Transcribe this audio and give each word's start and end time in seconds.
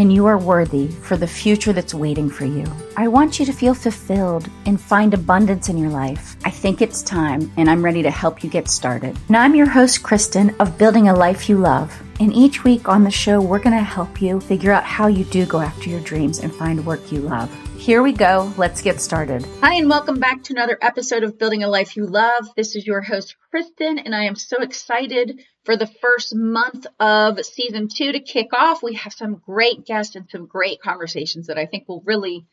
and 0.00 0.10
you 0.10 0.24
are 0.24 0.38
worthy 0.38 0.88
for 0.88 1.18
the 1.18 1.26
future 1.26 1.74
that's 1.74 1.92
waiting 1.92 2.30
for 2.30 2.46
you. 2.46 2.64
I 2.96 3.06
want 3.06 3.38
you 3.38 3.44
to 3.44 3.52
feel 3.52 3.74
fulfilled 3.74 4.48
and 4.64 4.80
find 4.80 5.12
abundance 5.12 5.68
in 5.68 5.76
your 5.76 5.90
life. 5.90 6.36
I 6.42 6.48
think 6.48 6.80
it's 6.80 7.02
time, 7.02 7.52
and 7.58 7.68
I'm 7.68 7.84
ready 7.84 8.02
to 8.04 8.10
help 8.10 8.42
you 8.42 8.48
get 8.48 8.66
started. 8.66 9.14
Now, 9.28 9.42
I'm 9.42 9.54
your 9.54 9.68
host, 9.68 10.02
Kristen, 10.02 10.56
of 10.58 10.78
Building 10.78 11.08
a 11.08 11.14
Life 11.14 11.50
You 11.50 11.58
Love. 11.58 11.94
And 12.18 12.32
each 12.32 12.64
week 12.64 12.88
on 12.88 13.04
the 13.04 13.10
show, 13.10 13.42
we're 13.42 13.58
going 13.58 13.76
to 13.76 13.82
help 13.82 14.22
you 14.22 14.40
figure 14.40 14.72
out 14.72 14.84
how 14.84 15.06
you 15.06 15.24
do 15.24 15.44
go 15.44 15.60
after 15.60 15.90
your 15.90 16.00
dreams 16.00 16.38
and 16.38 16.50
find 16.50 16.86
work 16.86 17.12
you 17.12 17.20
love. 17.20 17.50
Here 17.90 18.04
we 18.04 18.12
go. 18.12 18.54
Let's 18.56 18.82
get 18.82 19.00
started. 19.00 19.44
Hi, 19.62 19.74
and 19.74 19.90
welcome 19.90 20.20
back 20.20 20.44
to 20.44 20.52
another 20.52 20.78
episode 20.80 21.24
of 21.24 21.40
Building 21.40 21.64
a 21.64 21.68
Life 21.68 21.96
You 21.96 22.06
Love. 22.06 22.48
This 22.54 22.76
is 22.76 22.86
your 22.86 23.00
host, 23.00 23.34
Kristen, 23.50 23.98
and 23.98 24.14
I 24.14 24.26
am 24.26 24.36
so 24.36 24.58
excited 24.62 25.42
for 25.64 25.76
the 25.76 25.88
first 25.88 26.32
month 26.32 26.86
of 27.00 27.44
season 27.44 27.88
two 27.88 28.12
to 28.12 28.20
kick 28.20 28.50
off. 28.52 28.80
We 28.80 28.94
have 28.94 29.12
some 29.12 29.42
great 29.44 29.86
guests 29.86 30.14
and 30.14 30.30
some 30.30 30.46
great 30.46 30.80
conversations 30.80 31.48
that 31.48 31.58
I 31.58 31.66
think 31.66 31.88
will 31.88 32.04
really 32.06 32.46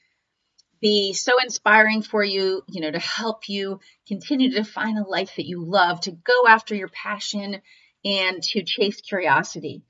be 0.81 1.13
so 1.13 1.33
inspiring 1.39 2.01
for 2.01 2.23
you, 2.23 2.63
you 2.67 2.81
know, 2.81 2.89
to 2.89 2.97
help 2.97 3.47
you 3.47 3.79
continue 4.07 4.53
to 4.53 4.63
find 4.63 4.97
a 4.97 5.07
life 5.07 5.35
that 5.35 5.45
you 5.45 5.63
love, 5.63 6.01
to 6.01 6.13
go 6.13 6.47
after 6.47 6.73
your 6.73 6.89
passion, 6.89 7.61
and 8.03 8.41
to 8.41 8.63
chase 8.63 9.01
curiosity. 9.01 9.83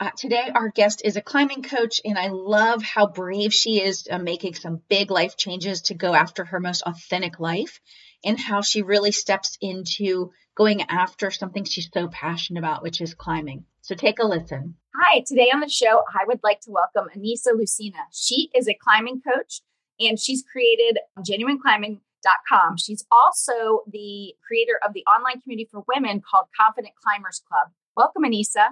Uh, 0.00 0.08
today, 0.16 0.50
our 0.54 0.70
guest 0.70 1.02
is 1.04 1.16
a 1.16 1.20
climbing 1.20 1.62
coach, 1.62 2.00
and 2.06 2.18
I 2.18 2.28
love 2.28 2.82
how 2.82 3.06
brave 3.06 3.52
she 3.52 3.82
is 3.82 4.08
uh, 4.10 4.16
making 4.16 4.54
some 4.54 4.80
big 4.88 5.10
life 5.10 5.36
changes 5.36 5.82
to 5.82 5.94
go 5.94 6.14
after 6.14 6.42
her 6.42 6.58
most 6.58 6.82
authentic 6.86 7.38
life, 7.38 7.80
and 8.24 8.40
how 8.40 8.62
she 8.62 8.80
really 8.80 9.12
steps 9.12 9.58
into 9.60 10.32
going 10.56 10.80
after 10.88 11.30
something 11.30 11.64
she's 11.64 11.90
so 11.92 12.08
passionate 12.08 12.60
about, 12.60 12.82
which 12.82 13.02
is 13.02 13.12
climbing. 13.12 13.66
So 13.82 13.94
take 13.94 14.18
a 14.20 14.26
listen. 14.26 14.76
Hi, 14.94 15.20
today 15.20 15.50
on 15.52 15.60
the 15.60 15.68
show, 15.68 16.02
I 16.08 16.24
would 16.26 16.40
like 16.42 16.60
to 16.62 16.70
welcome 16.70 17.10
Anissa 17.14 17.54
Lucina. 17.54 17.98
She 18.10 18.48
is 18.54 18.68
a 18.68 18.74
climbing 18.74 19.20
coach, 19.20 19.60
and 19.98 20.18
she's 20.18 20.42
created 20.50 20.98
genuineclimbing.com. 21.18 22.78
She's 22.78 23.04
also 23.12 23.82
the 23.86 24.32
creator 24.48 24.80
of 24.82 24.94
the 24.94 25.04
online 25.04 25.42
community 25.42 25.68
for 25.70 25.84
women 25.86 26.22
called 26.22 26.46
Confident 26.58 26.94
Climbers 27.04 27.42
Club. 27.46 27.68
Welcome, 27.94 28.22
Anissa. 28.22 28.68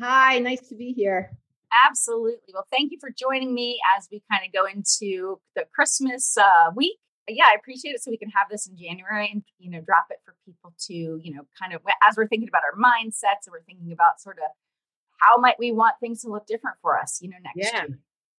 Hi, 0.00 0.38
nice 0.38 0.68
to 0.68 0.74
be 0.74 0.92
here. 0.92 1.30
Absolutely. 1.86 2.52
Well, 2.52 2.66
thank 2.70 2.92
you 2.92 2.98
for 3.00 3.10
joining 3.10 3.54
me 3.54 3.80
as 3.96 4.08
we 4.10 4.22
kind 4.30 4.44
of 4.44 4.52
go 4.52 4.66
into 4.66 5.40
the 5.54 5.64
Christmas 5.74 6.36
uh, 6.36 6.70
week. 6.74 6.98
Yeah, 7.28 7.46
I 7.48 7.56
appreciate 7.58 7.92
it. 7.92 8.02
So 8.02 8.10
we 8.10 8.18
can 8.18 8.30
have 8.30 8.46
this 8.50 8.68
in 8.68 8.76
January 8.76 9.30
and 9.32 9.42
you 9.58 9.70
know 9.70 9.80
drop 9.80 10.06
it 10.10 10.18
for 10.24 10.34
people 10.44 10.74
to 10.86 10.94
you 10.94 11.34
know 11.34 11.42
kind 11.60 11.72
of 11.72 11.80
as 12.06 12.16
we're 12.16 12.28
thinking 12.28 12.48
about 12.48 12.62
our 12.62 12.78
mindsets 12.78 13.46
and 13.46 13.52
we're 13.52 13.64
thinking 13.64 13.92
about 13.92 14.20
sort 14.20 14.38
of 14.38 14.50
how 15.18 15.38
might 15.38 15.58
we 15.58 15.72
want 15.72 15.94
things 15.98 16.20
to 16.22 16.28
look 16.28 16.46
different 16.46 16.76
for 16.82 16.98
us 16.98 17.18
you 17.20 17.28
know 17.28 17.36
next 17.42 17.72
yeah, 17.72 17.82
year. 17.86 17.98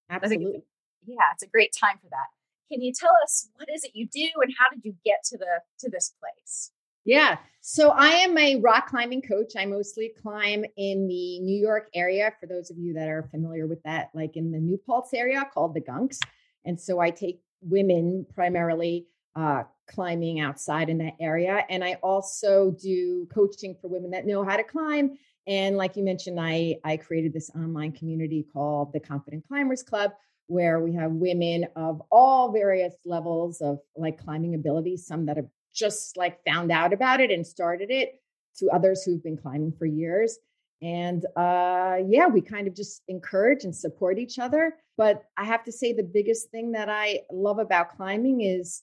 Absolutely. 0.09 0.63
yeah, 1.05 1.15
it's 1.33 1.43
a 1.43 1.47
great 1.47 1.73
time 1.77 1.97
for 2.01 2.09
that. 2.09 2.27
Can 2.71 2.81
you 2.81 2.93
tell 2.93 3.11
us 3.23 3.49
what 3.55 3.67
is 3.73 3.83
it 3.83 3.91
you 3.93 4.07
do 4.07 4.27
and 4.41 4.53
how 4.57 4.69
did 4.73 4.85
you 4.85 4.95
get 5.03 5.23
to 5.25 5.37
the 5.37 5.61
to 5.79 5.89
this 5.89 6.13
place? 6.21 6.71
Yeah. 7.07 7.37
So 7.61 7.91
I 7.91 8.09
am 8.09 8.37
a 8.37 8.57
rock 8.57 8.89
climbing 8.89 9.21
coach. 9.21 9.53
I 9.57 9.65
mostly 9.65 10.11
climb 10.21 10.65
in 10.75 11.07
the 11.07 11.39
New 11.39 11.57
York 11.57 11.87
area. 11.95 12.33
For 12.37 12.47
those 12.47 12.69
of 12.69 12.77
you 12.77 12.93
that 12.95 13.07
are 13.07 13.23
familiar 13.31 13.65
with 13.65 13.81
that, 13.83 14.09
like 14.13 14.35
in 14.35 14.51
the 14.51 14.59
New 14.59 14.77
Paltz 14.77 15.13
area 15.13 15.49
called 15.53 15.73
the 15.73 15.81
Gunks. 15.81 16.19
And 16.65 16.79
so 16.79 16.99
I 16.99 17.11
take 17.11 17.41
women 17.61 18.25
primarily 18.35 19.07
uh, 19.37 19.63
climbing 19.87 20.41
outside 20.41 20.89
in 20.89 20.97
that 20.97 21.13
area. 21.21 21.63
And 21.69 21.81
I 21.81 21.93
also 22.03 22.71
do 22.71 23.25
coaching 23.33 23.77
for 23.81 23.87
women 23.87 24.11
that 24.11 24.25
know 24.25 24.43
how 24.43 24.57
to 24.57 24.63
climb. 24.63 25.17
And 25.47 25.77
like 25.77 25.95
you 25.95 26.03
mentioned, 26.03 26.41
I, 26.41 26.75
I 26.83 26.97
created 26.97 27.31
this 27.31 27.49
online 27.55 27.93
community 27.93 28.45
called 28.51 28.91
the 28.91 28.99
Confident 28.99 29.47
Climbers 29.47 29.81
Club, 29.81 30.11
where 30.47 30.81
we 30.81 30.93
have 30.95 31.11
women 31.13 31.67
of 31.77 32.01
all 32.11 32.51
various 32.51 32.95
levels 33.05 33.61
of 33.61 33.79
like 33.95 34.21
climbing 34.21 34.55
abilities, 34.55 35.07
some 35.07 35.25
that 35.27 35.37
have 35.37 35.47
just 35.77 36.17
like 36.17 36.43
found 36.43 36.71
out 36.71 36.91
about 36.91 37.21
it 37.21 37.31
and 37.31 37.45
started 37.45 37.91
it 37.91 38.19
to 38.57 38.69
others 38.69 39.03
who've 39.03 39.23
been 39.23 39.37
climbing 39.37 39.71
for 39.71 39.85
years. 39.85 40.39
And 40.81 41.25
uh, 41.35 41.97
yeah, 42.07 42.27
we 42.27 42.41
kind 42.41 42.67
of 42.67 42.75
just 42.75 43.01
encourage 43.07 43.63
and 43.63 43.75
support 43.75 44.19
each 44.19 44.39
other. 44.39 44.75
But 44.97 45.23
I 45.37 45.45
have 45.45 45.63
to 45.65 45.71
say, 45.71 45.93
the 45.93 46.03
biggest 46.03 46.49
thing 46.49 46.71
that 46.71 46.89
I 46.89 47.21
love 47.31 47.59
about 47.59 47.95
climbing 47.95 48.41
is 48.41 48.81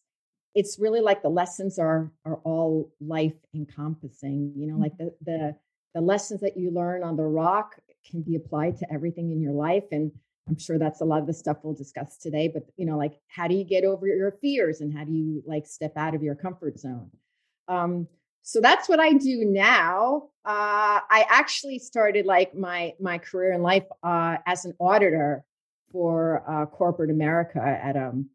it's 0.54 0.78
really 0.78 1.00
like 1.00 1.22
the 1.22 1.28
lessons 1.28 1.78
are 1.78 2.12
are 2.24 2.36
all 2.44 2.92
life 3.00 3.34
encompassing. 3.54 4.52
You 4.56 4.68
know, 4.68 4.78
like 4.78 4.96
the 4.96 5.14
the 5.24 5.56
the 5.94 6.00
lessons 6.00 6.40
that 6.40 6.56
you 6.56 6.70
learn 6.70 7.02
on 7.02 7.16
the 7.16 7.24
rock 7.24 7.76
can 8.08 8.22
be 8.22 8.36
applied 8.36 8.78
to 8.78 8.92
everything 8.92 9.30
in 9.30 9.40
your 9.40 9.52
life. 9.52 9.84
And 9.92 10.12
I'm 10.48 10.58
sure 10.58 10.78
that's 10.78 11.00
a 11.00 11.04
lot 11.04 11.20
of 11.20 11.26
the 11.26 11.32
stuff 11.32 11.58
we'll 11.62 11.74
discuss 11.74 12.18
today, 12.18 12.48
but 12.48 12.64
you 12.76 12.84
know, 12.84 12.98
like 12.98 13.14
how 13.28 13.48
do 13.48 13.54
you 13.54 13.64
get 13.64 13.84
over 13.84 14.06
your 14.06 14.32
fears 14.42 14.80
and 14.80 14.96
how 14.96 15.04
do 15.04 15.12
you 15.12 15.42
like 15.46 15.66
step 15.66 15.96
out 15.96 16.14
of 16.14 16.22
your 16.22 16.34
comfort 16.34 16.78
zone? 16.78 17.10
Um, 17.68 18.08
so 18.42 18.60
that's 18.60 18.88
what 18.88 19.00
I 19.00 19.14
do 19.14 19.44
now. 19.46 20.28
Uh, 20.44 21.00
I 21.08 21.24
actually 21.30 21.78
started 21.78 22.26
like 22.26 22.54
my 22.54 22.92
my 23.00 23.16
career 23.16 23.54
in 23.54 23.62
life 23.62 23.86
uh, 24.02 24.36
as 24.46 24.66
an 24.66 24.74
auditor 24.78 25.44
for 25.90 26.44
uh, 26.46 26.66
corporate 26.66 27.10
America 27.10 27.62
at 27.62 27.96
um, 27.96 28.28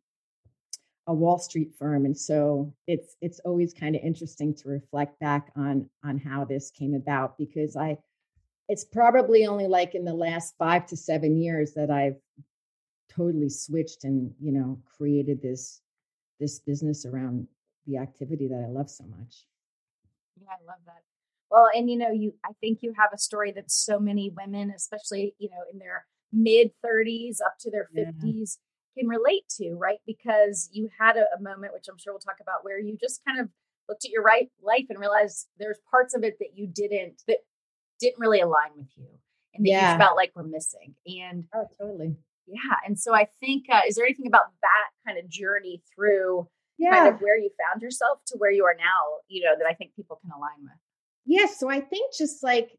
a 1.05 1.13
Wall 1.13 1.37
Street 1.37 1.75
firm, 1.77 2.05
and 2.05 2.17
so 2.17 2.73
it's 2.87 3.17
it's 3.21 3.39
always 3.45 3.71
kind 3.71 3.95
of 3.95 4.01
interesting 4.01 4.55
to 4.55 4.69
reflect 4.69 5.19
back 5.19 5.51
on 5.55 5.87
on 6.03 6.17
how 6.17 6.43
this 6.43 6.71
came 6.71 6.95
about 6.95 7.37
because 7.37 7.75
I 7.75 7.97
it's 8.69 8.85
probably 8.85 9.47
only 9.47 9.67
like 9.67 9.95
in 9.95 10.05
the 10.05 10.13
last 10.13 10.53
five 10.57 10.85
to 10.85 10.95
seven 10.95 11.35
years 11.35 11.73
that 11.73 11.89
I've 11.89 12.17
totally 13.11 13.49
switched 13.49 14.03
and 14.03 14.31
you 14.39 14.51
know 14.51 14.79
created 14.97 15.41
this 15.41 15.81
this 16.39 16.59
business 16.59 17.05
around 17.05 17.47
the 17.87 17.97
activity 17.97 18.47
that 18.47 18.63
I 18.65 18.71
love 18.71 18.89
so 18.89 19.03
much. 19.05 19.45
Yeah, 20.39 20.51
I 20.51 20.65
love 20.65 20.79
that. 20.85 21.01
Well, 21.49 21.67
and 21.73 21.89
you 21.89 21.97
know, 21.97 22.11
you 22.11 22.33
I 22.45 22.51
think 22.61 22.79
you 22.81 22.93
have 22.97 23.09
a 23.11 23.17
story 23.17 23.51
that 23.53 23.71
so 23.71 23.99
many 23.99 24.31
women, 24.37 24.71
especially 24.75 25.33
you 25.39 25.49
know 25.49 25.63
in 25.73 25.79
their 25.79 26.05
mid 26.31 26.71
30s 26.85 27.37
up 27.43 27.55
to 27.61 27.71
their 27.71 27.89
50s, 27.97 28.13
yeah. 28.23 29.01
can 29.01 29.09
relate 29.09 29.49
to, 29.57 29.73
right? 29.73 29.97
Because 30.05 30.69
you 30.71 30.89
had 30.99 31.17
a, 31.17 31.25
a 31.35 31.41
moment, 31.41 31.73
which 31.73 31.87
I'm 31.89 31.97
sure 31.97 32.13
we'll 32.13 32.19
talk 32.19 32.37
about, 32.39 32.63
where 32.63 32.79
you 32.79 32.95
just 33.01 33.21
kind 33.27 33.39
of 33.39 33.49
looked 33.89 34.05
at 34.05 34.11
your 34.11 34.21
right 34.21 34.51
life 34.61 34.85
and 34.91 34.99
realized 34.99 35.47
there's 35.57 35.79
parts 35.89 36.15
of 36.15 36.23
it 36.23 36.37
that 36.39 36.49
you 36.53 36.67
didn't 36.67 37.23
that 37.27 37.39
didn't 37.99 38.19
really 38.19 38.41
align 38.41 38.71
with 38.75 38.87
you 38.97 39.07
and 39.59 39.65
that 39.65 39.69
yeah. 39.69 39.93
you 39.93 39.99
felt 39.99 40.15
like 40.15 40.31
were 40.35 40.43
missing. 40.43 40.95
And 41.05 41.45
oh, 41.53 41.65
totally. 41.79 42.15
Yeah. 42.47 42.77
And 42.85 42.99
so 42.99 43.13
I 43.13 43.27
think, 43.39 43.65
uh, 43.71 43.81
is 43.87 43.95
there 43.95 44.05
anything 44.05 44.27
about 44.27 44.45
that 44.61 44.89
kind 45.05 45.19
of 45.19 45.29
journey 45.29 45.83
through 45.93 46.47
yeah. 46.77 46.91
kind 46.91 47.13
of 47.13 47.21
where 47.21 47.37
you 47.37 47.49
found 47.67 47.81
yourself 47.81 48.19
to 48.27 48.37
where 48.37 48.51
you 48.51 48.65
are 48.65 48.75
now, 48.77 49.19
you 49.27 49.43
know, 49.43 49.53
that 49.57 49.67
I 49.69 49.73
think 49.73 49.95
people 49.95 50.19
can 50.21 50.31
align 50.31 50.63
with? 50.63 50.71
Yes. 51.25 51.51
Yeah, 51.51 51.55
so 51.57 51.69
I 51.69 51.81
think 51.81 52.13
just 52.17 52.41
like 52.41 52.71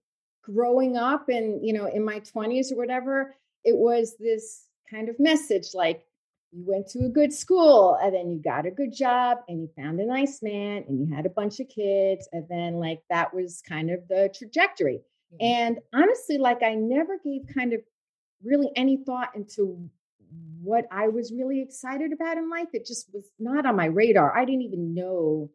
growing 0.42 0.96
up 0.96 1.28
and, 1.28 1.64
you 1.64 1.72
know, 1.72 1.86
in 1.86 2.04
my 2.04 2.20
20s 2.20 2.72
or 2.72 2.76
whatever, 2.76 3.36
it 3.64 3.76
was 3.76 4.16
this 4.18 4.64
kind 4.90 5.08
of 5.08 5.20
message 5.20 5.68
like, 5.74 6.04
you 6.52 6.64
went 6.66 6.88
to 6.88 7.04
a 7.04 7.08
good 7.08 7.32
school 7.32 7.96
and 8.02 8.12
then 8.12 8.28
you 8.28 8.42
got 8.42 8.66
a 8.66 8.72
good 8.72 8.92
job 8.92 9.38
and 9.46 9.60
you 9.60 9.68
found 9.76 10.00
a 10.00 10.04
nice 10.04 10.42
man 10.42 10.82
and 10.88 10.98
you 10.98 11.14
had 11.14 11.24
a 11.24 11.30
bunch 11.30 11.60
of 11.60 11.68
kids 11.68 12.28
and 12.32 12.44
then 12.48 12.74
like 12.74 13.00
that 13.08 13.32
was 13.32 13.62
kind 13.68 13.88
of 13.88 14.00
the 14.08 14.28
trajectory 14.36 15.00
Mm-hmm. 15.32 15.44
And 15.44 15.78
honestly, 15.94 16.38
like 16.38 16.62
I 16.62 16.74
never 16.74 17.18
gave 17.22 17.42
kind 17.54 17.72
of 17.72 17.80
really 18.42 18.70
any 18.76 18.98
thought 19.04 19.34
into 19.34 19.90
what 20.62 20.86
I 20.90 21.08
was 21.08 21.32
really 21.32 21.60
excited 21.60 22.12
about 22.12 22.36
in 22.36 22.50
life. 22.50 22.68
It 22.72 22.86
just 22.86 23.12
was 23.12 23.30
not 23.38 23.66
on 23.66 23.76
my 23.76 23.86
radar. 23.86 24.36
I 24.36 24.44
didn't 24.44 24.62
even 24.62 24.94
know 24.94 25.50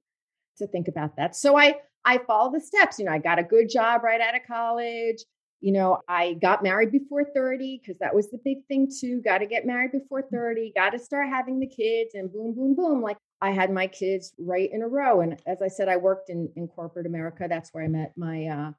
to 0.58 0.68
think 0.68 0.88
about 0.88 1.18
that. 1.18 1.36
So 1.36 1.58
I 1.58 1.76
I 2.06 2.20
followed 2.20 2.54
the 2.54 2.62
steps. 2.62 3.00
You 3.00 3.06
know, 3.06 3.12
I 3.12 3.18
got 3.18 3.40
a 3.40 3.44
good 3.44 3.70
job 3.70 4.04
right 4.04 4.22
out 4.22 4.36
of 4.36 4.42
college. 4.48 5.24
You 5.62 5.72
know, 5.72 6.00
I 6.08 6.34
got 6.34 6.62
married 6.62 6.92
before 6.92 7.24
30 7.24 7.80
because 7.80 7.98
that 8.00 8.14
was 8.14 8.30
the 8.30 8.40
big 8.46 8.66
thing 8.68 8.88
too. 8.88 9.22
Got 9.22 9.40
to 9.40 9.48
get 9.48 9.66
married 9.66 9.92
before 9.92 10.22
mm. 10.22 10.30
30, 10.30 10.74
got 10.76 10.92
to 10.92 11.00
start 11.00 11.28
having 11.30 11.60
the 11.60 11.68
kids 11.68 12.14
and 12.14 12.32
boom, 12.32 12.54
boom, 12.54 12.76
boom. 12.76 13.02
Like 13.02 13.18
I 13.42 13.52
had 13.52 13.72
my 13.72 13.88
kids 13.88 14.34
right 14.38 14.70
in 14.72 14.84
a 14.84 14.88
row. 14.88 15.22
And 15.22 15.42
as 15.48 15.62
I 15.64 15.68
said, 15.68 15.90
I 15.90 15.98
worked 15.98 16.30
in, 16.30 16.50
in 16.56 16.68
corporate 16.68 17.08
America. 17.08 17.48
That's 17.50 17.74
where 17.74 17.84
I 17.84 17.88
met 17.88 18.14
my 18.16 18.46
uh, 18.46 18.72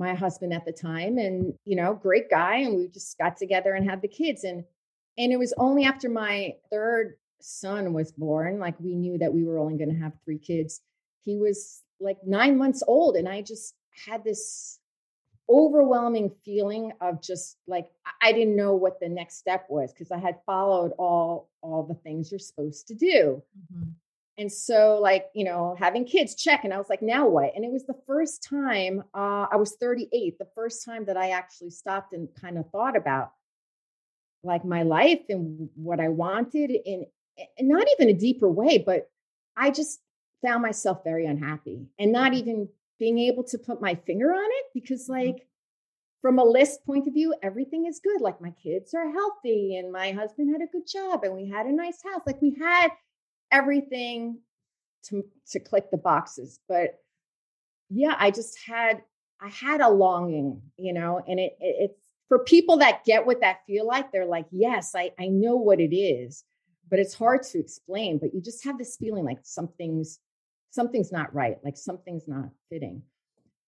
my 0.00 0.14
husband 0.14 0.52
at 0.52 0.64
the 0.64 0.72
time 0.72 1.18
and 1.18 1.52
you 1.64 1.76
know 1.76 1.94
great 1.94 2.28
guy 2.30 2.56
and 2.56 2.76
we 2.76 2.88
just 2.88 3.16
got 3.18 3.36
together 3.36 3.74
and 3.74 3.88
had 3.88 4.02
the 4.02 4.08
kids 4.08 4.44
and 4.44 4.64
and 5.18 5.30
it 5.30 5.38
was 5.38 5.52
only 5.58 5.84
after 5.84 6.08
my 6.08 6.54
third 6.70 7.16
son 7.40 7.92
was 7.92 8.10
born 8.10 8.58
like 8.58 8.74
we 8.80 8.94
knew 8.94 9.18
that 9.18 9.32
we 9.32 9.44
were 9.44 9.58
only 9.58 9.76
going 9.76 9.92
to 9.92 10.02
have 10.02 10.12
three 10.24 10.38
kids 10.38 10.80
he 11.24 11.36
was 11.36 11.82
like 12.00 12.16
nine 12.26 12.56
months 12.56 12.82
old 12.86 13.14
and 13.14 13.28
I 13.28 13.42
just 13.42 13.74
had 14.06 14.24
this 14.24 14.78
overwhelming 15.48 16.30
feeling 16.44 16.92
of 17.00 17.20
just 17.22 17.56
like 17.66 17.90
I 18.22 18.32
didn't 18.32 18.56
know 18.56 18.74
what 18.74 19.00
the 19.00 19.08
next 19.08 19.36
step 19.36 19.66
was 19.68 19.92
because 19.92 20.10
I 20.10 20.18
had 20.18 20.36
followed 20.46 20.92
all 20.98 21.50
all 21.60 21.82
the 21.82 21.94
things 21.94 22.30
you're 22.30 22.38
supposed 22.38 22.86
to 22.88 22.94
do. 22.94 23.42
Mm-hmm. 23.74 23.90
And 24.40 24.50
so, 24.50 24.98
like, 25.02 25.26
you 25.34 25.44
know, 25.44 25.76
having 25.78 26.06
kids, 26.06 26.34
check. 26.34 26.64
And 26.64 26.72
I 26.72 26.78
was 26.78 26.88
like, 26.88 27.02
now 27.02 27.28
what? 27.28 27.52
And 27.54 27.62
it 27.62 27.70
was 27.70 27.84
the 27.84 27.98
first 28.06 28.42
time, 28.42 29.04
uh, 29.14 29.44
I 29.52 29.56
was 29.56 29.76
38, 29.78 30.38
the 30.38 30.48
first 30.54 30.82
time 30.82 31.04
that 31.04 31.16
I 31.18 31.32
actually 31.32 31.68
stopped 31.68 32.14
and 32.14 32.26
kind 32.40 32.56
of 32.56 32.64
thought 32.70 32.96
about 32.96 33.32
like 34.42 34.64
my 34.64 34.82
life 34.82 35.20
and 35.28 35.68
what 35.74 36.00
I 36.00 36.08
wanted 36.08 36.70
in, 36.70 37.04
and 37.58 37.68
not 37.68 37.86
even 37.92 38.08
a 38.08 38.18
deeper 38.18 38.48
way, 38.48 38.78
but 38.78 39.10
I 39.58 39.70
just 39.70 40.00
found 40.42 40.62
myself 40.62 41.04
very 41.04 41.26
unhappy 41.26 41.88
and 41.98 42.10
not 42.10 42.32
even 42.32 42.70
being 42.98 43.18
able 43.18 43.44
to 43.44 43.58
put 43.58 43.82
my 43.82 43.94
finger 43.94 44.32
on 44.32 44.48
it 44.50 44.64
because, 44.72 45.02
mm-hmm. 45.02 45.26
like, 45.26 45.46
from 46.22 46.38
a 46.38 46.44
list 46.44 46.86
point 46.86 47.06
of 47.06 47.12
view, 47.12 47.34
everything 47.42 47.84
is 47.84 48.00
good. 48.02 48.22
Like, 48.22 48.40
my 48.40 48.54
kids 48.62 48.94
are 48.94 49.12
healthy 49.12 49.76
and 49.76 49.92
my 49.92 50.12
husband 50.12 50.50
had 50.50 50.62
a 50.62 50.72
good 50.72 50.86
job 50.86 51.24
and 51.24 51.34
we 51.34 51.46
had 51.46 51.66
a 51.66 51.72
nice 51.72 51.98
house. 52.02 52.22
Like, 52.26 52.40
we 52.40 52.56
had 52.58 52.88
everything 53.52 54.38
to 55.04 55.24
to 55.50 55.58
click 55.58 55.90
the 55.90 55.96
boxes 55.96 56.60
but 56.68 57.00
yeah 57.88 58.14
i 58.18 58.30
just 58.30 58.58
had 58.66 59.02
i 59.40 59.48
had 59.48 59.80
a 59.80 59.88
longing 59.88 60.60
you 60.76 60.92
know 60.92 61.22
and 61.26 61.40
it, 61.40 61.56
it 61.60 61.90
it's 61.90 62.02
for 62.28 62.38
people 62.44 62.76
that 62.76 63.04
get 63.04 63.26
what 63.26 63.40
that 63.40 63.64
feel 63.66 63.86
like 63.86 64.12
they're 64.12 64.26
like 64.26 64.46
yes 64.50 64.92
i 64.94 65.10
i 65.18 65.26
know 65.26 65.56
what 65.56 65.80
it 65.80 65.94
is 65.94 66.44
but 66.90 66.98
it's 66.98 67.14
hard 67.14 67.42
to 67.42 67.58
explain 67.58 68.18
but 68.18 68.34
you 68.34 68.40
just 68.42 68.64
have 68.64 68.76
this 68.76 68.96
feeling 68.96 69.24
like 69.24 69.38
something's 69.42 70.20
something's 70.70 71.12
not 71.12 71.34
right 71.34 71.56
like 71.64 71.76
something's 71.76 72.26
not 72.26 72.48
fitting. 72.70 73.02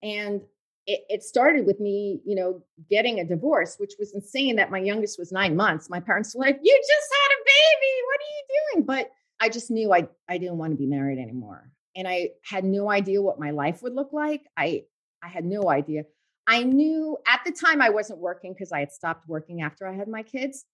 And 0.02 0.42
it, 0.86 1.02
it 1.08 1.22
started 1.22 1.66
with 1.66 1.78
me 1.78 2.20
you 2.24 2.34
know 2.34 2.62
getting 2.90 3.20
a 3.20 3.24
divorce 3.24 3.76
which 3.78 3.92
was 3.98 4.14
insane 4.14 4.56
that 4.56 4.70
my 4.70 4.78
youngest 4.78 5.18
was 5.18 5.32
nine 5.32 5.54
months. 5.54 5.90
My 5.90 6.00
parents 6.00 6.34
were 6.34 6.44
like 6.44 6.58
you 6.62 6.80
just 6.80 7.12
had 7.12 7.32
a 7.34 7.44
baby. 7.44 7.94
What 8.06 8.20
are 8.20 8.32
you 8.32 8.74
doing? 8.74 8.86
But 8.86 9.10
I 9.42 9.48
just 9.48 9.72
knew 9.72 9.92
I 9.92 10.06
I 10.28 10.38
didn't 10.38 10.58
want 10.58 10.70
to 10.70 10.76
be 10.76 10.86
married 10.86 11.18
anymore. 11.18 11.68
And 11.96 12.06
I 12.06 12.30
had 12.44 12.64
no 12.64 12.88
idea 12.88 13.20
what 13.20 13.40
my 13.40 13.50
life 13.50 13.82
would 13.82 13.92
look 13.92 14.12
like. 14.12 14.46
I 14.56 14.84
I 15.20 15.28
had 15.28 15.44
no 15.44 15.68
idea. 15.68 16.04
I 16.46 16.62
knew 16.62 17.18
at 17.26 17.40
the 17.44 17.50
time 17.50 17.82
I 17.82 17.90
wasn't 17.90 18.20
working 18.20 18.52
because 18.52 18.70
I 18.70 18.78
had 18.78 18.92
stopped 18.92 19.28
working 19.28 19.62
after 19.62 19.86
I 19.86 19.94
had 19.94 20.06
my 20.06 20.22
kids. 20.22 20.64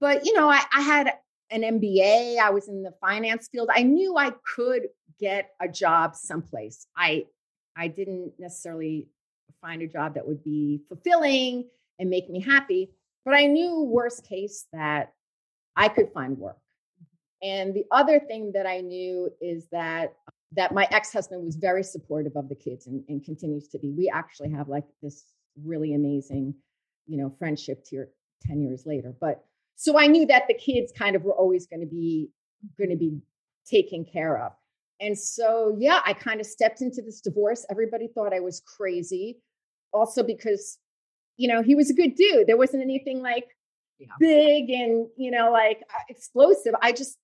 But 0.00 0.24
you 0.24 0.32
know, 0.32 0.48
I, 0.48 0.62
I 0.72 0.80
had 0.80 1.12
an 1.50 1.60
MBA, 1.60 2.38
I 2.38 2.48
was 2.50 2.68
in 2.68 2.82
the 2.82 2.94
finance 3.02 3.48
field. 3.52 3.68
I 3.70 3.82
knew 3.82 4.16
I 4.16 4.32
could 4.56 4.88
get 5.18 5.50
a 5.60 5.68
job 5.68 6.16
someplace. 6.16 6.86
I 6.96 7.26
I 7.76 7.88
didn't 7.88 8.32
necessarily 8.38 9.08
find 9.60 9.82
a 9.82 9.86
job 9.86 10.14
that 10.14 10.26
would 10.26 10.42
be 10.42 10.80
fulfilling 10.88 11.68
and 11.98 12.08
make 12.08 12.30
me 12.30 12.40
happy, 12.40 12.92
but 13.26 13.34
I 13.34 13.46
knew 13.46 13.82
worst 13.82 14.26
case 14.26 14.66
that 14.72 15.12
I 15.76 15.88
could 15.88 16.12
find 16.14 16.38
work. 16.38 16.56
And 17.42 17.74
the 17.74 17.84
other 17.90 18.20
thing 18.20 18.52
that 18.54 18.66
I 18.66 18.80
knew 18.80 19.30
is 19.40 19.66
that 19.72 20.14
that 20.52 20.74
my 20.74 20.86
ex-husband 20.90 21.44
was 21.44 21.54
very 21.54 21.84
supportive 21.84 22.32
of 22.34 22.48
the 22.48 22.56
kids 22.56 22.88
and, 22.88 23.04
and 23.08 23.24
continues 23.24 23.68
to 23.68 23.78
be. 23.78 23.92
We 23.92 24.10
actually 24.12 24.50
have 24.50 24.68
like 24.68 24.84
this 25.00 25.24
really 25.64 25.94
amazing, 25.94 26.54
you 27.06 27.16
know, 27.18 27.32
friendship 27.38 27.84
here 27.88 28.08
10 28.48 28.60
years 28.60 28.82
later. 28.84 29.14
But 29.20 29.44
so 29.76 29.96
I 29.96 30.08
knew 30.08 30.26
that 30.26 30.48
the 30.48 30.54
kids 30.54 30.92
kind 30.92 31.14
of 31.14 31.22
were 31.22 31.34
always 31.34 31.66
going 31.66 31.80
to 31.80 31.86
be 31.86 32.30
going 32.76 32.90
to 32.90 32.96
be 32.96 33.20
taken 33.64 34.04
care 34.04 34.42
of. 34.44 34.52
And 35.00 35.16
so 35.16 35.76
yeah, 35.78 36.00
I 36.04 36.12
kind 36.12 36.40
of 36.40 36.46
stepped 36.46 36.82
into 36.82 37.00
this 37.00 37.20
divorce. 37.20 37.64
Everybody 37.70 38.08
thought 38.08 38.34
I 38.34 38.40
was 38.40 38.60
crazy. 38.60 39.38
Also 39.92 40.22
because 40.22 40.78
you 41.36 41.48
know, 41.48 41.62
he 41.62 41.74
was 41.74 41.88
a 41.88 41.94
good 41.94 42.16
dude. 42.16 42.48
There 42.48 42.58
wasn't 42.58 42.82
anything 42.82 43.22
like 43.22 43.46
yeah. 44.00 44.06
big 44.18 44.70
and 44.70 45.06
you 45.16 45.30
know 45.30 45.50
like 45.52 45.82
uh, 45.90 46.02
explosive 46.08 46.72
i 46.80 46.90
just 46.90 47.18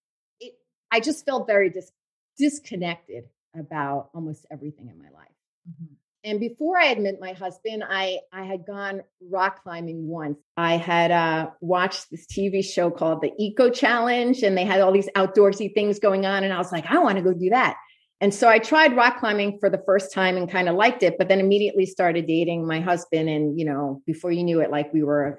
I 0.90 1.00
just 1.00 1.24
felt 1.24 1.46
very 1.46 1.70
dis- 1.70 1.92
disconnected 2.38 3.24
about 3.58 4.10
almost 4.14 4.46
everything 4.50 4.88
in 4.88 4.98
my 4.98 5.10
life. 5.10 5.28
Mm-hmm. 5.68 5.94
And 6.24 6.40
before 6.40 6.76
I 6.76 6.86
had 6.86 6.98
met 6.98 7.20
my 7.20 7.34
husband, 7.34 7.84
I 7.88 8.18
I 8.32 8.44
had 8.44 8.66
gone 8.66 9.02
rock 9.30 9.62
climbing 9.62 10.08
once. 10.08 10.38
I 10.56 10.76
had 10.76 11.12
uh, 11.12 11.50
watched 11.60 12.10
this 12.10 12.26
TV 12.26 12.64
show 12.64 12.90
called 12.90 13.22
the 13.22 13.30
Eco 13.38 13.70
Challenge, 13.70 14.42
and 14.42 14.58
they 14.58 14.64
had 14.64 14.80
all 14.80 14.90
these 14.90 15.08
outdoorsy 15.14 15.72
things 15.72 16.00
going 16.00 16.26
on, 16.26 16.42
and 16.42 16.52
I 16.52 16.58
was 16.58 16.72
like, 16.72 16.86
I 16.86 16.98
want 16.98 17.18
to 17.18 17.22
go 17.22 17.32
do 17.32 17.50
that. 17.50 17.76
And 18.20 18.34
so 18.34 18.48
I 18.48 18.58
tried 18.58 18.96
rock 18.96 19.20
climbing 19.20 19.58
for 19.60 19.70
the 19.70 19.82
first 19.86 20.12
time 20.12 20.36
and 20.36 20.50
kind 20.50 20.68
of 20.68 20.74
liked 20.74 21.04
it, 21.04 21.16
but 21.16 21.28
then 21.28 21.38
immediately 21.38 21.86
started 21.86 22.26
dating 22.26 22.66
my 22.66 22.80
husband, 22.80 23.28
and 23.28 23.56
you 23.56 23.64
know, 23.64 24.02
before 24.04 24.32
you 24.32 24.42
knew 24.42 24.60
it, 24.60 24.70
like 24.70 24.92
we 24.92 25.04
were 25.04 25.38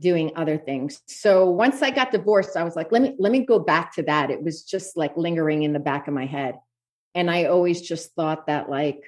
doing 0.00 0.32
other 0.34 0.58
things. 0.58 1.00
So 1.06 1.50
once 1.50 1.82
I 1.82 1.90
got 1.90 2.10
divorced, 2.10 2.56
I 2.56 2.64
was 2.64 2.74
like, 2.74 2.90
let 2.90 3.02
me 3.02 3.14
let 3.18 3.32
me 3.32 3.44
go 3.44 3.58
back 3.58 3.94
to 3.94 4.02
that. 4.04 4.30
It 4.30 4.42
was 4.42 4.62
just 4.62 4.96
like 4.96 5.16
lingering 5.16 5.62
in 5.62 5.72
the 5.72 5.78
back 5.78 6.08
of 6.08 6.14
my 6.14 6.26
head. 6.26 6.56
And 7.14 7.30
I 7.30 7.44
always 7.44 7.82
just 7.82 8.14
thought 8.14 8.46
that 8.46 8.70
like 8.70 9.02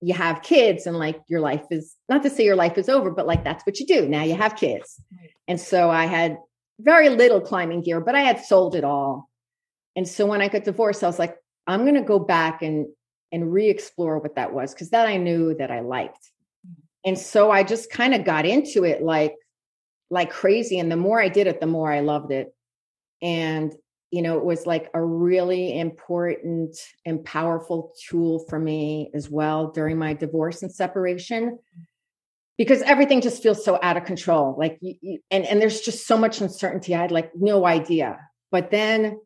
you 0.00 0.14
have 0.14 0.42
kids 0.42 0.86
and 0.86 0.96
like 0.96 1.20
your 1.28 1.40
life 1.40 1.64
is 1.70 1.96
not 2.08 2.22
to 2.22 2.30
say 2.30 2.44
your 2.44 2.56
life 2.56 2.78
is 2.78 2.88
over, 2.88 3.10
but 3.10 3.26
like 3.26 3.44
that's 3.44 3.64
what 3.66 3.80
you 3.80 3.86
do. 3.86 4.08
Now 4.08 4.22
you 4.22 4.34
have 4.34 4.56
kids. 4.56 5.00
And 5.48 5.60
so 5.60 5.90
I 5.90 6.06
had 6.06 6.38
very 6.78 7.08
little 7.08 7.40
climbing 7.40 7.82
gear, 7.82 8.00
but 8.00 8.14
I 8.14 8.20
had 8.20 8.44
sold 8.44 8.74
it 8.76 8.84
all. 8.84 9.28
And 9.96 10.06
so 10.06 10.26
when 10.26 10.40
I 10.40 10.48
got 10.48 10.64
divorced, 10.64 11.02
I 11.02 11.08
was 11.08 11.18
like, 11.18 11.36
I'm 11.66 11.82
going 11.82 11.94
to 11.94 12.02
go 12.02 12.18
back 12.18 12.62
and 12.62 12.86
and 13.30 13.52
re-explore 13.52 14.18
what 14.18 14.36
that 14.36 14.54
was 14.54 14.72
because 14.72 14.90
that 14.90 15.06
I 15.06 15.18
knew 15.18 15.54
that 15.54 15.70
I 15.70 15.80
liked. 15.80 16.30
And 17.04 17.18
so 17.18 17.50
I 17.50 17.62
just 17.62 17.90
kind 17.90 18.14
of 18.14 18.24
got 18.24 18.46
into 18.46 18.84
it 18.84 19.02
like 19.02 19.34
like 20.10 20.30
crazy 20.30 20.78
and 20.78 20.90
the 20.90 20.96
more 20.96 21.20
I 21.20 21.28
did 21.28 21.46
it 21.46 21.60
the 21.60 21.66
more 21.66 21.92
I 21.92 22.00
loved 22.00 22.32
it. 22.32 22.54
And 23.22 23.74
you 24.10 24.22
know, 24.22 24.38
it 24.38 24.44
was 24.44 24.64
like 24.64 24.90
a 24.94 25.04
really 25.04 25.78
important 25.78 26.76
and 27.04 27.22
powerful 27.22 27.92
tool 28.08 28.38
for 28.48 28.58
me 28.58 29.10
as 29.14 29.28
well 29.28 29.70
during 29.70 29.98
my 29.98 30.14
divorce 30.14 30.62
and 30.62 30.74
separation 30.74 31.58
because 32.58 32.82
everything 32.82 33.20
just 33.20 33.42
feels 33.42 33.64
so 33.64 33.78
out 33.82 33.96
of 33.96 34.04
control 34.04 34.56
like 34.58 34.78
you, 34.82 34.94
you, 35.00 35.18
and 35.30 35.46
and 35.46 35.62
there's 35.62 35.80
just 35.80 36.06
so 36.06 36.18
much 36.18 36.40
uncertainty 36.40 36.94
i 36.94 37.00
had 37.00 37.12
like 37.12 37.30
no 37.34 37.64
idea 37.64 38.18
but 38.50 38.70
then 38.70 39.18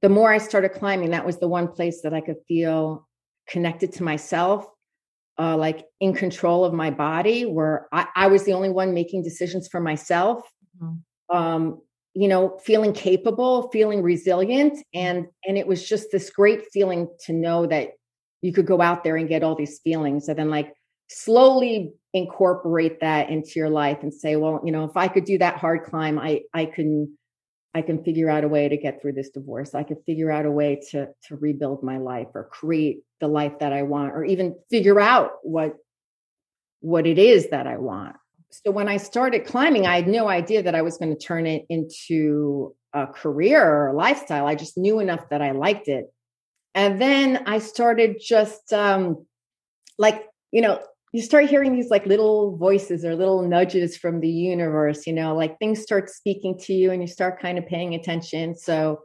the 0.00 0.08
more 0.08 0.32
i 0.32 0.38
started 0.38 0.70
climbing 0.70 1.10
that 1.10 1.26
was 1.26 1.38
the 1.38 1.48
one 1.48 1.68
place 1.68 2.02
that 2.02 2.14
i 2.14 2.20
could 2.20 2.36
feel 2.48 3.06
connected 3.48 3.92
to 3.92 4.02
myself 4.02 4.64
uh, 5.40 5.56
like 5.56 5.86
in 6.00 6.12
control 6.12 6.66
of 6.66 6.74
my 6.74 6.90
body, 6.90 7.46
where 7.46 7.88
I, 7.92 8.06
I, 8.14 8.26
was 8.26 8.44
the 8.44 8.52
only 8.52 8.68
one 8.68 8.92
making 8.92 9.22
decisions 9.22 9.68
for 9.68 9.80
myself. 9.80 10.42
Mm-hmm. 10.82 11.36
Um, 11.36 11.80
you 12.12 12.28
know, 12.28 12.58
feeling 12.62 12.92
capable, 12.92 13.70
feeling 13.70 14.02
resilient, 14.02 14.76
and 14.92 15.26
and 15.46 15.56
it 15.56 15.66
was 15.66 15.88
just 15.88 16.08
this 16.12 16.28
great 16.28 16.64
feeling 16.72 17.08
to 17.24 17.32
know 17.32 17.66
that 17.66 17.92
you 18.42 18.52
could 18.52 18.66
go 18.66 18.82
out 18.82 19.02
there 19.02 19.16
and 19.16 19.28
get 19.28 19.42
all 19.42 19.54
these 19.54 19.78
feelings, 19.78 20.28
and 20.28 20.38
then 20.38 20.50
like 20.50 20.74
slowly 21.08 21.92
incorporate 22.12 23.00
that 23.00 23.30
into 23.30 23.52
your 23.56 23.70
life 23.70 23.98
and 24.02 24.12
say, 24.12 24.36
well, 24.36 24.60
you 24.64 24.72
know, 24.72 24.84
if 24.84 24.96
I 24.96 25.08
could 25.08 25.24
do 25.24 25.38
that 25.38 25.56
hard 25.56 25.84
climb, 25.84 26.18
I 26.18 26.42
I 26.52 26.66
can 26.66 27.16
I 27.74 27.82
can 27.82 28.02
figure 28.02 28.28
out 28.28 28.44
a 28.44 28.48
way 28.48 28.68
to 28.68 28.76
get 28.76 29.00
through 29.00 29.12
this 29.12 29.30
divorce. 29.30 29.74
I 29.74 29.84
could 29.84 29.98
figure 30.04 30.30
out 30.30 30.46
a 30.46 30.50
way 30.50 30.80
to 30.90 31.08
to 31.28 31.36
rebuild 31.36 31.82
my 31.82 31.98
life 31.98 32.28
or 32.34 32.44
create 32.44 33.02
the 33.20 33.28
life 33.28 33.60
that 33.60 33.72
I 33.72 33.82
want 33.82 34.12
or 34.12 34.24
even 34.24 34.56
figure 34.70 35.00
out 35.00 35.32
what 35.42 35.76
what 36.80 37.06
it 37.06 37.18
is 37.18 37.50
that 37.50 37.66
I 37.66 37.76
want. 37.76 38.16
So 38.50 38.72
when 38.72 38.88
I 38.88 38.96
started 38.96 39.46
climbing, 39.46 39.86
I 39.86 39.96
had 39.96 40.08
no 40.08 40.28
idea 40.28 40.62
that 40.64 40.74
I 40.74 40.82
was 40.82 40.98
going 40.98 41.16
to 41.16 41.24
turn 41.24 41.46
it 41.46 41.64
into 41.68 42.74
a 42.92 43.06
career 43.06 43.64
or 43.64 43.88
a 43.88 43.96
lifestyle. 43.96 44.46
I 44.46 44.56
just 44.56 44.76
knew 44.76 44.98
enough 44.98 45.28
that 45.30 45.40
I 45.40 45.52
liked 45.52 45.86
it. 45.86 46.06
And 46.74 47.00
then 47.00 47.44
I 47.46 47.58
started 47.58 48.16
just 48.20 48.72
um 48.72 49.26
like, 49.98 50.24
you 50.50 50.62
know, 50.62 50.80
you 51.12 51.22
start 51.22 51.46
hearing 51.46 51.74
these 51.74 51.90
like 51.90 52.06
little 52.06 52.56
voices 52.56 53.04
or 53.04 53.16
little 53.16 53.42
nudges 53.42 53.96
from 53.96 54.20
the 54.20 54.28
universe, 54.28 55.06
you 55.06 55.12
know, 55.12 55.34
like 55.34 55.58
things 55.58 55.82
start 55.82 56.08
speaking 56.08 56.56
to 56.58 56.72
you 56.72 56.92
and 56.92 57.02
you 57.02 57.08
start 57.08 57.40
kind 57.40 57.58
of 57.58 57.66
paying 57.66 57.94
attention. 57.94 58.54
So, 58.56 59.00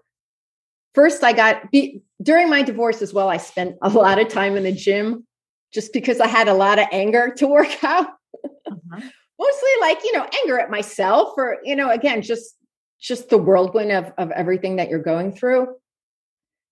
first, 0.93 1.23
I 1.23 1.33
got 1.33 1.71
be, 1.71 2.01
during 2.21 2.49
my 2.49 2.61
divorce 2.61 3.01
as 3.01 3.13
well, 3.13 3.29
I 3.29 3.37
spent 3.37 3.75
a 3.81 3.89
lot 3.89 4.19
of 4.19 4.27
time 4.27 4.55
in 4.55 4.63
the 4.63 4.71
gym 4.71 5.25
just 5.73 5.93
because 5.93 6.19
I 6.19 6.27
had 6.27 6.47
a 6.47 6.53
lot 6.53 6.77
of 6.77 6.87
anger 6.91 7.33
to 7.37 7.47
work 7.47 7.83
out. 7.83 8.07
Uh-huh. 8.45 9.01
Mostly 9.37 9.69
like, 9.81 10.03
you 10.03 10.13
know, 10.13 10.27
anger 10.41 10.59
at 10.59 10.69
myself 10.69 11.33
or, 11.37 11.57
you 11.63 11.75
know, 11.75 11.89
again, 11.89 12.21
just 12.21 12.55
just 13.01 13.29
the 13.29 13.37
whirlwind 13.37 13.91
of, 13.91 14.11
of 14.17 14.31
everything 14.31 14.77
that 14.77 14.89
you're 14.89 15.03
going 15.03 15.35
through. 15.35 15.67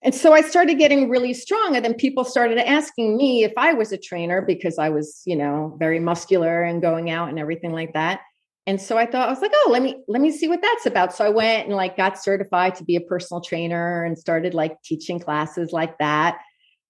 And 0.03 0.13
so 0.13 0.33
I 0.33 0.41
started 0.41 0.77
getting 0.77 1.09
really 1.09 1.33
strong. 1.33 1.75
And 1.75 1.83
then 1.83 1.93
people 1.93 2.25
started 2.25 2.57
asking 2.57 3.15
me 3.15 3.43
if 3.43 3.53
I 3.57 3.73
was 3.73 3.91
a 3.91 3.97
trainer 3.97 4.41
because 4.41 4.77
I 4.77 4.89
was, 4.89 5.21
you 5.25 5.35
know, 5.35 5.75
very 5.79 5.99
muscular 5.99 6.61
and 6.63 6.81
going 6.81 7.09
out 7.09 7.29
and 7.29 7.39
everything 7.39 7.71
like 7.71 7.93
that. 7.93 8.21
And 8.65 8.81
so 8.81 8.97
I 8.97 9.05
thought, 9.05 9.27
I 9.27 9.31
was 9.31 9.41
like, 9.41 9.51
oh, 9.53 9.69
let 9.71 9.81
me 9.81 9.95
let 10.07 10.21
me 10.21 10.31
see 10.31 10.47
what 10.47 10.61
that's 10.61 10.85
about. 10.85 11.13
So 11.13 11.25
I 11.25 11.29
went 11.29 11.67
and 11.67 11.75
like 11.75 11.97
got 11.97 12.21
certified 12.21 12.75
to 12.75 12.83
be 12.83 12.95
a 12.95 13.01
personal 13.01 13.41
trainer 13.41 14.03
and 14.03 14.17
started 14.17 14.53
like 14.53 14.81
teaching 14.83 15.19
classes 15.19 15.71
like 15.71 15.97
that. 15.99 16.39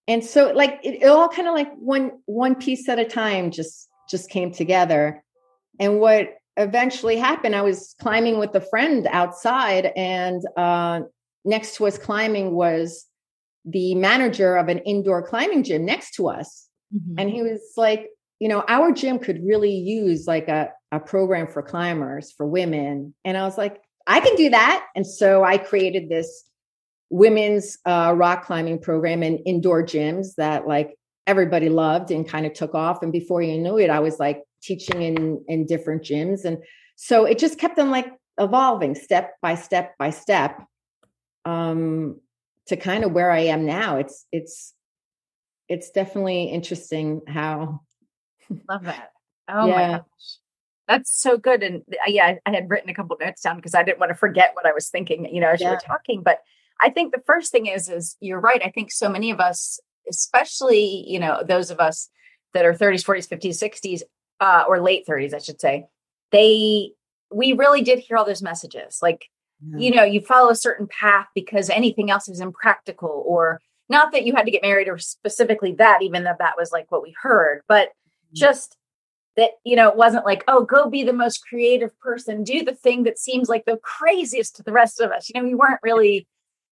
and 0.07 0.23
so 0.23 0.51
like 0.51 0.79
it, 0.83 1.01
it 1.01 1.07
all 1.07 1.29
kind 1.29 1.47
of 1.47 1.53
like 1.53 1.71
one 1.75 2.11
one 2.25 2.55
piece 2.55 2.89
at 2.89 2.99
a 2.99 3.05
time 3.05 3.51
just 3.51 3.89
just 4.09 4.29
came 4.29 4.51
together 4.51 5.23
and 5.79 5.99
what 5.99 6.35
eventually 6.57 7.17
happened 7.17 7.55
i 7.55 7.61
was 7.61 7.95
climbing 7.99 8.37
with 8.37 8.53
a 8.55 8.61
friend 8.61 9.07
outside 9.11 9.91
and 9.95 10.41
uh 10.57 11.01
next 11.45 11.75
to 11.77 11.87
us 11.87 11.97
climbing 11.97 12.51
was 12.51 13.05
the 13.65 13.95
manager 13.95 14.55
of 14.55 14.67
an 14.67 14.79
indoor 14.79 15.25
climbing 15.25 15.63
gym 15.63 15.85
next 15.85 16.15
to 16.15 16.27
us. 16.27 16.67
Mm-hmm. 16.93 17.15
and 17.17 17.29
he 17.31 17.41
was 17.41 17.59
like 17.75 18.09
you 18.39 18.47
know 18.47 18.63
our 18.67 18.91
gym 18.91 19.17
could 19.17 19.43
really 19.43 19.73
use 19.73 20.27
like 20.27 20.47
a, 20.47 20.69
a 20.91 20.99
program 20.99 21.47
for 21.47 21.63
climbers 21.63 22.31
for 22.31 22.45
women. 22.45 23.15
And 23.25 23.37
i 23.37 23.43
was 23.43 23.57
like 23.57 23.81
i 24.05 24.19
can 24.19 24.35
do 24.35 24.49
that. 24.49 24.85
And 24.95 25.07
so 25.07 25.43
i 25.43 25.57
created 25.57 26.09
this 26.09 26.43
women's 27.09 27.77
uh, 27.85 28.13
rock 28.15 28.45
climbing 28.45 28.79
program 28.79 29.23
in 29.23 29.37
indoor 29.39 29.83
gyms 29.83 30.35
that 30.35 30.67
like 30.67 30.95
everybody 31.25 31.69
loved 31.69 32.11
and 32.11 32.27
kind 32.27 32.45
of 32.45 32.53
took 32.53 32.75
off. 32.75 33.01
And 33.01 33.11
before 33.11 33.41
you 33.41 33.57
knew 33.57 33.79
it 33.79 33.89
i 33.89 33.99
was 33.99 34.19
like 34.19 34.43
teaching 34.61 35.01
in 35.01 35.43
in 35.47 35.65
different 35.65 36.03
gyms. 36.03 36.45
And 36.45 36.57
so 36.95 37.25
it 37.25 37.39
just 37.39 37.57
kept 37.57 37.79
on 37.79 37.91
like 37.91 38.11
evolving 38.37 38.95
step 38.95 39.35
by 39.41 39.55
step 39.55 39.95
by 39.97 40.09
step 40.09 40.61
um 41.45 42.19
to 42.67 42.75
kind 42.75 43.03
of 43.03 43.11
where 43.11 43.31
i 43.31 43.39
am 43.39 43.65
now 43.65 43.97
it's 43.97 44.25
it's 44.31 44.73
it's 45.69 45.91
definitely 45.91 46.45
interesting 46.45 47.21
how 47.27 47.81
love 48.69 48.83
that 48.83 49.11
oh 49.49 49.67
yeah. 49.67 49.73
my 49.75 49.97
gosh 49.97 50.37
that's 50.87 51.21
so 51.21 51.37
good 51.37 51.63
and 51.63 51.81
uh, 51.91 51.95
yeah 52.07 52.35
i 52.45 52.51
had 52.51 52.69
written 52.69 52.89
a 52.89 52.93
couple 52.93 53.15
notes 53.19 53.41
down 53.41 53.55
because 53.55 53.73
i 53.73 53.83
didn't 53.83 53.99
want 53.99 54.09
to 54.09 54.15
forget 54.15 54.51
what 54.53 54.65
i 54.65 54.71
was 54.71 54.89
thinking 54.89 55.27
you 55.33 55.41
know 55.41 55.49
as 55.49 55.61
yeah. 55.61 55.67
you 55.67 55.73
were 55.73 55.79
talking 55.79 56.21
but 56.23 56.39
I 56.83 56.89
think 56.89 57.13
the 57.13 57.23
first 57.25 57.51
thing 57.51 57.67
is 57.67 57.89
is 57.89 58.17
you're 58.19 58.39
right. 58.39 58.61
I 58.63 58.69
think 58.69 58.91
so 58.91 59.09
many 59.09 59.31
of 59.31 59.39
us, 59.39 59.79
especially 60.09 61.05
you 61.07 61.19
know 61.19 61.41
those 61.47 61.71
of 61.71 61.79
us 61.79 62.09
that 62.53 62.65
are 62.65 62.73
30s, 62.73 63.03
40s, 63.03 63.27
50s, 63.27 63.63
60s, 63.63 64.01
uh, 64.39 64.63
or 64.67 64.79
late 64.79 65.07
30s, 65.07 65.33
I 65.33 65.39
should 65.39 65.59
say, 65.59 65.87
they 66.31 66.91
we 67.31 67.53
really 67.53 67.81
did 67.81 67.99
hear 67.99 68.17
all 68.17 68.25
those 68.25 68.41
messages. 68.43 68.99
Like 69.01 69.25
yeah. 69.65 69.77
you 69.77 69.91
know, 69.91 70.03
you 70.03 70.21
follow 70.21 70.49
a 70.49 70.55
certain 70.55 70.87
path 70.87 71.27
because 71.35 71.69
anything 71.69 72.09
else 72.09 72.27
is 72.27 72.39
impractical, 72.39 73.23
or 73.25 73.59
not 73.89 74.11
that 74.11 74.25
you 74.25 74.33
had 74.33 74.45
to 74.45 74.51
get 74.51 74.61
married 74.61 74.87
or 74.87 74.97
specifically 74.97 75.73
that, 75.73 76.01
even 76.01 76.23
though 76.23 76.35
that 76.39 76.55
was 76.57 76.71
like 76.71 76.91
what 76.91 77.03
we 77.03 77.15
heard, 77.21 77.61
but 77.67 77.89
mm-hmm. 77.89 78.35
just 78.35 78.77
that 79.35 79.51
you 79.63 79.75
know 79.75 79.89
it 79.89 79.95
wasn't 79.95 80.25
like 80.25 80.43
oh 80.47 80.63
go 80.63 80.87
be 80.87 81.03
the 81.03 81.11
most 81.11 81.39
creative 81.49 81.89
person 81.99 82.43
do 82.43 82.63
the 82.63 82.75
thing 82.75 83.01
that 83.01 83.17
seems 83.17 83.49
like 83.49 83.65
the 83.65 83.79
craziest 83.81 84.55
to 84.55 84.61
the 84.61 84.71
rest 84.71 85.01
of 85.01 85.09
us 85.09 85.27
you 85.27 85.41
know 85.41 85.47
we 85.47 85.55
weren't 85.55 85.79
really 85.81 86.27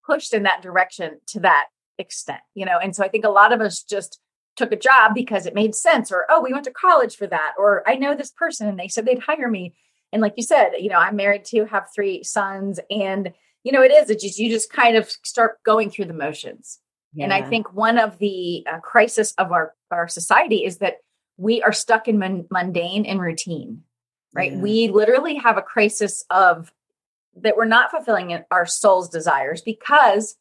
pushed 0.05 0.33
in 0.33 0.43
that 0.43 0.61
direction 0.61 1.19
to 1.27 1.39
that 1.39 1.65
extent, 1.97 2.41
you 2.53 2.65
know? 2.65 2.77
And 2.81 2.95
so 2.95 3.03
I 3.03 3.07
think 3.07 3.25
a 3.25 3.29
lot 3.29 3.53
of 3.53 3.61
us 3.61 3.83
just 3.83 4.19
took 4.57 4.71
a 4.71 4.77
job 4.77 5.13
because 5.15 5.45
it 5.45 5.55
made 5.55 5.75
sense, 5.75 6.11
or, 6.11 6.25
oh, 6.29 6.41
we 6.41 6.51
went 6.51 6.65
to 6.65 6.71
college 6.71 7.15
for 7.15 7.27
that, 7.27 7.53
or 7.57 7.87
I 7.87 7.95
know 7.95 8.15
this 8.15 8.31
person 8.31 8.67
and 8.67 8.77
they 8.77 8.87
said 8.87 9.05
they'd 9.05 9.19
hire 9.19 9.49
me. 9.49 9.73
And 10.11 10.21
like 10.21 10.33
you 10.37 10.43
said, 10.43 10.71
you 10.79 10.89
know, 10.89 10.97
I'm 10.97 11.15
married 11.15 11.45
to, 11.45 11.65
have 11.65 11.87
three 11.93 12.23
sons, 12.23 12.79
and, 12.89 13.33
you 13.63 13.71
know, 13.71 13.81
it 13.81 13.91
is, 13.91 14.09
it's 14.09 14.23
just, 14.23 14.39
you 14.39 14.49
just 14.49 14.71
kind 14.71 14.97
of 14.97 15.09
start 15.23 15.63
going 15.63 15.89
through 15.89 16.05
the 16.05 16.13
motions. 16.13 16.79
Yeah. 17.13 17.25
And 17.25 17.33
I 17.33 17.41
think 17.41 17.73
one 17.73 17.97
of 17.97 18.17
the 18.19 18.65
uh, 18.71 18.79
crisis 18.79 19.33
of 19.37 19.51
our, 19.51 19.73
our 19.89 20.07
society 20.07 20.63
is 20.65 20.77
that 20.77 20.97
we 21.37 21.61
are 21.61 21.73
stuck 21.73 22.07
in 22.07 22.47
mundane 22.49 23.05
and 23.05 23.21
routine, 23.21 23.83
right? 24.33 24.51
Yeah. 24.53 24.59
We 24.59 24.87
literally 24.89 25.35
have 25.35 25.57
a 25.57 25.61
crisis 25.61 26.23
of 26.29 26.71
that 27.37 27.55
we're 27.57 27.65
not 27.65 27.91
fulfilling 27.91 28.37
our 28.51 28.65
soul's 28.65 29.09
desires 29.09 29.61
because 29.61 30.35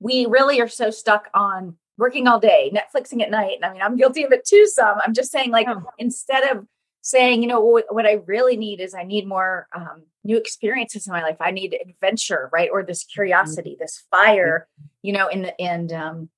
we 0.00 0.26
really 0.26 0.60
are 0.60 0.68
so 0.68 0.90
stuck 0.90 1.28
on 1.34 1.76
working 1.96 2.28
all 2.28 2.38
day, 2.38 2.72
Netflixing 2.72 3.22
at 3.22 3.30
night. 3.30 3.56
And 3.56 3.64
I 3.64 3.72
mean, 3.72 3.82
I'm 3.82 3.96
guilty 3.96 4.22
of 4.22 4.32
it 4.32 4.44
too. 4.44 4.66
Some 4.66 4.98
I'm 5.04 5.14
just 5.14 5.32
saying, 5.32 5.50
like, 5.50 5.66
instead 5.98 6.44
of 6.44 6.66
saying, 7.00 7.42
you 7.42 7.48
know, 7.48 7.60
what, 7.60 7.86
what, 7.90 8.06
I 8.06 8.20
really 8.26 8.56
need 8.56 8.80
is 8.80 8.94
I 8.94 9.04
need 9.04 9.26
more 9.26 9.66
um, 9.74 10.02
new 10.24 10.36
experiences 10.36 11.06
in 11.06 11.12
my 11.12 11.22
life. 11.22 11.36
I 11.40 11.50
need 11.50 11.74
adventure, 11.80 12.50
right? 12.52 12.68
Or 12.72 12.82
this 12.82 13.04
curiosity, 13.04 13.70
mm-hmm. 13.70 13.82
this 13.82 14.04
fire, 14.10 14.68
you 15.02 15.12
know, 15.12 15.28
in 15.28 15.42
the 15.42 15.60
and 15.60 15.92
um, 15.92 16.28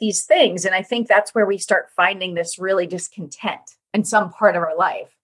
these 0.00 0.24
things. 0.24 0.64
And 0.64 0.74
I 0.74 0.82
think 0.82 1.08
that's 1.08 1.34
where 1.34 1.46
we 1.46 1.58
start 1.58 1.90
finding 1.96 2.34
this 2.34 2.58
really 2.58 2.86
discontent 2.86 3.76
in 3.94 4.04
some 4.04 4.30
part 4.30 4.56
of 4.56 4.62
our 4.62 4.76
life, 4.76 5.16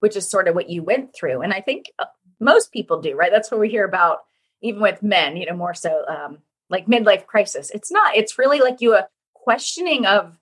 which 0.00 0.16
is 0.16 0.28
sort 0.28 0.48
of 0.48 0.54
what 0.54 0.70
you 0.70 0.82
went 0.82 1.14
through. 1.14 1.42
And 1.42 1.52
I 1.52 1.60
think 1.60 1.90
uh, 1.98 2.06
most 2.40 2.72
people 2.72 3.00
do, 3.00 3.16
right? 3.16 3.32
That's 3.32 3.50
what 3.50 3.60
we 3.60 3.68
hear 3.68 3.84
about, 3.84 4.20
even 4.62 4.80
with 4.80 5.02
men, 5.02 5.36
you 5.36 5.46
know, 5.46 5.56
more 5.56 5.74
so 5.74 6.04
um, 6.06 6.38
like 6.68 6.86
midlife 6.86 7.26
crisis. 7.26 7.70
It's 7.70 7.90
not, 7.90 8.16
it's 8.16 8.38
really 8.38 8.60
like 8.60 8.80
you 8.80 8.94
a 8.94 9.08
questioning 9.34 10.06
of 10.06 10.36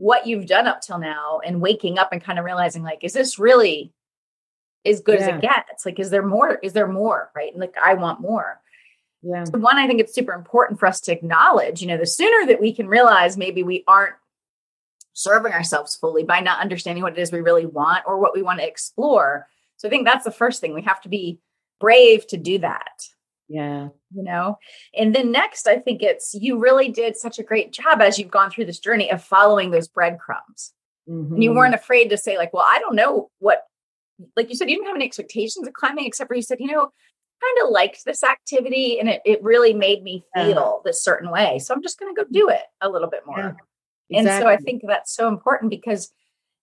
what 0.00 0.26
you've 0.26 0.46
done 0.46 0.66
up 0.66 0.80
till 0.80 0.98
now 0.98 1.40
and 1.44 1.60
waking 1.60 1.98
up 1.98 2.12
and 2.12 2.24
kind 2.24 2.38
of 2.38 2.44
realizing, 2.44 2.82
like, 2.82 3.04
is 3.04 3.12
this 3.12 3.38
really 3.38 3.92
as 4.84 5.00
good 5.00 5.20
yeah. 5.20 5.28
as 5.28 5.34
it 5.34 5.42
gets? 5.42 5.86
Like, 5.86 6.00
is 6.00 6.10
there 6.10 6.26
more? 6.26 6.58
Is 6.62 6.72
there 6.72 6.88
more? 6.88 7.30
Right. 7.36 7.52
And 7.52 7.60
like, 7.60 7.76
I 7.76 7.94
want 7.94 8.20
more. 8.20 8.60
Yeah. 9.22 9.44
So 9.44 9.58
one, 9.58 9.76
I 9.76 9.86
think 9.86 10.00
it's 10.00 10.14
super 10.14 10.32
important 10.32 10.80
for 10.80 10.86
us 10.86 11.00
to 11.02 11.12
acknowledge, 11.12 11.82
you 11.82 11.88
know, 11.88 11.98
the 11.98 12.06
sooner 12.06 12.46
that 12.46 12.60
we 12.60 12.72
can 12.72 12.88
realize 12.88 13.36
maybe 13.36 13.62
we 13.62 13.84
aren't 13.86 14.14
serving 15.12 15.52
ourselves 15.52 15.96
fully 15.96 16.24
by 16.24 16.40
not 16.40 16.60
understanding 16.60 17.02
what 17.02 17.12
it 17.12 17.18
is 17.20 17.30
we 17.30 17.40
really 17.40 17.66
want 17.66 18.04
or 18.06 18.18
what 18.18 18.34
we 18.34 18.42
want 18.42 18.60
to 18.60 18.66
explore, 18.66 19.46
so 19.76 19.88
I 19.88 19.90
think 19.90 20.06
that's 20.06 20.24
the 20.24 20.30
first 20.30 20.60
thing. 20.60 20.74
We 20.74 20.82
have 20.82 21.00
to 21.02 21.08
be 21.08 21.40
brave 21.80 22.26
to 22.28 22.36
do 22.36 22.58
that. 22.58 23.08
Yeah. 23.50 23.88
You 24.14 24.22
know, 24.22 24.58
and 24.96 25.12
then 25.12 25.32
next, 25.32 25.66
I 25.66 25.76
think 25.76 26.02
it's 26.02 26.34
you 26.34 26.58
really 26.58 26.88
did 26.88 27.16
such 27.16 27.40
a 27.40 27.42
great 27.42 27.72
job 27.72 28.00
as 28.00 28.16
you've 28.16 28.30
gone 28.30 28.50
through 28.50 28.66
this 28.66 28.78
journey 28.78 29.10
of 29.10 29.24
following 29.24 29.72
those 29.72 29.88
breadcrumbs. 29.88 30.72
Mm-hmm. 31.08 31.34
And 31.34 31.42
you 31.42 31.50
mm-hmm. 31.50 31.58
weren't 31.58 31.74
afraid 31.74 32.10
to 32.10 32.16
say, 32.16 32.38
like, 32.38 32.52
well, 32.52 32.64
I 32.66 32.78
don't 32.78 32.94
know 32.94 33.28
what, 33.40 33.64
like 34.36 34.50
you 34.50 34.54
said, 34.54 34.70
you 34.70 34.76
didn't 34.76 34.86
have 34.86 34.96
any 34.96 35.04
expectations 35.04 35.66
of 35.66 35.74
climbing, 35.74 36.06
except 36.06 36.28
for 36.28 36.36
you 36.36 36.42
said, 36.42 36.58
you 36.60 36.68
know, 36.68 36.92
kind 37.42 37.66
of 37.66 37.72
liked 37.72 38.04
this 38.04 38.22
activity 38.22 39.00
and 39.00 39.08
it, 39.08 39.22
it 39.24 39.42
really 39.42 39.72
made 39.72 40.04
me 40.04 40.24
feel 40.34 40.48
yeah. 40.48 40.72
this 40.84 41.02
certain 41.02 41.30
way. 41.30 41.58
So 41.58 41.74
I'm 41.74 41.82
just 41.82 41.98
going 41.98 42.14
to 42.14 42.22
go 42.22 42.28
do 42.30 42.50
it 42.50 42.62
a 42.80 42.88
little 42.88 43.08
bit 43.08 43.26
more. 43.26 43.56
Yeah, 44.08 44.20
exactly. 44.20 44.30
And 44.30 44.42
so 44.42 44.48
I 44.48 44.56
think 44.58 44.82
that's 44.86 45.12
so 45.12 45.26
important 45.26 45.70
because 45.70 46.12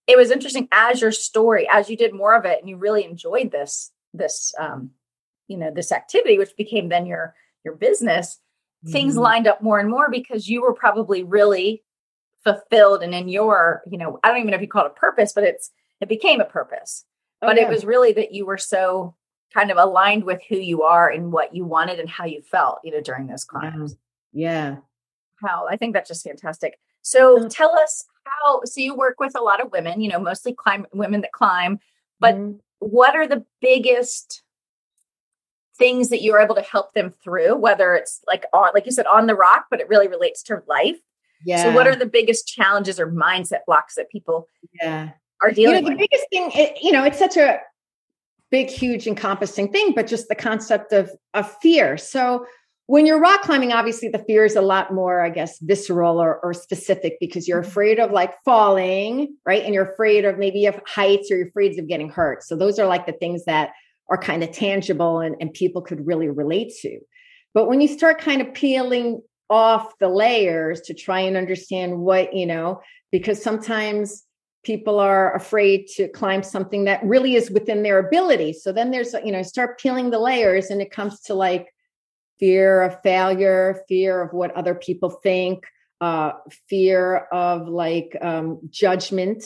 it 0.06 0.16
was 0.16 0.30
interesting 0.30 0.68
as 0.72 1.02
your 1.02 1.12
story, 1.12 1.68
as 1.70 1.90
you 1.90 1.98
did 1.98 2.14
more 2.14 2.34
of 2.34 2.46
it 2.46 2.60
and 2.60 2.68
you 2.68 2.76
really 2.76 3.04
enjoyed 3.04 3.50
this, 3.50 3.92
this, 4.14 4.54
um, 4.58 4.92
you 5.48 5.56
know, 5.56 5.70
this 5.70 5.92
activity, 5.92 6.38
which 6.38 6.56
became 6.56 6.88
then 6.88 7.06
your, 7.06 7.34
your 7.64 7.74
business, 7.74 8.38
mm-hmm. 8.84 8.92
things 8.92 9.16
lined 9.16 9.46
up 9.46 9.62
more 9.62 9.80
and 9.80 9.90
more 9.90 10.08
because 10.10 10.48
you 10.48 10.62
were 10.62 10.74
probably 10.74 11.24
really 11.24 11.82
fulfilled 12.44 13.02
and 13.02 13.14
in 13.14 13.28
your, 13.28 13.82
you 13.90 13.98
know, 13.98 14.20
I 14.22 14.28
don't 14.28 14.38
even 14.38 14.50
know 14.50 14.56
if 14.56 14.62
you 14.62 14.68
call 14.68 14.86
it 14.86 14.92
a 14.96 15.00
purpose, 15.00 15.32
but 15.32 15.44
it's, 15.44 15.70
it 16.00 16.08
became 16.08 16.40
a 16.40 16.44
purpose. 16.44 17.04
Oh, 17.42 17.48
but 17.48 17.56
yeah. 17.56 17.62
it 17.62 17.68
was 17.68 17.84
really 17.84 18.12
that 18.12 18.32
you 18.32 18.46
were 18.46 18.58
so 18.58 19.14
kind 19.54 19.70
of 19.70 19.76
aligned 19.76 20.24
with 20.24 20.40
who 20.48 20.56
you 20.56 20.82
are 20.82 21.08
and 21.08 21.32
what 21.32 21.54
you 21.54 21.64
wanted 21.64 21.98
and 21.98 22.08
how 22.08 22.24
you 22.24 22.42
felt, 22.42 22.78
you 22.84 22.92
know, 22.92 23.00
during 23.00 23.26
those 23.26 23.44
climbs. 23.44 23.96
Yeah. 24.32 24.76
How 25.42 25.66
I 25.68 25.76
think 25.76 25.94
that's 25.94 26.08
just 26.08 26.24
fantastic. 26.24 26.78
So 27.02 27.48
tell 27.48 27.74
us 27.78 28.04
how 28.24 28.60
so 28.64 28.80
you 28.80 28.94
work 28.94 29.20
with 29.20 29.38
a 29.38 29.42
lot 29.42 29.62
of 29.62 29.72
women, 29.72 30.00
you 30.00 30.08
know, 30.08 30.18
mostly 30.18 30.52
climb 30.52 30.86
women 30.92 31.20
that 31.22 31.32
climb, 31.32 31.78
but 32.20 32.34
mm-hmm. 32.34 32.58
what 32.80 33.14
are 33.14 33.26
the 33.26 33.44
biggest 33.60 34.42
things 35.78 36.10
that 36.10 36.22
you're 36.22 36.40
able 36.40 36.54
to 36.56 36.62
help 36.62 36.92
them 36.94 37.12
through, 37.22 37.56
whether 37.56 37.94
it's 37.94 38.20
like 38.26 38.44
on 38.52 38.70
like 38.74 38.86
you 38.86 38.92
said 38.92 39.06
on 39.06 39.26
the 39.26 39.34
rock, 39.34 39.66
but 39.70 39.80
it 39.80 39.88
really 39.88 40.08
relates 40.08 40.42
to 40.44 40.62
life. 40.66 40.98
Yeah. 41.44 41.62
So 41.62 41.74
what 41.74 41.86
are 41.86 41.94
the 41.94 42.06
biggest 42.06 42.48
challenges 42.48 42.98
or 42.98 43.10
mindset 43.10 43.60
blocks 43.66 43.94
that 43.94 44.10
people 44.10 44.48
yeah. 44.82 45.10
are 45.42 45.52
dealing 45.52 45.84
with? 45.84 45.84
you 45.84 45.90
know, 45.90 45.96
the 45.96 46.02
with? 46.02 46.10
biggest 46.10 46.26
thing, 46.30 46.50
it, 46.54 46.78
you 46.82 46.90
know, 46.90 47.04
it's 47.04 47.18
such 47.18 47.36
a 47.36 47.60
big, 48.50 48.68
huge 48.68 49.06
encompassing 49.06 49.70
thing, 49.70 49.92
but 49.94 50.06
just 50.06 50.28
the 50.28 50.34
concept 50.34 50.92
of 50.92 51.10
of 51.34 51.50
fear. 51.60 51.96
So 51.96 52.46
when 52.86 53.04
you're 53.04 53.20
rock 53.20 53.42
climbing, 53.42 53.70
obviously 53.70 54.08
the 54.08 54.18
fear 54.18 54.46
is 54.46 54.56
a 54.56 54.62
lot 54.62 54.94
more, 54.94 55.20
I 55.20 55.28
guess, 55.28 55.58
visceral 55.58 56.18
or, 56.18 56.38
or, 56.42 56.54
specific 56.54 57.18
because 57.20 57.46
you're 57.46 57.60
mm-hmm. 57.60 57.68
afraid 57.68 58.00
of 58.00 58.12
like 58.12 58.32
falling, 58.46 59.36
right? 59.44 59.62
And 59.62 59.74
you're 59.74 59.92
afraid 59.92 60.24
of 60.24 60.38
maybe 60.38 60.64
of 60.64 60.80
heights 60.86 61.30
or 61.30 61.36
you're 61.36 61.48
afraid 61.48 61.78
of 61.78 61.86
getting 61.86 62.08
hurt. 62.08 62.42
So 62.44 62.56
those 62.56 62.78
are 62.78 62.86
like 62.86 63.04
the 63.04 63.12
things 63.12 63.44
that 63.44 63.72
are 64.08 64.18
kind 64.18 64.42
of 64.42 64.52
tangible 64.52 65.20
and, 65.20 65.36
and 65.40 65.52
people 65.52 65.82
could 65.82 66.06
really 66.06 66.28
relate 66.28 66.72
to. 66.80 66.98
But 67.54 67.68
when 67.68 67.80
you 67.80 67.88
start 67.88 68.20
kind 68.20 68.40
of 68.40 68.54
peeling 68.54 69.22
off 69.50 69.98
the 69.98 70.08
layers 70.08 70.80
to 70.82 70.94
try 70.94 71.20
and 71.20 71.36
understand 71.36 71.98
what, 71.98 72.34
you 72.34 72.46
know, 72.46 72.80
because 73.10 73.42
sometimes 73.42 74.24
people 74.64 74.98
are 74.98 75.34
afraid 75.34 75.86
to 75.96 76.08
climb 76.08 76.42
something 76.42 76.84
that 76.84 77.04
really 77.04 77.34
is 77.34 77.50
within 77.50 77.82
their 77.82 77.98
ability. 77.98 78.52
So 78.52 78.72
then 78.72 78.90
there's, 78.90 79.14
you 79.24 79.32
know, 79.32 79.42
start 79.42 79.80
peeling 79.80 80.10
the 80.10 80.18
layers 80.18 80.70
and 80.70 80.82
it 80.82 80.90
comes 80.90 81.20
to 81.22 81.34
like, 81.34 81.68
fear 82.38 82.82
of 82.82 83.00
failure, 83.02 83.82
fear 83.88 84.22
of 84.22 84.32
what 84.32 84.52
other 84.52 84.74
people 84.74 85.10
think, 85.10 85.64
uh, 86.00 86.32
fear 86.68 87.26
of 87.32 87.68
like 87.68 88.16
um, 88.20 88.60
judgment, 88.70 89.44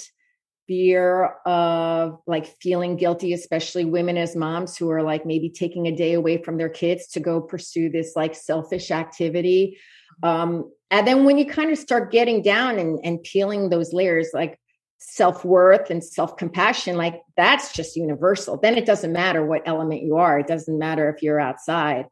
fear 0.66 1.34
of 1.44 2.18
like 2.26 2.46
feeling 2.60 2.96
guilty, 2.96 3.32
especially 3.32 3.84
women 3.84 4.16
as 4.16 4.36
moms 4.36 4.76
who 4.76 4.90
are 4.90 5.02
like 5.02 5.26
maybe 5.26 5.50
taking 5.50 5.86
a 5.86 5.96
day 5.96 6.14
away 6.14 6.42
from 6.42 6.56
their 6.56 6.68
kids 6.68 7.08
to 7.08 7.20
go 7.20 7.40
pursue 7.40 7.90
this 7.90 8.12
like 8.16 8.34
selfish 8.34 8.90
activity. 8.90 9.78
Um, 10.22 10.70
and 10.90 11.06
then 11.06 11.24
when 11.24 11.38
you 11.38 11.46
kind 11.46 11.70
of 11.70 11.78
start 11.78 12.12
getting 12.12 12.42
down 12.42 12.78
and, 12.78 13.00
and 13.02 13.22
peeling 13.22 13.70
those 13.70 13.92
layers 13.92 14.30
like 14.32 14.58
self-worth 14.98 15.90
and 15.90 16.02
self-compassion 16.02 16.96
like 16.96 17.20
that's 17.36 17.72
just 17.72 17.96
universal. 17.96 18.56
Then 18.56 18.76
it 18.76 18.86
doesn't 18.86 19.12
matter 19.12 19.44
what 19.44 19.66
element 19.66 20.02
you 20.02 20.16
are. 20.16 20.38
It 20.38 20.46
doesn't 20.46 20.78
matter 20.78 21.10
if 21.10 21.22
you're 21.22 21.40
outside. 21.40 22.06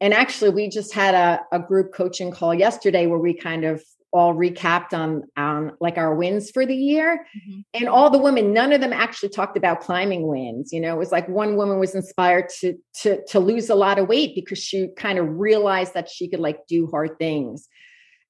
And 0.00 0.14
actually 0.14 0.50
we 0.50 0.68
just 0.68 0.94
had 0.94 1.14
a, 1.14 1.40
a 1.52 1.58
group 1.60 1.92
coaching 1.92 2.30
call 2.30 2.54
yesterday 2.54 3.06
where 3.06 3.18
we 3.18 3.34
kind 3.34 3.64
of 3.64 3.82
all 4.12 4.34
recapped 4.34 4.92
on 4.92 5.22
on 5.36 5.72
like 5.80 5.98
our 5.98 6.14
wins 6.14 6.50
for 6.50 6.66
the 6.66 6.74
year. 6.74 7.26
Mm-hmm. 7.36 7.60
and 7.74 7.88
all 7.88 8.10
the 8.10 8.18
women 8.18 8.52
none 8.52 8.72
of 8.72 8.80
them 8.80 8.92
actually 8.92 9.28
talked 9.28 9.56
about 9.56 9.80
climbing 9.80 10.26
wins 10.26 10.72
you 10.72 10.80
know? 10.80 10.94
It 10.94 10.98
was 10.98 11.12
like 11.12 11.28
one 11.28 11.56
woman 11.56 11.78
was 11.78 11.94
inspired 11.94 12.48
to 12.60 12.74
to 13.02 13.24
to 13.26 13.40
lose 13.40 13.70
a 13.70 13.74
lot 13.74 13.98
of 13.98 14.08
weight 14.08 14.34
because 14.34 14.58
she 14.58 14.88
kind 14.96 15.18
of 15.18 15.38
realized 15.38 15.94
that 15.94 16.08
she 16.08 16.28
could 16.28 16.40
like 16.40 16.66
do 16.66 16.86
hard 16.86 17.18
things. 17.18 17.68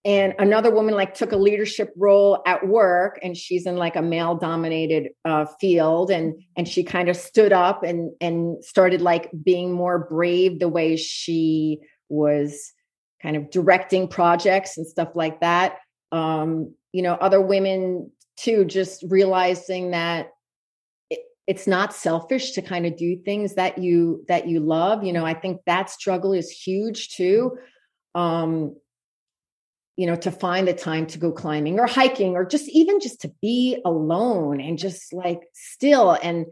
And 0.05 0.35
another 0.39 0.71
woman 0.71 0.95
like 0.95 1.13
took 1.13 1.33
a 1.33 1.37
leadership 1.37 1.93
role 1.95 2.43
at 2.47 2.67
work 2.67 3.19
and 3.23 3.37
she's 3.37 3.67
in 3.67 3.77
like 3.77 3.97
a 3.97 4.03
male 4.03 4.35
dominated 4.35 5.11
uh, 5.27 5.45
field 5.61 6.11
and 6.11 6.35
and 6.57 6.67
she 6.67 6.85
kind 6.85 7.09
of 7.11 7.17
stood 7.17 7.53
up 7.53 7.83
and 7.83 8.13
and 8.21 8.65
started 8.65 9.03
like 9.03 9.31
being 9.43 9.73
more 9.73 9.99
brave 9.99 10.59
the 10.59 10.69
way 10.69 10.97
she 10.97 11.81
was 12.09 12.73
kind 13.23 13.37
of 13.37 13.51
directing 13.51 14.09
projects 14.09 14.79
and 14.79 14.87
stuff 14.87 15.11
like 15.15 15.41
that. 15.41 15.79
Um, 16.13 16.75
you 16.93 17.03
know, 17.03 17.15
other 17.15 17.41
women 17.41 18.11
too, 18.37 18.65
just 18.65 19.05
realizing 19.09 19.91
that 19.91 20.31
it, 21.11 21.21
it's 21.47 21.67
not 21.67 21.95
selfish 21.95 22.53
to 22.53 22.63
kind 22.63 22.87
of 22.87 22.97
do 22.97 23.17
things 23.17 23.55
that 23.55 23.79
you 23.79 24.25
that 24.29 24.49
you 24.49 24.61
love. 24.61 25.05
You 25.05 25.13
know, 25.13 25.25
I 25.25 25.35
think 25.35 25.61
that 25.67 25.91
struggle 25.91 26.33
is 26.33 26.51
huge 26.51 27.11
too. 27.11 27.59
Um, 28.15 28.77
you 29.97 30.07
know, 30.07 30.17
to 30.17 30.31
find 30.31 30.67
the 30.67 30.73
time 30.73 31.07
to 31.09 31.19
go 31.19 31.31
climbing 31.31 31.79
or 31.79 31.87
hiking 31.87 32.35
or 32.35 32.45
just 32.45 32.69
even 32.71 33.01
just 33.01 33.21
to 33.21 33.31
be 33.43 33.81
alone 33.85 34.61
and 34.61 34.79
just 34.79 35.13
like 35.13 35.41
still 35.53 36.17
and 36.23 36.47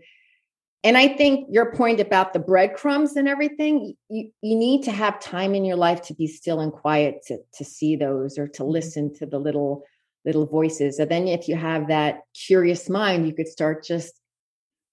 and 0.85 0.97
I 0.97 1.09
think 1.09 1.49
your 1.51 1.73
point 1.73 1.99
about 1.99 2.33
the 2.33 2.39
breadcrumbs 2.39 3.17
and 3.17 3.29
everything, 3.29 3.95
you, 4.09 4.31
you 4.43 4.57
need 4.57 4.85
to 4.85 4.93
have 4.93 5.21
time 5.21 5.55
in 5.55 5.65
your 5.65 5.77
life 5.77 6.03
to 6.03 6.15
be 6.15 6.29
still 6.29 6.61
and 6.61 6.73
quiet 6.73 7.17
to, 7.27 7.39
to 7.55 7.65
see 7.65 7.97
those 7.97 8.39
or 8.39 8.47
to 8.49 8.63
mm-hmm. 8.63 8.73
listen 8.73 9.15
to 9.15 9.27
the 9.27 9.39
little 9.39 9.85
little 10.25 10.47
voices. 10.47 10.99
And 10.99 11.11
then 11.11 11.27
if 11.27 11.49
you 11.49 11.57
have 11.57 11.89
that 11.89 12.21
curious 12.35 12.89
mind, 12.91 13.27
you 13.27 13.33
could 13.35 13.49
start 13.49 13.85
just 13.85 14.21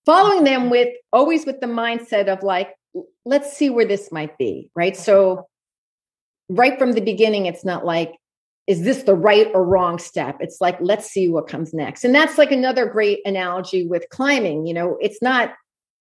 following 0.05 0.43
them 0.43 0.69
with 0.69 0.89
always 1.11 1.45
with 1.45 1.59
the 1.59 1.67
mindset 1.67 2.27
of 2.27 2.41
like, 2.41 2.69
let's 3.25 3.55
see 3.55 3.69
where 3.69 3.85
this 3.85 4.11
might 4.11 4.37
be. 4.37 4.71
Right. 4.75 4.95
So 4.95 5.47
right 6.47 6.77
from 6.79 6.93
the 6.93 7.01
beginning, 7.01 7.47
it's 7.47 7.65
not 7.65 7.85
like, 7.85 8.13
is 8.67 8.83
this 8.83 9.03
the 9.03 9.15
right 9.15 9.47
or 9.53 9.63
wrong 9.63 9.99
step? 9.99 10.37
It's 10.39 10.61
like, 10.61 10.77
let's 10.79 11.07
see 11.07 11.27
what 11.27 11.47
comes 11.47 11.73
next. 11.73 12.03
And 12.05 12.15
that's 12.15 12.37
like 12.37 12.51
another 12.51 12.87
great 12.87 13.19
analogy 13.25 13.85
with 13.85 14.09
climbing. 14.09 14.65
You 14.65 14.73
know, 14.73 14.97
it's 15.01 15.21
not 15.21 15.53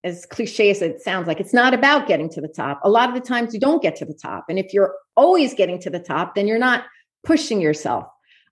as 0.05 0.25
cliche 0.27 0.69
as 0.69 0.81
it 0.81 1.01
sounds 1.01 1.27
like, 1.27 1.39
it's 1.39 1.53
not 1.53 1.73
about 1.73 2.07
getting 2.07 2.29
to 2.29 2.39
the 2.39 2.47
top. 2.47 2.79
A 2.83 2.89
lot 2.89 3.09
of 3.09 3.15
the 3.15 3.27
times 3.27 3.53
you 3.53 3.59
don't 3.59 3.81
get 3.81 3.95
to 3.97 4.05
the 4.05 4.13
top. 4.13 4.45
And 4.47 4.59
if 4.59 4.71
you're 4.71 4.93
always 5.17 5.55
getting 5.55 5.79
to 5.81 5.89
the 5.89 5.99
top, 5.99 6.35
then 6.35 6.47
you're 6.47 6.59
not 6.59 6.83
pushing 7.23 7.59
yourself 7.59 8.05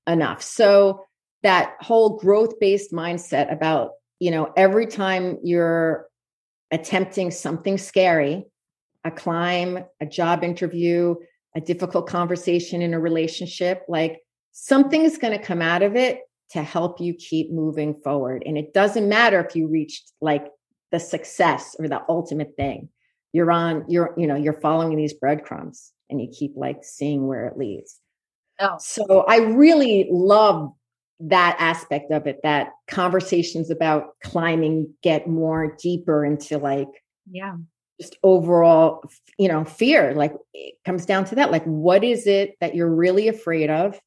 enough. 0.07 0.41
So 0.41 1.05
that 1.43 1.75
whole 1.79 2.17
growth 2.17 2.59
based 2.59 2.91
mindset 2.91 3.53
about, 3.53 3.91
you 4.19 4.31
know, 4.31 4.51
every 4.57 4.87
time 4.87 5.37
you're 5.43 6.07
attempting 6.71 7.29
something 7.29 7.77
scary, 7.77 8.45
a 9.05 9.11
climb, 9.11 9.85
a 10.01 10.05
job 10.07 10.43
interview, 10.43 11.13
a 11.55 11.61
difficult 11.61 12.07
conversation 12.07 12.81
in 12.81 12.95
a 12.95 12.99
relationship, 12.99 13.83
like 13.87 14.21
something 14.53 15.03
is 15.03 15.19
going 15.19 15.37
to 15.37 15.43
come 15.43 15.61
out 15.61 15.83
of 15.83 15.95
it 15.95 16.21
to 16.51 16.63
help 16.63 16.99
you 16.99 17.13
keep 17.13 17.51
moving 17.51 17.93
forward. 18.03 18.41
And 18.45 18.57
it 18.57 18.73
doesn't 18.73 19.07
matter 19.07 19.39
if 19.39 19.55
you 19.55 19.67
reached 19.67 20.11
like 20.19 20.47
the 20.93 20.99
success 20.99 21.75
or 21.79 21.89
the 21.89 22.01
ultimate 22.07 22.53
thing. 22.55 22.87
You're 23.33 23.51
on 23.51 23.83
you're 23.89 24.13
you 24.15 24.27
know 24.27 24.35
you're 24.35 24.61
following 24.61 24.95
these 24.95 25.13
breadcrumbs 25.13 25.91
and 26.09 26.21
you 26.21 26.29
keep 26.31 26.53
like 26.55 26.83
seeing 26.83 27.27
where 27.27 27.47
it 27.47 27.57
leads. 27.57 27.99
Oh. 28.59 28.77
so 28.79 29.25
i 29.27 29.37
really 29.37 30.07
love 30.11 30.69
that 31.19 31.55
aspect 31.57 32.11
of 32.11 32.27
it 32.27 32.39
that 32.43 32.67
conversations 32.87 33.71
about 33.71 34.09
climbing 34.23 34.93
get 35.01 35.27
more 35.27 35.75
deeper 35.81 36.23
into 36.23 36.59
like 36.59 36.87
yeah. 37.31 37.55
just 37.99 38.15
overall 38.21 39.03
you 39.39 39.47
know 39.47 39.65
fear. 39.65 40.13
Like 40.13 40.33
it 40.53 40.75
comes 40.85 41.07
down 41.07 41.25
to 41.25 41.35
that. 41.35 41.51
Like 41.51 41.63
what 41.63 42.03
is 42.03 42.27
it 42.27 42.51
that 42.61 42.75
you're 42.75 42.93
really 42.93 43.27
afraid 43.27 43.71
of 43.71 43.99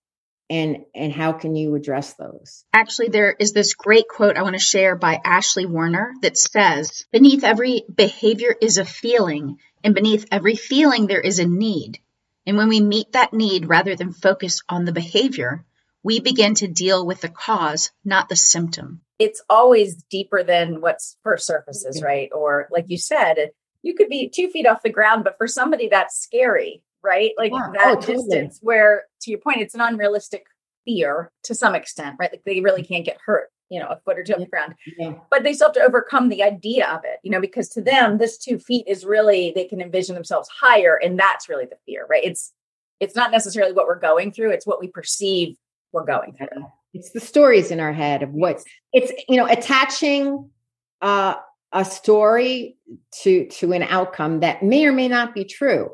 and 0.48 0.84
and 0.94 1.12
how 1.12 1.32
can 1.32 1.56
you 1.56 1.74
address 1.74 2.14
those? 2.14 2.64
Actually 2.72 3.08
there 3.08 3.34
is 3.38 3.52
this 3.52 3.74
great 3.74 4.08
quote 4.08 4.36
i 4.36 4.42
want 4.42 4.54
to 4.54 4.60
share 4.60 4.96
by 4.96 5.20
ashley 5.24 5.66
warner 5.66 6.14
that 6.22 6.36
says 6.36 7.04
beneath 7.10 7.44
every 7.44 7.84
behavior 7.92 8.54
is 8.60 8.78
a 8.78 8.84
feeling 8.84 9.58
and 9.82 9.94
beneath 9.94 10.26
every 10.30 10.56
feeling 10.56 11.06
there 11.06 11.20
is 11.20 11.38
a 11.38 11.46
need. 11.46 11.98
And 12.46 12.56
when 12.56 12.68
we 12.68 12.80
meet 12.80 13.12
that 13.12 13.32
need 13.32 13.68
rather 13.68 13.96
than 13.96 14.12
focus 14.12 14.62
on 14.68 14.84
the 14.84 14.92
behavior 14.92 15.64
we 16.02 16.20
begin 16.20 16.54
to 16.54 16.68
deal 16.68 17.04
with 17.04 17.20
the 17.20 17.28
cause 17.28 17.90
not 18.04 18.28
the 18.28 18.36
symptom. 18.36 19.00
It's 19.18 19.42
always 19.50 19.96
deeper 20.04 20.44
than 20.44 20.80
what's 20.80 21.16
first 21.24 21.46
surfaces 21.46 22.02
right? 22.02 22.30
Or 22.32 22.68
like 22.70 22.84
you 22.88 22.98
said 22.98 23.50
you 23.82 23.94
could 23.94 24.08
be 24.08 24.28
two 24.28 24.48
feet 24.48 24.66
off 24.66 24.82
the 24.82 24.90
ground 24.90 25.24
but 25.24 25.36
for 25.38 25.48
somebody 25.48 25.88
that's 25.88 26.20
scary 26.20 26.82
right? 27.06 27.30
Like 27.38 27.52
yeah. 27.52 27.70
that 27.74 27.86
oh, 27.86 27.94
totally. 27.94 28.16
distance 28.16 28.58
where 28.60 29.04
to 29.22 29.30
your 29.30 29.40
point, 29.40 29.60
it's 29.60 29.74
an 29.74 29.80
unrealistic 29.80 30.46
fear 30.84 31.30
to 31.44 31.54
some 31.54 31.74
extent, 31.74 32.16
right? 32.18 32.32
Like 32.32 32.42
they 32.44 32.60
really 32.60 32.82
can't 32.82 33.04
get 33.04 33.18
hurt, 33.24 33.48
you 33.68 33.80
know, 33.80 33.86
a 33.86 34.00
foot 34.04 34.18
or 34.18 34.24
two 34.24 34.32
yeah. 34.32 34.36
off 34.36 34.44
the 34.44 34.50
ground. 34.50 34.74
Yeah. 34.98 35.14
But 35.30 35.42
they 35.42 35.52
still 35.52 35.68
have 35.68 35.74
to 35.74 35.82
overcome 35.82 36.28
the 36.28 36.42
idea 36.42 36.88
of 36.88 37.00
it, 37.04 37.18
you 37.22 37.30
know, 37.30 37.40
because 37.40 37.68
to 37.70 37.82
them, 37.82 38.18
this 38.18 38.38
two 38.38 38.58
feet 38.58 38.86
is 38.86 39.04
really 39.04 39.52
they 39.54 39.64
can 39.64 39.80
envision 39.80 40.14
themselves 40.14 40.48
higher. 40.48 40.98
And 41.02 41.18
that's 41.18 41.48
really 41.48 41.66
the 41.66 41.76
fear, 41.86 42.06
right? 42.08 42.24
It's 42.24 42.52
it's 42.98 43.14
not 43.14 43.30
necessarily 43.30 43.72
what 43.72 43.86
we're 43.86 43.98
going 43.98 44.32
through, 44.32 44.50
it's 44.52 44.66
what 44.66 44.80
we 44.80 44.88
perceive 44.88 45.56
we're 45.92 46.04
going 46.04 46.32
through. 46.32 46.66
It's 46.94 47.10
the 47.10 47.20
stories 47.20 47.70
in 47.70 47.78
our 47.78 47.92
head 47.92 48.22
of 48.22 48.30
what's 48.32 48.64
it's 48.92 49.12
you 49.28 49.36
know, 49.36 49.46
attaching 49.46 50.50
uh 51.02 51.34
a 51.72 51.84
story 51.84 52.76
to 53.22 53.46
to 53.48 53.72
an 53.72 53.82
outcome 53.82 54.40
that 54.40 54.62
may 54.62 54.86
or 54.86 54.92
may 54.92 55.08
not 55.08 55.34
be 55.34 55.44
true 55.44 55.90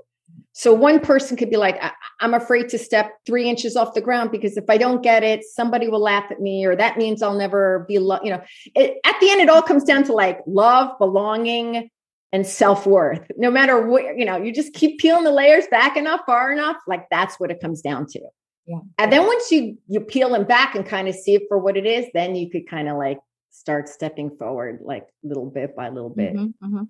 so 0.52 0.74
one 0.74 1.00
person 1.00 1.36
could 1.36 1.48
be 1.48 1.56
like, 1.56 1.82
I'm 2.20 2.34
afraid 2.34 2.68
to 2.70 2.78
step 2.78 3.10
three 3.24 3.48
inches 3.48 3.74
off 3.74 3.94
the 3.94 4.02
ground 4.02 4.30
because 4.30 4.58
if 4.58 4.64
I 4.68 4.76
don't 4.76 5.02
get 5.02 5.22
it, 5.22 5.44
somebody 5.44 5.88
will 5.88 6.02
laugh 6.02 6.30
at 6.30 6.40
me, 6.40 6.66
or 6.66 6.76
that 6.76 6.98
means 6.98 7.22
I'll 7.22 7.38
never 7.38 7.86
be 7.88 7.98
loved. 7.98 8.26
You 8.26 8.32
know, 8.32 8.42
it, 8.74 8.98
at 9.04 9.18
the 9.20 9.30
end, 9.30 9.40
it 9.40 9.48
all 9.48 9.62
comes 9.62 9.82
down 9.82 10.04
to 10.04 10.12
like 10.12 10.40
love, 10.46 10.98
belonging, 10.98 11.88
and 12.32 12.46
self 12.46 12.86
worth. 12.86 13.30
No 13.38 13.50
matter 13.50 13.86
what, 13.86 14.18
you 14.18 14.26
know, 14.26 14.36
you 14.36 14.52
just 14.52 14.74
keep 14.74 15.00
peeling 15.00 15.24
the 15.24 15.32
layers 15.32 15.66
back 15.68 15.96
enough, 15.96 16.20
far 16.26 16.52
enough. 16.52 16.76
Like 16.86 17.06
that's 17.10 17.40
what 17.40 17.50
it 17.50 17.60
comes 17.60 17.80
down 17.80 18.06
to. 18.08 18.20
Yeah. 18.66 18.80
And 18.98 19.10
then 19.10 19.26
once 19.26 19.50
you 19.50 19.78
you 19.88 20.00
peel 20.00 20.30
them 20.30 20.44
back 20.44 20.74
and 20.74 20.84
kind 20.84 21.08
of 21.08 21.14
see 21.14 21.34
it 21.34 21.42
for 21.48 21.58
what 21.58 21.78
it 21.78 21.86
is, 21.86 22.06
then 22.12 22.36
you 22.36 22.50
could 22.50 22.68
kind 22.68 22.90
of 22.90 22.98
like 22.98 23.18
start 23.52 23.88
stepping 23.88 24.36
forward, 24.36 24.80
like 24.84 25.06
little 25.22 25.48
bit 25.48 25.74
by 25.74 25.88
little 25.88 26.10
bit. 26.10 26.34
Mm-hmm, 26.34 26.66
mm-hmm. 26.66 26.84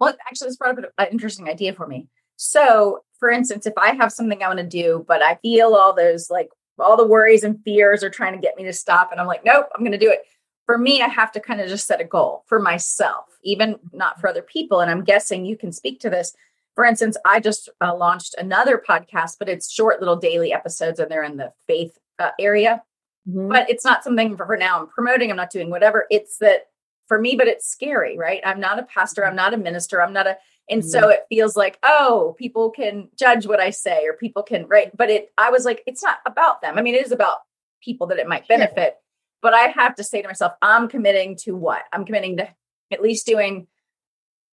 Well, 0.00 0.14
actually, 0.28 0.48
this 0.48 0.56
brought 0.56 0.76
up 0.76 0.90
an 0.98 1.08
interesting 1.12 1.48
idea 1.48 1.72
for 1.72 1.86
me 1.86 2.08
so, 2.36 3.00
for 3.18 3.30
instance, 3.30 3.66
if 3.66 3.72
I 3.76 3.94
have 3.94 4.12
something 4.12 4.42
I 4.42 4.48
want 4.48 4.60
to 4.60 4.66
do, 4.66 5.04
but 5.08 5.22
I 5.22 5.36
feel 5.36 5.74
all 5.74 5.94
those 5.94 6.30
like 6.30 6.50
all 6.78 6.96
the 6.96 7.06
worries 7.06 7.42
and 7.42 7.62
fears 7.64 8.04
are 8.04 8.10
trying 8.10 8.34
to 8.34 8.40
get 8.40 8.56
me 8.56 8.64
to 8.64 8.72
stop, 8.72 9.10
and 9.10 9.20
I'm 9.20 9.26
like, 9.26 9.44
nope, 9.44 9.66
I'm 9.74 9.82
going 9.82 9.92
to 9.92 9.98
do 9.98 10.10
it. 10.10 10.20
For 10.66 10.76
me, 10.76 11.00
I 11.00 11.08
have 11.08 11.32
to 11.32 11.40
kind 11.40 11.60
of 11.60 11.68
just 11.68 11.86
set 11.86 12.00
a 12.00 12.04
goal 12.04 12.42
for 12.46 12.58
myself, 12.58 13.24
even 13.44 13.76
not 13.92 14.20
for 14.20 14.28
other 14.28 14.42
people. 14.42 14.80
And 14.80 14.90
I'm 14.90 15.04
guessing 15.04 15.44
you 15.44 15.56
can 15.56 15.72
speak 15.72 16.00
to 16.00 16.10
this. 16.10 16.34
For 16.74 16.84
instance, 16.84 17.16
I 17.24 17.40
just 17.40 17.68
uh, 17.80 17.94
launched 17.96 18.34
another 18.36 18.82
podcast, 18.86 19.36
but 19.38 19.48
it's 19.48 19.72
short 19.72 20.00
little 20.00 20.16
daily 20.16 20.52
episodes, 20.52 20.98
and 20.98 21.10
they're 21.10 21.22
in 21.22 21.36
the 21.36 21.52
faith 21.66 21.96
uh, 22.18 22.32
area. 22.38 22.82
Mm-hmm. 23.28 23.48
But 23.48 23.70
it's 23.70 23.84
not 23.84 24.04
something 24.04 24.36
for, 24.36 24.44
for 24.44 24.56
now 24.56 24.80
I'm 24.80 24.88
promoting. 24.88 25.30
I'm 25.30 25.36
not 25.36 25.50
doing 25.50 25.70
whatever. 25.70 26.06
It's 26.10 26.38
that 26.38 26.66
for 27.06 27.20
me, 27.20 27.36
but 27.36 27.46
it's 27.46 27.66
scary, 27.66 28.18
right? 28.18 28.40
I'm 28.44 28.60
not 28.60 28.78
a 28.78 28.82
pastor. 28.82 29.24
I'm 29.24 29.36
not 29.36 29.54
a 29.54 29.58
minister. 29.58 30.02
I'm 30.02 30.12
not 30.12 30.26
a 30.26 30.36
and 30.68 30.82
mm-hmm. 30.82 30.88
so 30.88 31.08
it 31.08 31.24
feels 31.28 31.56
like, 31.56 31.78
oh, 31.82 32.34
people 32.38 32.70
can 32.70 33.08
judge 33.16 33.46
what 33.46 33.60
I 33.60 33.70
say 33.70 34.04
or 34.06 34.14
people 34.14 34.42
can, 34.42 34.66
right? 34.66 34.94
But 34.96 35.10
it, 35.10 35.32
I 35.38 35.50
was 35.50 35.64
like, 35.64 35.82
it's 35.86 36.02
not 36.02 36.18
about 36.26 36.60
them. 36.60 36.78
I 36.78 36.82
mean, 36.82 36.94
it 36.94 37.06
is 37.06 37.12
about 37.12 37.38
people 37.82 38.06
that 38.08 38.18
it 38.18 38.28
might 38.28 38.48
benefit. 38.48 38.76
Sure. 38.76 39.00
But 39.42 39.54
I 39.54 39.68
have 39.68 39.94
to 39.96 40.04
say 40.04 40.22
to 40.22 40.28
myself, 40.28 40.52
I'm 40.62 40.88
committing 40.88 41.36
to 41.42 41.54
what? 41.54 41.82
I'm 41.92 42.04
committing 42.04 42.38
to 42.38 42.48
at 42.92 43.02
least 43.02 43.26
doing 43.26 43.68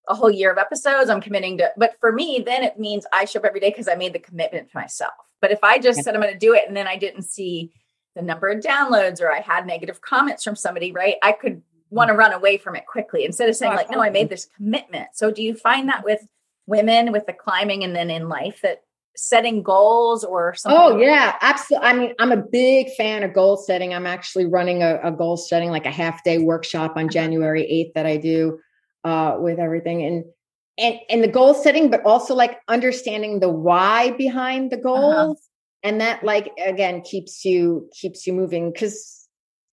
a 0.08 0.14
whole 0.14 0.30
year 0.30 0.52
of 0.52 0.58
episodes. 0.58 1.10
I'm 1.10 1.20
committing 1.20 1.58
to, 1.58 1.72
but 1.76 1.96
for 1.98 2.12
me, 2.12 2.42
then 2.44 2.62
it 2.62 2.78
means 2.78 3.06
I 3.12 3.24
show 3.24 3.40
up 3.40 3.46
every 3.46 3.60
day 3.60 3.70
because 3.70 3.88
I 3.88 3.94
made 3.94 4.12
the 4.12 4.18
commitment 4.18 4.70
to 4.70 4.76
myself. 4.76 5.14
But 5.40 5.50
if 5.50 5.64
I 5.64 5.78
just 5.78 6.02
said 6.02 6.14
I'm 6.14 6.20
going 6.20 6.32
to 6.32 6.38
do 6.38 6.54
it 6.54 6.64
and 6.68 6.76
then 6.76 6.86
I 6.86 6.96
didn't 6.96 7.22
see 7.22 7.72
the 8.14 8.22
number 8.22 8.48
of 8.48 8.62
downloads 8.62 9.20
or 9.20 9.32
I 9.32 9.40
had 9.40 9.66
negative 9.66 10.00
comments 10.00 10.44
from 10.44 10.54
somebody, 10.54 10.92
right? 10.92 11.16
I 11.22 11.32
could 11.32 11.62
want 11.94 12.08
to 12.08 12.14
run 12.14 12.32
away 12.32 12.56
from 12.58 12.76
it 12.76 12.86
quickly 12.86 13.24
instead 13.24 13.48
of 13.48 13.56
saying 13.56 13.74
like 13.74 13.90
no 13.90 14.02
i 14.02 14.10
made 14.10 14.28
this 14.28 14.48
commitment 14.56 15.08
so 15.14 15.30
do 15.30 15.42
you 15.42 15.54
find 15.54 15.88
that 15.88 16.04
with 16.04 16.26
women 16.66 17.12
with 17.12 17.26
the 17.26 17.32
climbing 17.32 17.84
and 17.84 17.94
then 17.94 18.10
in 18.10 18.28
life 18.28 18.60
that 18.62 18.82
setting 19.16 19.62
goals 19.62 20.24
or 20.24 20.54
something? 20.54 20.80
Oh 20.80 20.98
yeah, 20.98 21.36
absolutely. 21.40 21.88
I 21.88 21.92
mean, 21.94 22.14
I'm 22.18 22.32
a 22.32 22.36
big 22.36 22.90
fan 22.96 23.22
of 23.22 23.32
goal 23.32 23.56
setting. 23.56 23.94
I'm 23.94 24.06
actually 24.06 24.46
running 24.46 24.82
a, 24.82 25.00
a 25.02 25.12
goal 25.12 25.36
setting, 25.36 25.70
like 25.70 25.86
a 25.86 25.90
half 25.90 26.24
day 26.24 26.38
workshop 26.38 26.96
on 26.96 27.08
January 27.08 27.62
8th 27.62 27.94
that 27.94 28.06
I 28.06 28.16
do 28.16 28.58
uh, 29.04 29.36
with 29.38 29.58
everything. 29.58 30.02
And 30.02 30.24
and 30.76 30.98
and 31.08 31.22
the 31.22 31.28
goal 31.28 31.54
setting, 31.54 31.90
but 31.90 32.04
also 32.04 32.34
like 32.34 32.58
understanding 32.68 33.40
the 33.40 33.48
why 33.48 34.10
behind 34.12 34.70
the 34.70 34.76
uh-huh. 34.76 34.82
goals. 34.82 35.38
Uh-huh. 35.38 35.50
And 35.84 36.00
that 36.00 36.24
like 36.24 36.50
again 36.64 37.02
keeps 37.02 37.44
you 37.44 37.90
keeps 37.92 38.26
you 38.26 38.32
moving 38.32 38.72
because 38.72 39.23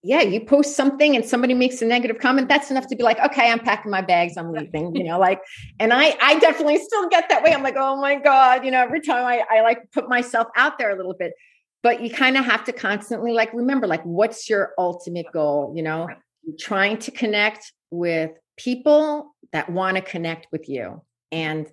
yeah, 0.04 0.22
you 0.22 0.44
post 0.44 0.76
something 0.76 1.16
and 1.16 1.24
somebody 1.24 1.54
makes 1.54 1.82
a 1.82 1.86
negative 1.86 2.20
comment, 2.20 2.50
that's 2.50 2.72
enough 2.72 2.88
to 2.88 2.96
be 2.96 3.04
like, 3.04 3.20
okay, 3.20 3.52
I'm 3.52 3.60
packing 3.60 3.92
my 3.92 4.02
bags, 4.02 4.36
I'm 4.36 4.52
leaving, 4.52 4.96
you 4.96 5.04
know, 5.08 5.20
like, 5.20 5.42
and 5.80 5.94
I, 5.94 6.18
I 6.22 6.40
definitely 6.40 6.80
still 6.80 7.08
get 7.10 7.30
that 7.30 7.44
way. 7.44 7.54
I'm 7.54 7.62
like, 7.62 7.76
oh 7.78 7.96
my 8.02 8.16
God, 8.16 8.66
you 8.66 8.72
know, 8.72 8.82
every 8.82 9.02
time 9.02 9.26
I, 9.26 9.44
I 9.50 9.62
like 9.62 9.92
put 9.94 10.10
myself 10.10 10.48
out 10.56 10.80
there 10.80 10.90
a 10.90 10.96
little 10.96 11.14
bit, 11.14 11.34
but 11.84 12.02
you 12.02 12.10
kind 12.10 12.36
of 12.36 12.46
have 12.46 12.64
to 12.66 12.74
constantly 12.74 13.34
like, 13.34 13.54
remember, 13.54 13.86
like, 13.86 14.04
what's 14.04 14.50
your 14.50 14.72
ultimate 14.78 15.28
goal? 15.32 15.74
You 15.76 15.84
know, 15.84 16.08
trying 16.60 16.98
to 17.00 17.12
connect 17.12 17.72
with 17.92 18.32
people 18.58 19.36
that 19.54 19.70
want 19.70 19.98
to 19.98 20.02
connect 20.02 20.48
with 20.52 20.68
you. 20.68 21.02
And 21.32 21.68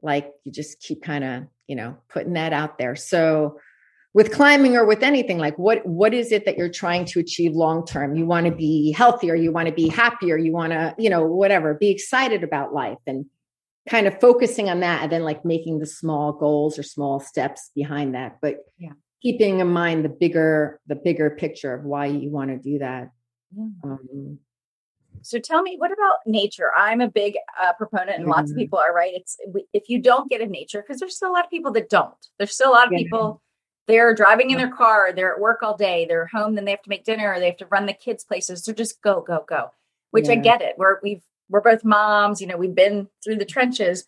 like, 0.00 0.32
you 0.44 0.52
just 0.52 0.80
keep 0.80 1.02
kind 1.02 1.24
of, 1.24 1.44
you 1.66 1.76
know, 1.76 1.96
putting 2.08 2.34
that 2.34 2.52
out 2.52 2.78
there. 2.78 2.96
So, 2.96 3.58
with 4.14 4.32
climbing 4.32 4.76
or 4.76 4.84
with 4.84 5.02
anything 5.02 5.38
like 5.38 5.58
what 5.58 5.84
what 5.86 6.12
is 6.12 6.32
it 6.32 6.44
that 6.44 6.58
you're 6.58 6.68
trying 6.68 7.04
to 7.04 7.18
achieve 7.18 7.52
long 7.52 7.86
term 7.86 8.14
you 8.14 8.26
want 8.26 8.46
to 8.46 8.52
be 8.52 8.92
healthier 8.92 9.34
you 9.34 9.52
want 9.52 9.68
to 9.68 9.74
be 9.74 9.88
happier 9.88 10.36
you 10.36 10.52
want 10.52 10.72
to 10.72 10.94
you 10.98 11.10
know 11.10 11.24
whatever 11.24 11.74
be 11.74 11.90
excited 11.90 12.42
about 12.42 12.72
life 12.72 12.98
and 13.06 13.26
kind 13.88 14.06
of 14.06 14.20
focusing 14.20 14.68
on 14.68 14.80
that 14.80 15.02
and 15.02 15.10
then 15.10 15.22
like 15.22 15.44
making 15.44 15.78
the 15.78 15.86
small 15.86 16.32
goals 16.32 16.78
or 16.78 16.82
small 16.82 17.18
steps 17.20 17.70
behind 17.74 18.14
that 18.14 18.38
but 18.40 18.56
yeah 18.78 18.92
keeping 19.22 19.60
in 19.60 19.68
mind 19.68 20.04
the 20.04 20.08
bigger 20.08 20.80
the 20.86 20.96
bigger 20.96 21.30
picture 21.30 21.74
of 21.74 21.84
why 21.84 22.06
you 22.06 22.30
want 22.30 22.50
to 22.50 22.58
do 22.58 22.78
that 22.78 23.10
yeah. 23.56 23.66
um, 23.84 24.38
so 25.24 25.38
tell 25.38 25.62
me, 25.62 25.76
what 25.78 25.92
about 25.92 26.16
nature? 26.26 26.70
I'm 26.76 27.00
a 27.00 27.08
big 27.08 27.36
uh, 27.60 27.74
proponent, 27.74 28.10
and 28.10 28.22
mm-hmm. 28.22 28.30
lots 28.30 28.50
of 28.50 28.56
mm-hmm. 28.56 28.62
people 28.62 28.78
are 28.80 28.92
right. 28.92 29.12
It's 29.14 29.36
if 29.72 29.88
you 29.88 30.00
don't 30.00 30.28
get 30.28 30.40
in 30.40 30.50
nature, 30.50 30.82
because 30.82 30.98
there's 30.98 31.14
still 31.14 31.30
a 31.30 31.34
lot 31.34 31.44
of 31.44 31.50
people 31.50 31.70
that 31.72 31.88
don't. 31.88 32.14
There's 32.38 32.52
still 32.52 32.70
a 32.70 32.74
lot 32.74 32.86
of 32.86 32.92
yeah. 32.92 33.04
people 33.04 33.40
they're 33.88 34.14
driving 34.14 34.50
in 34.50 34.58
their 34.58 34.70
car, 34.70 35.12
they're 35.12 35.34
at 35.34 35.40
work 35.40 35.62
all 35.62 35.76
day, 35.76 36.06
they're 36.08 36.26
home, 36.26 36.54
then 36.54 36.64
they 36.64 36.70
have 36.70 36.82
to 36.82 36.90
make 36.90 37.04
dinner, 37.04 37.38
they 37.38 37.46
have 37.46 37.56
to 37.58 37.66
run 37.66 37.86
the 37.86 37.92
kids 37.92 38.24
places. 38.24 38.64
So 38.64 38.72
just 38.72 39.02
go, 39.02 39.20
go, 39.20 39.44
go. 39.48 39.70
Which 40.10 40.26
yeah. 40.26 40.32
I 40.32 40.36
get 40.36 40.62
it. 40.62 40.74
We're 40.78 40.98
we've 41.02 41.22
we're 41.48 41.60
both 41.60 41.84
moms, 41.84 42.40
you 42.40 42.46
know, 42.46 42.56
we've 42.56 42.74
been 42.74 43.08
through 43.24 43.36
the 43.36 43.44
trenches. 43.44 44.04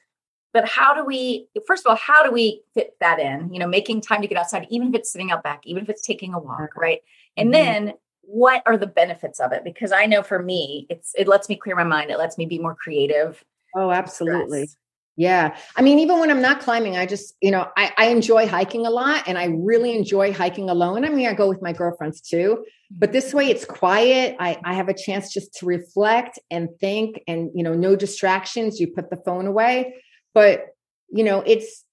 But 0.53 0.69
how 0.69 0.95
do 0.95 1.05
we 1.05 1.49
first 1.67 1.85
of 1.85 1.91
all, 1.91 1.97
how 1.97 2.23
do 2.23 2.31
we 2.31 2.63
fit 2.75 2.95
that 3.01 3.19
in? 3.19 3.53
You 3.53 3.59
know, 3.59 3.67
making 3.67 4.01
time 4.03 4.23
to 4.23 4.29
get 4.29 4.39
outside, 4.39 4.67
even 4.71 4.89
if 4.89 4.95
it's 4.95 5.13
sitting 5.13 5.33
out 5.33 5.43
back, 5.43 5.63
even 5.65 5.83
if 5.83 5.89
it's 5.89 6.03
taking 6.03 6.35
a 6.35 6.39
walk, 6.39 6.77
right? 6.77 7.01
And 7.37 7.53
mm-hmm. 7.53 7.63
then 7.63 7.93
what 8.21 8.63
are 8.67 8.77
the 8.77 8.87
benefits 8.87 9.41
of 9.41 9.53
it? 9.53 9.65
Because 9.65 9.93
I 9.93 10.07
know 10.07 10.23
for 10.23 10.43
me, 10.43 10.87
it's 10.89 11.13
it 11.17 11.29
lets 11.29 11.49
me 11.49 11.57
clear 11.57 11.75
my 11.75 11.85
mind, 11.85 12.11
it 12.11 12.19
lets 12.19 12.39
me 12.39 12.47
be 12.47 12.59
more 12.59 12.75
creative. 12.75 13.45
Oh, 13.77 13.91
absolutely. 13.91 14.67
Stress. 14.67 14.77
Yeah. 15.17 15.57
I 15.77 15.83
mean, 15.83 16.01
even 16.01 16.19
when 16.19 16.31
I'm 16.31 16.43
not 16.43 16.59
climbing, 16.61 16.97
I 16.97 17.07
just, 17.07 17.37
you 17.41 17.53
know, 17.53 17.69
I, 17.77 17.93
I 17.97 18.07
enjoy 18.07 18.49
hiking 18.49 18.85
a 18.85 18.91
lot 18.91 19.29
and 19.29 19.39
I 19.39 19.45
really 19.45 19.97
enjoy 19.97 20.33
hiking 20.33 20.69
alone. 20.69 21.05
I 21.05 21.11
mean, 21.11 21.29
I 21.29 21.35
go 21.35 21.49
with 21.49 21.63
my 21.63 21.73
girlfriends 21.73 22.21
too, 22.21 22.65
but 22.91 23.13
this 23.13 23.33
way 23.33 23.47
it's 23.47 23.65
quiet. 23.65 24.35
I, 24.41 24.59
I 24.65 24.75
have 24.75 24.89
a 24.89 24.95
chance 24.95 25.33
just 25.33 25.55
to 25.61 25.67
reflect 25.67 26.41
and 26.51 26.69
think 26.81 27.23
and, 27.29 27.51
you 27.55 27.63
know, 27.63 27.75
no 27.75 27.95
distractions. 27.95 28.81
You 28.81 28.89
put 28.89 29.09
the 29.09 29.23
phone 29.25 29.47
away, 29.47 29.95
but, 30.35 30.67
you 31.11 31.23
know, 31.23 31.45
it's, 31.47 31.85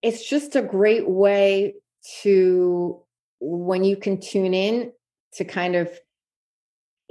it's 0.00 0.26
just 0.26 0.56
a 0.56 0.62
great 0.62 1.06
way 1.06 1.74
to, 2.22 3.02
when 3.38 3.84
you 3.84 3.96
can 3.98 4.18
tune 4.18 4.54
in 4.54 4.92
to 5.34 5.44
kind 5.44 5.76
of 5.76 5.90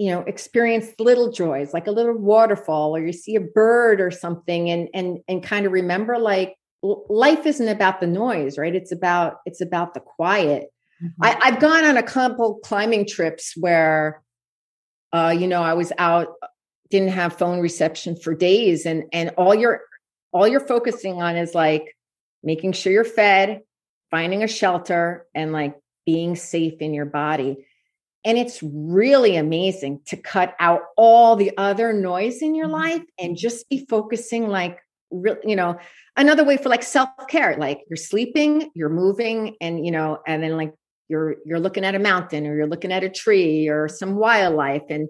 you 0.01 0.09
know 0.09 0.21
experience 0.21 0.87
little 0.97 1.31
joys 1.31 1.75
like 1.75 1.85
a 1.85 1.91
little 1.91 2.17
waterfall 2.17 2.95
or 2.95 3.05
you 3.05 3.13
see 3.13 3.35
a 3.35 3.39
bird 3.39 4.01
or 4.01 4.09
something 4.09 4.67
and 4.67 4.89
and 4.95 5.19
and 5.27 5.43
kind 5.43 5.67
of 5.67 5.71
remember 5.71 6.17
like 6.17 6.55
life 6.81 7.45
isn't 7.45 7.67
about 7.67 8.01
the 8.01 8.07
noise 8.07 8.57
right? 8.57 8.73
It's 8.73 8.91
about 8.91 9.35
it's 9.45 9.61
about 9.61 9.93
the 9.93 9.99
quiet. 9.99 10.73
Mm-hmm. 11.03 11.23
I, 11.23 11.39
i've 11.43 11.59
gone 11.59 11.83
on 11.83 11.97
a 11.97 12.03
couple 12.03 12.59
climbing 12.63 13.07
trips 13.07 13.53
where 13.55 14.21
uh 15.13 15.35
you 15.35 15.47
know 15.47 15.63
i 15.63 15.73
was 15.73 15.91
out 15.97 16.27
didn't 16.91 17.09
have 17.09 17.37
phone 17.37 17.59
reception 17.59 18.15
for 18.15 18.35
days 18.35 18.85
and 18.85 19.05
and 19.11 19.29
all 19.37 19.55
you're 19.55 19.81
all 20.31 20.47
you're 20.47 20.67
focusing 20.75 21.19
on 21.19 21.37
is 21.37 21.55
like 21.55 21.95
making 22.43 22.73
sure 22.73 22.91
you're 22.91 23.03
fed 23.03 23.61
finding 24.11 24.43
a 24.43 24.47
shelter 24.47 25.25
and 25.33 25.51
like 25.51 25.75
being 26.05 26.35
safe 26.35 26.81
in 26.81 26.93
your 26.93 27.05
body 27.05 27.65
and 28.23 28.38
it's 28.38 28.62
really 28.62 29.36
amazing 29.36 30.01
to 30.07 30.17
cut 30.17 30.55
out 30.60 30.81
all 30.95 31.36
the 31.36 31.51
other 31.57 31.93
noise 31.93 32.41
in 32.41 32.55
your 32.55 32.67
mm-hmm. 32.67 32.99
life 32.99 33.03
and 33.19 33.38
just 33.38 33.67
be 33.69 33.86
focusing 33.89 34.47
like 34.47 34.79
you 35.43 35.55
know 35.55 35.77
another 36.15 36.45
way 36.45 36.55
for 36.55 36.69
like 36.69 36.84
self-care 36.84 37.57
like 37.57 37.81
you're 37.89 37.97
sleeping 37.97 38.71
you're 38.73 38.89
moving 38.89 39.57
and 39.60 39.86
you 39.86 39.91
know 39.91 40.19
and 40.25 40.41
then 40.41 40.55
like 40.55 40.73
you're 41.10 41.36
you're 41.45 41.60
looking 41.60 41.84
at 41.84 41.95
a 41.95 41.99
mountain 41.99 42.47
or 42.47 42.55
you're 42.55 42.67
looking 42.67 42.93
at 42.93 43.03
a 43.03 43.10
tree 43.10 43.67
or 43.67 43.89
some 43.89 44.15
wildlife 44.15 44.84
and 44.89 45.10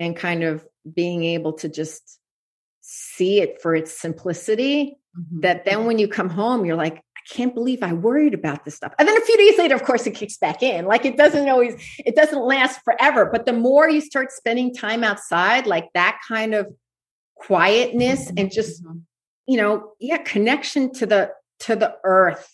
and 0.00 0.16
kind 0.16 0.42
of 0.42 0.66
being 0.94 1.22
able 1.22 1.52
to 1.52 1.68
just 1.68 2.18
see 2.80 3.40
it 3.40 3.60
for 3.60 3.74
its 3.74 3.92
simplicity 3.92 4.96
mm-hmm. 5.18 5.40
that 5.40 5.66
then 5.66 5.84
when 5.84 5.98
you 5.98 6.08
come 6.08 6.30
home 6.30 6.64
you're 6.64 6.76
like 6.76 7.02
I 7.22 7.34
can't 7.34 7.54
believe 7.54 7.82
I 7.82 7.92
worried 7.92 8.34
about 8.34 8.64
this 8.64 8.74
stuff. 8.74 8.92
And 8.98 9.06
then 9.06 9.16
a 9.16 9.20
few 9.20 9.36
days 9.36 9.58
later, 9.58 9.74
of 9.74 9.84
course, 9.84 10.06
it 10.06 10.14
kicks 10.14 10.36
back 10.36 10.62
in. 10.62 10.86
Like 10.86 11.04
it 11.04 11.16
doesn't 11.16 11.48
always, 11.48 11.74
it 11.98 12.16
doesn't 12.16 12.42
last 12.42 12.80
forever. 12.84 13.26
But 13.26 13.46
the 13.46 13.52
more 13.52 13.88
you 13.88 14.00
start 14.00 14.32
spending 14.32 14.74
time 14.74 15.04
outside, 15.04 15.66
like 15.66 15.88
that 15.94 16.20
kind 16.26 16.54
of 16.54 16.66
quietness 17.36 18.30
and 18.36 18.50
just, 18.50 18.84
mm-hmm. 18.84 18.98
you 19.46 19.56
know, 19.56 19.92
yeah, 20.00 20.18
connection 20.18 20.92
to 20.94 21.06
the 21.06 21.32
to 21.60 21.76
the 21.76 21.96
earth 22.02 22.50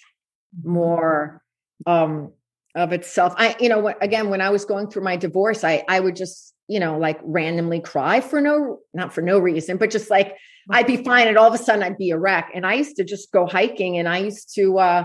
more 0.63 1.43
um 1.87 2.33
of 2.75 2.93
itself. 2.93 3.35
I, 3.37 3.57
you 3.59 3.69
know, 3.69 3.89
again, 4.01 4.29
when 4.29 4.41
I 4.41 4.51
was 4.51 4.65
going 4.65 4.89
through 4.89 5.03
my 5.03 5.17
divorce, 5.17 5.65
I 5.65 5.85
I 5.89 6.01
would 6.01 6.17
just, 6.17 6.55
you 6.69 6.81
know, 6.81 6.99
like 6.99 7.19
randomly 7.23 7.81
cry 7.81 8.21
for 8.21 8.41
no, 8.41 8.81
not 8.93 9.15
for 9.15 9.23
no 9.23 9.39
reason, 9.39 9.79
but 9.79 9.91
just 9.91 10.11
like 10.11 10.37
I'd 10.71 10.87
be 10.87 10.99
fine, 10.99 11.29
and 11.29 11.39
all 11.39 11.49
of 11.49 11.55
a 11.55 11.63
sudden 11.63 11.83
I'd 11.83 11.99
be 11.99 12.11
a 12.11 12.19
wreck. 12.19 12.51
And 12.55 12.67
I 12.67 12.75
used 12.75 12.97
to 12.97 13.05
just 13.05 13.33
go 13.33 13.47
hiking, 13.47 13.99
and 13.99 14.09
I 14.09 14.19
used 14.19 14.55
to, 14.55 14.79
uh, 14.79 15.05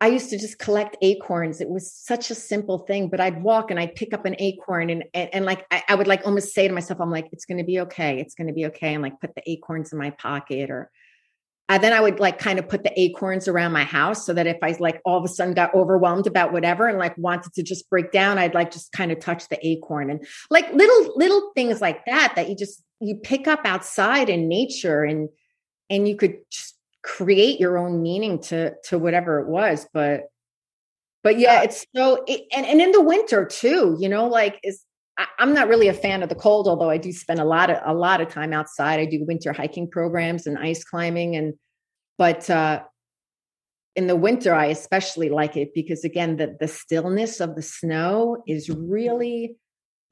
I 0.00 0.08
used 0.08 0.30
to 0.30 0.38
just 0.38 0.58
collect 0.58 0.96
acorns. 1.02 1.60
It 1.60 1.68
was 1.68 1.92
such 1.92 2.30
a 2.30 2.34
simple 2.34 2.78
thing, 2.78 3.08
but 3.08 3.20
I'd 3.20 3.42
walk 3.42 3.70
and 3.70 3.78
I'd 3.78 3.94
pick 3.94 4.14
up 4.14 4.24
an 4.24 4.36
acorn, 4.38 4.90
and 4.90 5.04
and, 5.14 5.34
and 5.34 5.44
like 5.44 5.66
I, 5.70 5.82
I 5.88 5.94
would 5.94 6.06
like 6.06 6.26
almost 6.26 6.54
say 6.54 6.68
to 6.68 6.74
myself, 6.74 7.00
"I'm 7.00 7.10
like, 7.10 7.28
it's 7.32 7.44
going 7.44 7.58
to 7.58 7.64
be 7.64 7.80
okay. 7.80 8.20
It's 8.20 8.34
going 8.34 8.48
to 8.48 8.54
be 8.54 8.66
okay," 8.66 8.94
and 8.94 9.02
like 9.02 9.20
put 9.20 9.34
the 9.34 9.42
acorns 9.50 9.92
in 9.92 9.98
my 9.98 10.10
pocket, 10.10 10.70
or 10.70 10.90
and 11.70 11.84
then 11.84 11.92
I 11.92 12.00
would 12.00 12.18
like 12.18 12.38
kind 12.38 12.58
of 12.58 12.68
put 12.68 12.82
the 12.82 13.00
acorns 13.00 13.46
around 13.46 13.72
my 13.72 13.84
house 13.84 14.26
so 14.26 14.34
that 14.34 14.48
if 14.48 14.56
I 14.60 14.74
like 14.80 15.00
all 15.04 15.16
of 15.18 15.24
a 15.24 15.28
sudden 15.28 15.54
got 15.54 15.72
overwhelmed 15.72 16.26
about 16.26 16.52
whatever 16.52 16.88
and 16.88 16.98
like 16.98 17.16
wanted 17.16 17.52
to 17.54 17.62
just 17.62 17.88
break 17.88 18.10
down, 18.10 18.38
I'd 18.38 18.54
like 18.54 18.72
just 18.72 18.90
kind 18.90 19.12
of 19.12 19.20
touch 19.20 19.48
the 19.48 19.66
acorn 19.66 20.10
and 20.10 20.26
like 20.50 20.72
little 20.72 21.12
little 21.16 21.52
things 21.54 21.80
like 21.80 22.04
that 22.06 22.32
that 22.34 22.48
you 22.48 22.56
just 22.56 22.82
you 23.00 23.16
pick 23.16 23.48
up 23.48 23.60
outside 23.64 24.28
in 24.28 24.48
nature 24.48 25.04
and 25.04 25.28
and 25.88 26.08
you 26.08 26.16
could 26.16 26.36
just 26.50 26.76
create 27.02 27.58
your 27.58 27.78
own 27.78 28.02
meaning 28.02 28.40
to 28.40 28.74
to 28.84 28.98
whatever 28.98 29.40
it 29.40 29.48
was 29.48 29.86
but 29.92 30.24
but 31.22 31.38
yeah 31.38 31.62
it's 31.62 31.86
so 31.96 32.22
it, 32.26 32.42
and 32.54 32.66
and 32.66 32.80
in 32.80 32.92
the 32.92 33.00
winter 33.00 33.44
too 33.44 33.96
you 33.98 34.08
know 34.08 34.26
like 34.26 34.60
is 34.62 34.84
I'm 35.38 35.52
not 35.52 35.68
really 35.68 35.88
a 35.88 35.92
fan 35.92 36.22
of 36.22 36.28
the 36.28 36.34
cold, 36.34 36.66
although 36.66 36.90
I 36.90 36.96
do 36.96 37.12
spend 37.12 37.40
a 37.40 37.44
lot 37.44 37.70
of 37.70 37.78
a 37.84 37.94
lot 37.94 38.20
of 38.20 38.28
time 38.28 38.52
outside. 38.52 39.00
I 39.00 39.04
do 39.04 39.24
winter 39.26 39.52
hiking 39.52 39.90
programs 39.90 40.46
and 40.46 40.58
ice 40.58 40.84
climbing, 40.84 41.36
and 41.36 41.54
but 42.16 42.48
uh, 42.48 42.82
in 43.96 44.06
the 44.06 44.16
winter 44.16 44.54
I 44.54 44.66
especially 44.66 45.28
like 45.28 45.56
it 45.56 45.74
because 45.74 46.04
again 46.04 46.36
the 46.36 46.56
the 46.58 46.68
stillness 46.68 47.40
of 47.40 47.56
the 47.56 47.62
snow 47.62 48.42
is 48.46 48.70
really 48.70 49.56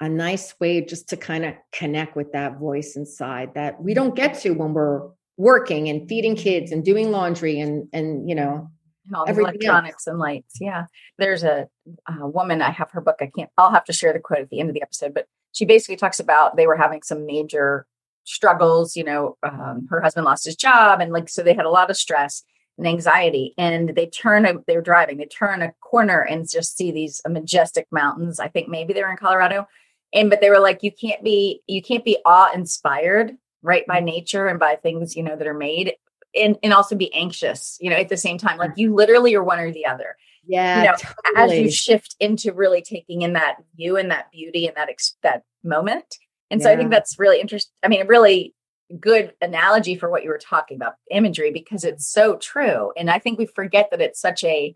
a 0.00 0.08
nice 0.08 0.54
way 0.60 0.80
just 0.80 1.08
to 1.08 1.16
kind 1.16 1.44
of 1.44 1.54
connect 1.72 2.16
with 2.16 2.32
that 2.32 2.58
voice 2.58 2.96
inside 2.96 3.54
that 3.54 3.82
we 3.82 3.94
don't 3.94 4.14
get 4.14 4.38
to 4.40 4.50
when 4.50 4.72
we're 4.72 5.08
working 5.36 5.88
and 5.88 6.08
feeding 6.08 6.36
kids 6.36 6.72
and 6.72 6.84
doing 6.84 7.10
laundry 7.10 7.60
and 7.60 7.88
and 7.92 8.28
you 8.28 8.34
know 8.34 8.70
and 9.06 9.16
all 9.16 9.26
the 9.26 9.32
electronics 9.32 10.06
else. 10.06 10.06
and 10.06 10.18
lights. 10.18 10.58
Yeah. 10.60 10.86
There's 11.16 11.42
a, 11.42 11.68
a, 12.06 12.28
woman 12.28 12.60
i 12.62 12.70
have 12.70 12.90
her 12.90 13.00
book 13.00 13.16
i 13.20 13.30
can't 13.34 13.50
i'll 13.56 13.72
have 13.72 13.84
to 13.84 13.92
share 13.92 14.12
the 14.12 14.20
quote 14.20 14.40
at 14.40 14.50
the 14.50 14.60
end 14.60 14.68
of 14.68 14.74
the 14.74 14.82
episode 14.82 15.14
but 15.14 15.26
she 15.52 15.64
basically 15.64 15.96
talks 15.96 16.20
about 16.20 16.56
they 16.56 16.66
were 16.66 16.76
having 16.76 17.02
some 17.02 17.26
major 17.26 17.86
struggles 18.24 18.94
you 18.94 19.04
know 19.04 19.36
um, 19.42 19.86
her 19.88 20.00
husband 20.00 20.26
lost 20.26 20.44
his 20.44 20.56
job 20.56 21.00
and 21.00 21.12
like 21.12 21.28
so 21.28 21.42
they 21.42 21.54
had 21.54 21.64
a 21.64 21.70
lot 21.70 21.90
of 21.90 21.96
stress 21.96 22.44
and 22.76 22.86
anxiety 22.86 23.54
and 23.58 23.94
they 23.96 24.06
turn 24.06 24.46
a, 24.46 24.54
they 24.66 24.76
were 24.76 24.82
driving 24.82 25.16
they 25.16 25.26
turn 25.26 25.62
a 25.62 25.72
corner 25.80 26.20
and 26.20 26.48
just 26.48 26.76
see 26.76 26.90
these 26.90 27.20
majestic 27.28 27.86
mountains. 27.90 28.38
I 28.40 28.48
think 28.48 28.68
maybe 28.68 28.92
they're 28.92 29.10
in 29.10 29.16
colorado 29.16 29.66
and 30.12 30.30
but 30.30 30.40
they 30.40 30.50
were 30.50 30.60
like 30.60 30.82
you 30.82 30.92
can't 30.92 31.22
be 31.22 31.62
you 31.66 31.82
can't 31.82 32.04
be 32.04 32.18
awe 32.24 32.50
inspired 32.54 33.36
right 33.62 33.86
by 33.86 33.96
mm-hmm. 33.96 34.06
nature 34.06 34.46
and 34.46 34.58
by 34.58 34.76
things 34.76 35.16
you 35.16 35.22
know 35.22 35.36
that 35.36 35.46
are 35.46 35.54
made 35.54 35.94
and, 36.34 36.58
and 36.62 36.72
also 36.72 36.96
be 36.96 37.12
anxious, 37.14 37.78
you 37.80 37.90
know, 37.90 37.96
at 37.96 38.08
the 38.08 38.16
same 38.16 38.38
time. 38.38 38.58
Like 38.58 38.72
mm. 38.72 38.78
you 38.78 38.94
literally 38.94 39.34
are 39.34 39.44
one 39.44 39.58
or 39.58 39.70
the 39.72 39.86
other. 39.86 40.16
Yeah. 40.46 40.78
You 40.78 40.88
know, 40.88 40.96
totally. 40.96 41.56
as 41.58 41.62
you 41.62 41.70
shift 41.70 42.16
into 42.20 42.52
really 42.52 42.82
taking 42.82 43.22
in 43.22 43.34
that 43.34 43.56
view 43.76 43.96
and 43.96 44.10
that 44.10 44.30
beauty 44.30 44.66
and 44.66 44.76
that 44.76 44.88
ex- 44.88 45.16
that 45.22 45.42
moment. 45.62 46.16
And 46.50 46.62
so 46.62 46.72
I 46.72 46.76
think 46.76 46.90
that's 46.90 47.18
really 47.18 47.40
interesting. 47.40 47.74
I 47.82 47.88
mean, 47.88 48.00
a 48.00 48.06
really 48.06 48.54
good 48.98 49.34
analogy 49.42 49.96
for 49.96 50.08
what 50.08 50.24
you 50.24 50.30
were 50.30 50.38
talking 50.38 50.76
about 50.76 50.94
imagery 51.10 51.52
because 51.52 51.84
it's 51.84 52.10
so 52.10 52.36
true. 52.36 52.90
And 52.96 53.10
I 53.10 53.18
think 53.18 53.38
we 53.38 53.44
forget 53.44 53.90
that 53.90 54.00
it's 54.00 54.20
such 54.20 54.42
a 54.44 54.74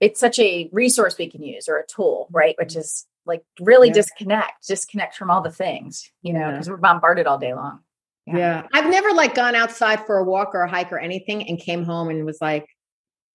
it's 0.00 0.20
such 0.20 0.38
a 0.38 0.70
resource 0.72 1.18
we 1.18 1.30
can 1.30 1.42
use 1.42 1.68
or 1.68 1.76
a 1.76 1.86
tool, 1.86 2.28
right? 2.30 2.54
Which 2.58 2.70
mm-hmm. 2.70 2.80
is 2.80 3.06
like 3.26 3.42
really 3.60 3.88
Yeah. 3.88 3.94
disconnect, 3.94 4.66
disconnect 4.66 5.16
from 5.16 5.30
all 5.30 5.40
the 5.42 5.50
things, 5.50 6.10
you 6.22 6.32
know, 6.32 6.40
Yeah. 6.40 6.50
because 6.52 6.70
we're 6.70 6.76
bombarded 6.76 7.26
all 7.26 7.38
day 7.38 7.54
long. 7.54 7.80
Yeah. 8.26 8.36
Yeah. 8.38 8.66
I've 8.72 8.90
never 8.90 9.12
like 9.12 9.34
gone 9.34 9.54
outside 9.54 10.06
for 10.06 10.18
a 10.18 10.24
walk 10.24 10.54
or 10.54 10.62
a 10.62 10.68
hike 10.70 10.92
or 10.92 10.98
anything 10.98 11.46
and 11.48 11.58
came 11.58 11.84
home 11.84 12.08
and 12.08 12.24
was 12.24 12.38
like, 12.40 12.66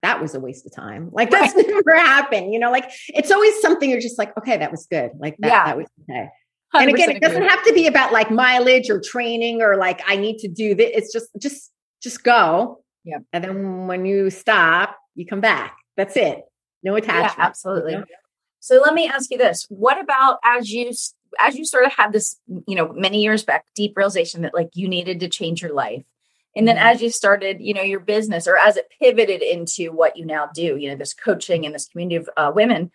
that 0.02 0.20
was 0.22 0.34
a 0.34 0.40
waste 0.40 0.66
of 0.66 0.74
time. 0.74 1.10
Like 1.12 1.30
that's 1.30 1.56
never 1.68 1.96
happened. 1.96 2.54
You 2.54 2.60
know, 2.60 2.72
like 2.72 2.90
it's 3.10 3.32
always 3.32 3.60
something 3.62 3.90
you're 3.90 4.02
just 4.02 4.18
like, 4.18 4.36
okay, 4.38 4.58
that 4.58 4.72
was 4.72 4.88
good. 4.88 5.12
Like 5.18 5.38
that, 5.40 5.48
Yeah. 5.48 5.66
that 5.66 5.78
was 5.78 5.88
okay. 6.10 6.30
And 6.74 6.90
again, 6.90 7.12
it 7.12 7.22
doesn't 7.22 7.38
agree. 7.38 7.50
have 7.50 7.64
to 7.66 7.74
be 7.74 7.86
about 7.88 8.14
like 8.14 8.32
mileage 8.32 8.90
or 8.90 9.00
training 9.02 9.62
or 9.62 9.76
like 9.78 10.02
I 10.08 10.16
need 10.16 10.38
to 10.40 10.48
do 10.48 10.74
this. 10.74 10.90
It's 10.94 11.14
just 11.14 11.28
just 11.38 11.72
just 12.02 12.24
go. 12.24 12.82
Yeah. 13.04 13.18
And 13.34 13.44
then 13.44 13.88
when 13.88 14.06
you 14.06 14.30
stop, 14.30 14.98
you 15.16 15.26
come 15.26 15.42
back. 15.42 15.76
That's 15.98 16.16
it. 16.16 16.42
No 16.84 16.96
attachment. 16.96 17.34
Yeah, 17.38 17.46
absolutely. 17.46 17.92
you 17.94 17.98
know? 18.00 18.06
So 18.62 18.80
let 18.80 18.94
me 18.94 19.08
ask 19.08 19.30
you 19.32 19.38
this: 19.38 19.66
What 19.70 20.00
about 20.00 20.40
as 20.46 20.72
you 20.72 20.92
as 21.40 21.56
you 21.58 21.66
sort 21.66 21.86
of 21.86 21.94
had 21.94 22.14
this, 22.14 22.38
you 22.68 22.76
know, 22.76 22.94
many 22.94 23.22
years 23.22 23.44
back, 23.44 23.66
deep 23.76 23.98
realization 23.98 24.42
that 24.44 24.54
like 24.54 24.70
you 24.76 24.88
needed 24.88 25.20
to 25.22 25.30
change 25.30 25.62
your 25.62 25.74
life, 25.74 26.04
and 26.56 26.68
then 26.68 26.78
Mhm. 26.78 26.82
as 26.94 27.02
you 27.02 27.10
started, 27.10 27.60
you 27.60 27.74
know, 27.74 27.82
your 27.82 28.00
business, 28.00 28.48
or 28.48 28.58
as 28.58 28.78
it 28.78 28.90
pivoted 29.02 29.42
into 29.42 29.92
what 29.92 30.16
you 30.16 30.26
now 30.26 30.48
do, 30.54 30.78
you 30.78 30.90
know, 30.90 30.96
this 30.96 31.14
coaching 31.14 31.66
and 31.66 31.74
this 31.76 31.88
community 31.88 32.16
of 32.18 32.30
uh, 32.38 32.52
women, 32.54 32.92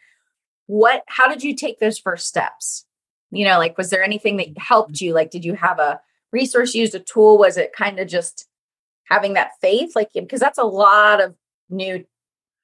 what? 0.67 1.03
How 1.09 1.29
did 1.29 1.43
you 1.45 1.55
take 1.55 1.79
those 1.79 1.99
first 1.99 2.27
steps? 2.29 2.87
You 3.31 3.45
know, 3.45 3.59
like 3.59 3.77
was 3.77 3.91
there 3.91 4.05
anything 4.05 4.37
that 4.39 4.57
helped 4.59 5.01
you? 5.01 5.13
Like, 5.15 5.31
did 5.31 5.45
you 5.45 5.55
have 5.55 5.79
a 5.81 6.01
resource 6.33 6.75
used, 6.75 6.95
a 6.95 7.01
tool? 7.01 7.39
Was 7.39 7.57
it 7.57 7.73
kind 7.73 7.99
of 7.99 8.09
just 8.09 8.47
having 9.05 9.35
that 9.35 9.53
faith, 9.61 9.97
like 9.97 10.11
because 10.15 10.41
that's 10.41 10.59
a 10.59 10.65
lot 10.65 11.21
of 11.23 11.35
new 11.71 12.05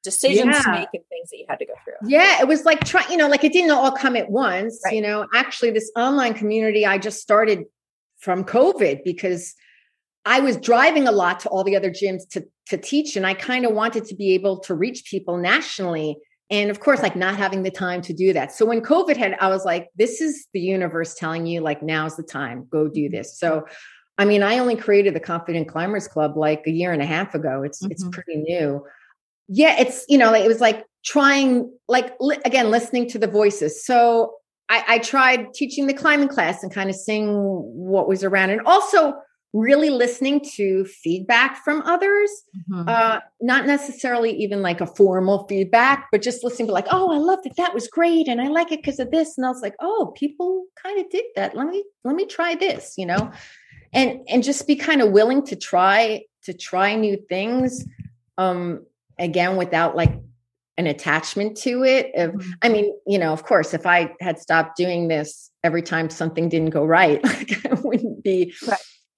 decisions 0.02 0.62
to 0.64 0.70
make 0.70 0.88
and 0.92 1.04
things 1.08 1.30
that 1.30 1.38
you 1.38 1.46
had 1.48 1.58
to 1.58 1.66
go 1.66 1.74
through. 1.84 2.08
Yeah, 2.08 2.40
it 2.40 2.48
was 2.48 2.64
like 2.64 2.84
trying, 2.84 3.10
you 3.10 3.16
know, 3.16 3.28
like 3.28 3.44
it 3.44 3.52
didn't 3.52 3.70
all 3.70 3.92
come 3.92 4.16
at 4.16 4.30
once. 4.30 4.80
Right. 4.84 4.94
You 4.94 5.02
know, 5.02 5.26
actually, 5.34 5.70
this 5.70 5.90
online 5.96 6.34
community 6.34 6.84
I 6.86 6.98
just 6.98 7.20
started 7.20 7.64
from 8.18 8.44
COVID 8.44 9.04
because 9.04 9.54
I 10.24 10.40
was 10.40 10.56
driving 10.56 11.08
a 11.08 11.12
lot 11.12 11.40
to 11.40 11.48
all 11.48 11.64
the 11.64 11.76
other 11.76 11.90
gyms 11.90 12.28
to 12.30 12.44
to 12.68 12.76
teach, 12.76 13.16
and 13.16 13.26
I 13.26 13.34
kind 13.34 13.64
of 13.66 13.72
wanted 13.72 14.04
to 14.06 14.14
be 14.14 14.34
able 14.34 14.60
to 14.60 14.74
reach 14.74 15.04
people 15.06 15.36
nationally. 15.36 16.16
And 16.50 16.70
of 16.70 16.80
course, 16.80 17.00
like 17.02 17.16
not 17.16 17.36
having 17.36 17.62
the 17.62 17.70
time 17.70 18.02
to 18.02 18.12
do 18.12 18.32
that. 18.34 18.52
So 18.52 18.66
when 18.66 18.82
COVID 18.82 19.16
had, 19.16 19.36
I 19.40 19.48
was 19.48 19.64
like, 19.64 19.88
this 19.96 20.20
is 20.20 20.46
the 20.52 20.60
universe 20.60 21.14
telling 21.14 21.46
you, 21.46 21.62
like, 21.62 21.82
now's 21.82 22.16
the 22.16 22.22
time, 22.22 22.66
go 22.70 22.88
do 22.88 23.08
this. 23.08 23.38
So, 23.38 23.66
I 24.18 24.26
mean, 24.26 24.42
I 24.42 24.58
only 24.58 24.76
created 24.76 25.14
the 25.14 25.20
Confident 25.20 25.66
Climbers 25.68 26.06
Club 26.06 26.36
like 26.36 26.62
a 26.66 26.70
year 26.70 26.92
and 26.92 27.00
a 27.00 27.06
half 27.06 27.34
ago. 27.34 27.62
It's 27.62 27.82
it's 27.86 28.04
Mhm. 28.04 28.12
pretty 28.12 28.36
new. 28.36 28.84
Yeah, 29.52 29.76
it's 29.78 30.04
you 30.08 30.18
know, 30.18 30.32
it 30.34 30.48
was 30.48 30.60
like 30.60 30.84
trying, 31.04 31.70
like 31.88 32.14
li- 32.20 32.38
again, 32.44 32.70
listening 32.70 33.08
to 33.10 33.18
the 33.18 33.26
voices. 33.26 33.84
So 33.84 34.34
I, 34.68 34.84
I 34.88 34.98
tried 34.98 35.52
teaching 35.54 35.86
the 35.86 35.94
climbing 35.94 36.28
class 36.28 36.62
and 36.62 36.72
kind 36.72 36.88
of 36.88 36.96
seeing 36.96 37.34
what 37.34 38.08
was 38.08 38.24
around, 38.24 38.50
and 38.50 38.60
also 38.66 39.14
really 39.54 39.90
listening 39.90 40.40
to 40.56 40.84
feedback 40.86 41.62
from 41.62 41.82
others 41.82 42.30
Mhm. 42.70 42.88
uh 42.88 43.20
not 43.42 43.66
necessarily 43.66 44.30
even 44.34 44.62
like 44.62 44.80
a 44.80 44.86
formal 44.86 45.46
feedback 45.46 46.06
but 46.10 46.22
just 46.22 46.42
listening 46.42 46.68
to 46.68 46.72
like 46.72 46.86
oh 46.90 47.12
i 47.12 47.18
love 47.18 47.38
that 47.44 47.54
that 47.58 47.74
was 47.74 47.86
great 47.86 48.28
and 48.28 48.40
i 48.40 48.48
like 48.48 48.72
it 48.72 48.80
because 48.80 48.98
of 48.98 49.10
this 49.10 49.36
and 49.36 49.44
i 49.44 49.50
was 49.50 49.60
like 49.60 49.74
oh 49.80 50.14
people 50.16 50.64
kind 50.82 50.98
of 50.98 51.04
did 51.10 51.24
that 51.36 51.54
let 51.54 51.66
me 51.66 51.84
let 52.02 52.14
me 52.16 52.24
try 52.24 52.54
this 52.54 52.94
you 52.96 53.04
know 53.04 53.30
and 53.92 54.20
and 54.26 54.42
just 54.42 54.66
be 54.66 54.74
kind 54.74 55.02
of 55.02 55.10
willing 55.12 55.44
to 55.44 55.54
try 55.54 56.22
to 56.44 56.54
try 56.54 56.94
new 56.94 57.18
things 57.28 57.84
um 58.38 58.80
again 59.22 59.56
without 59.56 59.96
like 59.96 60.12
an 60.78 60.86
attachment 60.86 61.56
to 61.56 61.84
it 61.84 62.10
of 62.16 62.32
Mhm. 62.32 62.52
i 62.62 62.68
mean 62.68 62.92
you 63.06 63.18
know 63.18 63.32
of 63.32 63.44
course 63.44 63.72
if 63.74 63.86
i 63.86 64.12
had 64.20 64.38
stopped 64.38 64.76
doing 64.76 65.08
this 65.08 65.50
every 65.62 65.82
time 65.82 66.10
something 66.10 66.48
didn't 66.48 66.70
go 66.70 66.84
right 66.84 67.22
like 67.24 67.66
i 67.66 67.74
wouldn't 67.82 68.22
be 68.22 68.52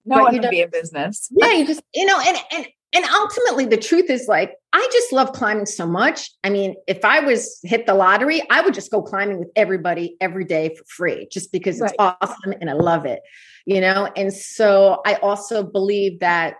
no 0.04 0.16
but 0.16 0.22
one 0.24 0.32
would 0.40 0.50
be 0.50 0.60
in 0.60 0.70
business. 0.70 1.28
yeah 1.36 1.52
you 1.52 1.66
just 1.66 1.82
you 1.94 2.04
know 2.06 2.20
and 2.20 2.36
and 2.52 2.66
and 2.92 3.04
ultimately 3.14 3.64
the 3.66 3.76
truth 3.76 4.10
is 4.10 4.26
like 4.28 4.54
i 4.72 4.88
just 4.92 5.12
love 5.12 5.32
climbing 5.32 5.66
so 5.66 5.86
much 5.86 6.30
i 6.44 6.50
mean 6.50 6.74
if 6.86 7.04
i 7.04 7.20
was 7.20 7.58
hit 7.62 7.86
the 7.86 7.94
lottery 7.94 8.42
i 8.50 8.60
would 8.60 8.74
just 8.74 8.90
go 8.90 9.00
climbing 9.00 9.38
with 9.38 9.48
everybody 9.56 10.16
every 10.20 10.44
day 10.44 10.74
for 10.76 10.84
free 10.88 11.26
just 11.30 11.50
because 11.52 11.80
it's 11.80 11.94
awesome 11.98 12.52
and 12.60 12.68
i 12.68 12.72
love 12.74 13.06
it 13.06 13.20
you 13.64 13.80
know 13.80 14.10
and 14.16 14.32
so 14.32 15.00
i 15.06 15.14
also 15.16 15.62
believe 15.62 16.18
that 16.20 16.56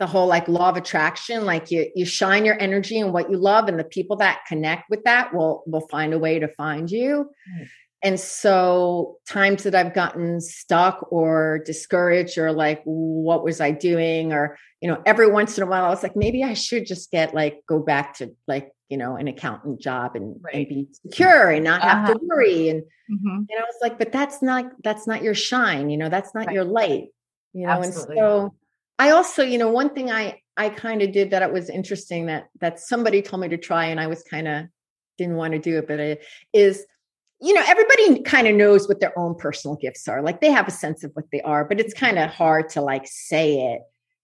the 0.00 0.06
whole 0.06 0.26
like 0.26 0.48
law 0.48 0.68
of 0.70 0.76
attraction 0.76 1.44
like 1.44 1.70
you 1.70 1.88
you 1.94 2.04
shine 2.04 2.44
your 2.44 2.60
energy 2.60 2.98
and 2.98 3.12
what 3.12 3.30
you 3.30 3.36
love 3.36 3.68
and 3.68 3.78
the 3.78 3.84
people 3.84 4.16
that 4.16 4.40
connect 4.48 4.90
with 4.90 5.02
that 5.04 5.32
will 5.34 5.62
will 5.66 5.86
find 5.88 6.12
a 6.12 6.18
way 6.18 6.38
to 6.38 6.48
find 6.48 6.90
you 6.90 7.30
Right. 7.58 7.68
and 8.02 8.18
so 8.18 9.18
times 9.28 9.62
that 9.62 9.74
i've 9.74 9.94
gotten 9.94 10.40
stuck 10.40 11.06
or 11.12 11.60
discouraged 11.64 12.38
or 12.38 12.52
like 12.52 12.82
what 12.84 13.44
was 13.44 13.60
i 13.60 13.70
doing 13.70 14.32
or 14.32 14.58
you 14.80 14.88
know 14.88 15.00
every 15.06 15.30
once 15.30 15.56
in 15.56 15.62
a 15.62 15.66
while 15.66 15.84
i 15.84 15.88
was 15.90 16.02
like 16.02 16.16
maybe 16.16 16.42
i 16.42 16.54
should 16.54 16.86
just 16.86 17.10
get 17.12 17.32
like 17.34 17.60
go 17.68 17.78
back 17.78 18.14
to 18.18 18.34
like 18.48 18.72
you 18.88 18.96
know 18.98 19.16
an 19.16 19.28
accountant 19.28 19.80
job 19.80 20.16
and, 20.16 20.36
Right. 20.42 20.54
and 20.56 20.68
be 20.68 20.88
secure 21.02 21.50
and 21.50 21.64
not 21.64 21.82
have 21.82 22.06
to 22.06 22.12
Uh-huh. 22.12 22.20
worry 22.22 22.68
and 22.68 22.82
Mhm. 23.10 23.36
and 23.36 23.58
I 23.58 23.62
was 23.62 23.76
like, 23.82 23.98
but 23.98 24.12
that's 24.12 24.40
not 24.42 24.64
that's 24.82 25.06
not 25.06 25.22
your 25.22 25.34
shine, 25.34 25.90
you 25.90 25.98
know, 25.98 26.08
that's 26.08 26.34
not 26.34 26.46
Right. 26.46 26.54
your 26.54 26.64
light. 26.64 27.08
You 27.52 27.66
know, 27.66 27.72
Absolutely. 27.72 28.16
and 28.16 28.24
so 28.24 28.54
I 28.98 29.10
also, 29.10 29.42
you 29.42 29.58
know, 29.58 29.70
one 29.70 29.94
thing 29.94 30.10
I 30.10 30.40
I 30.56 30.68
kind 30.68 31.02
of 31.02 31.12
did 31.12 31.30
that 31.30 31.42
it 31.42 31.52
was 31.52 31.68
interesting 31.68 32.26
that 32.26 32.48
that 32.60 32.78
somebody 32.78 33.22
told 33.22 33.42
me 33.42 33.48
to 33.48 33.56
try 33.58 33.86
and 33.86 33.98
I 34.00 34.06
was 34.06 34.22
kind 34.22 34.46
of 34.48 34.66
didn't 35.18 35.36
want 35.36 35.52
to 35.52 35.58
do 35.58 35.78
it, 35.78 35.86
but 35.88 36.00
it 36.00 36.24
is 36.52 36.84
you 37.40 37.52
know, 37.52 37.62
everybody 37.66 38.22
kind 38.22 38.46
of 38.46 38.54
knows 38.54 38.88
what 38.88 39.00
their 39.00 39.16
own 39.18 39.34
personal 39.34 39.76
gifts 39.76 40.08
are. 40.08 40.22
Like 40.22 40.40
they 40.40 40.50
have 40.50 40.68
a 40.68 40.70
sense 40.70 41.04
of 41.04 41.10
what 41.14 41.26
they 41.30 41.42
are, 41.42 41.64
but 41.64 41.78
it's 41.80 41.92
kind 41.92 42.18
of 42.18 42.30
hard 42.30 42.70
to 42.70 42.80
like 42.80 43.06
say 43.06 43.72
it. 43.74 43.82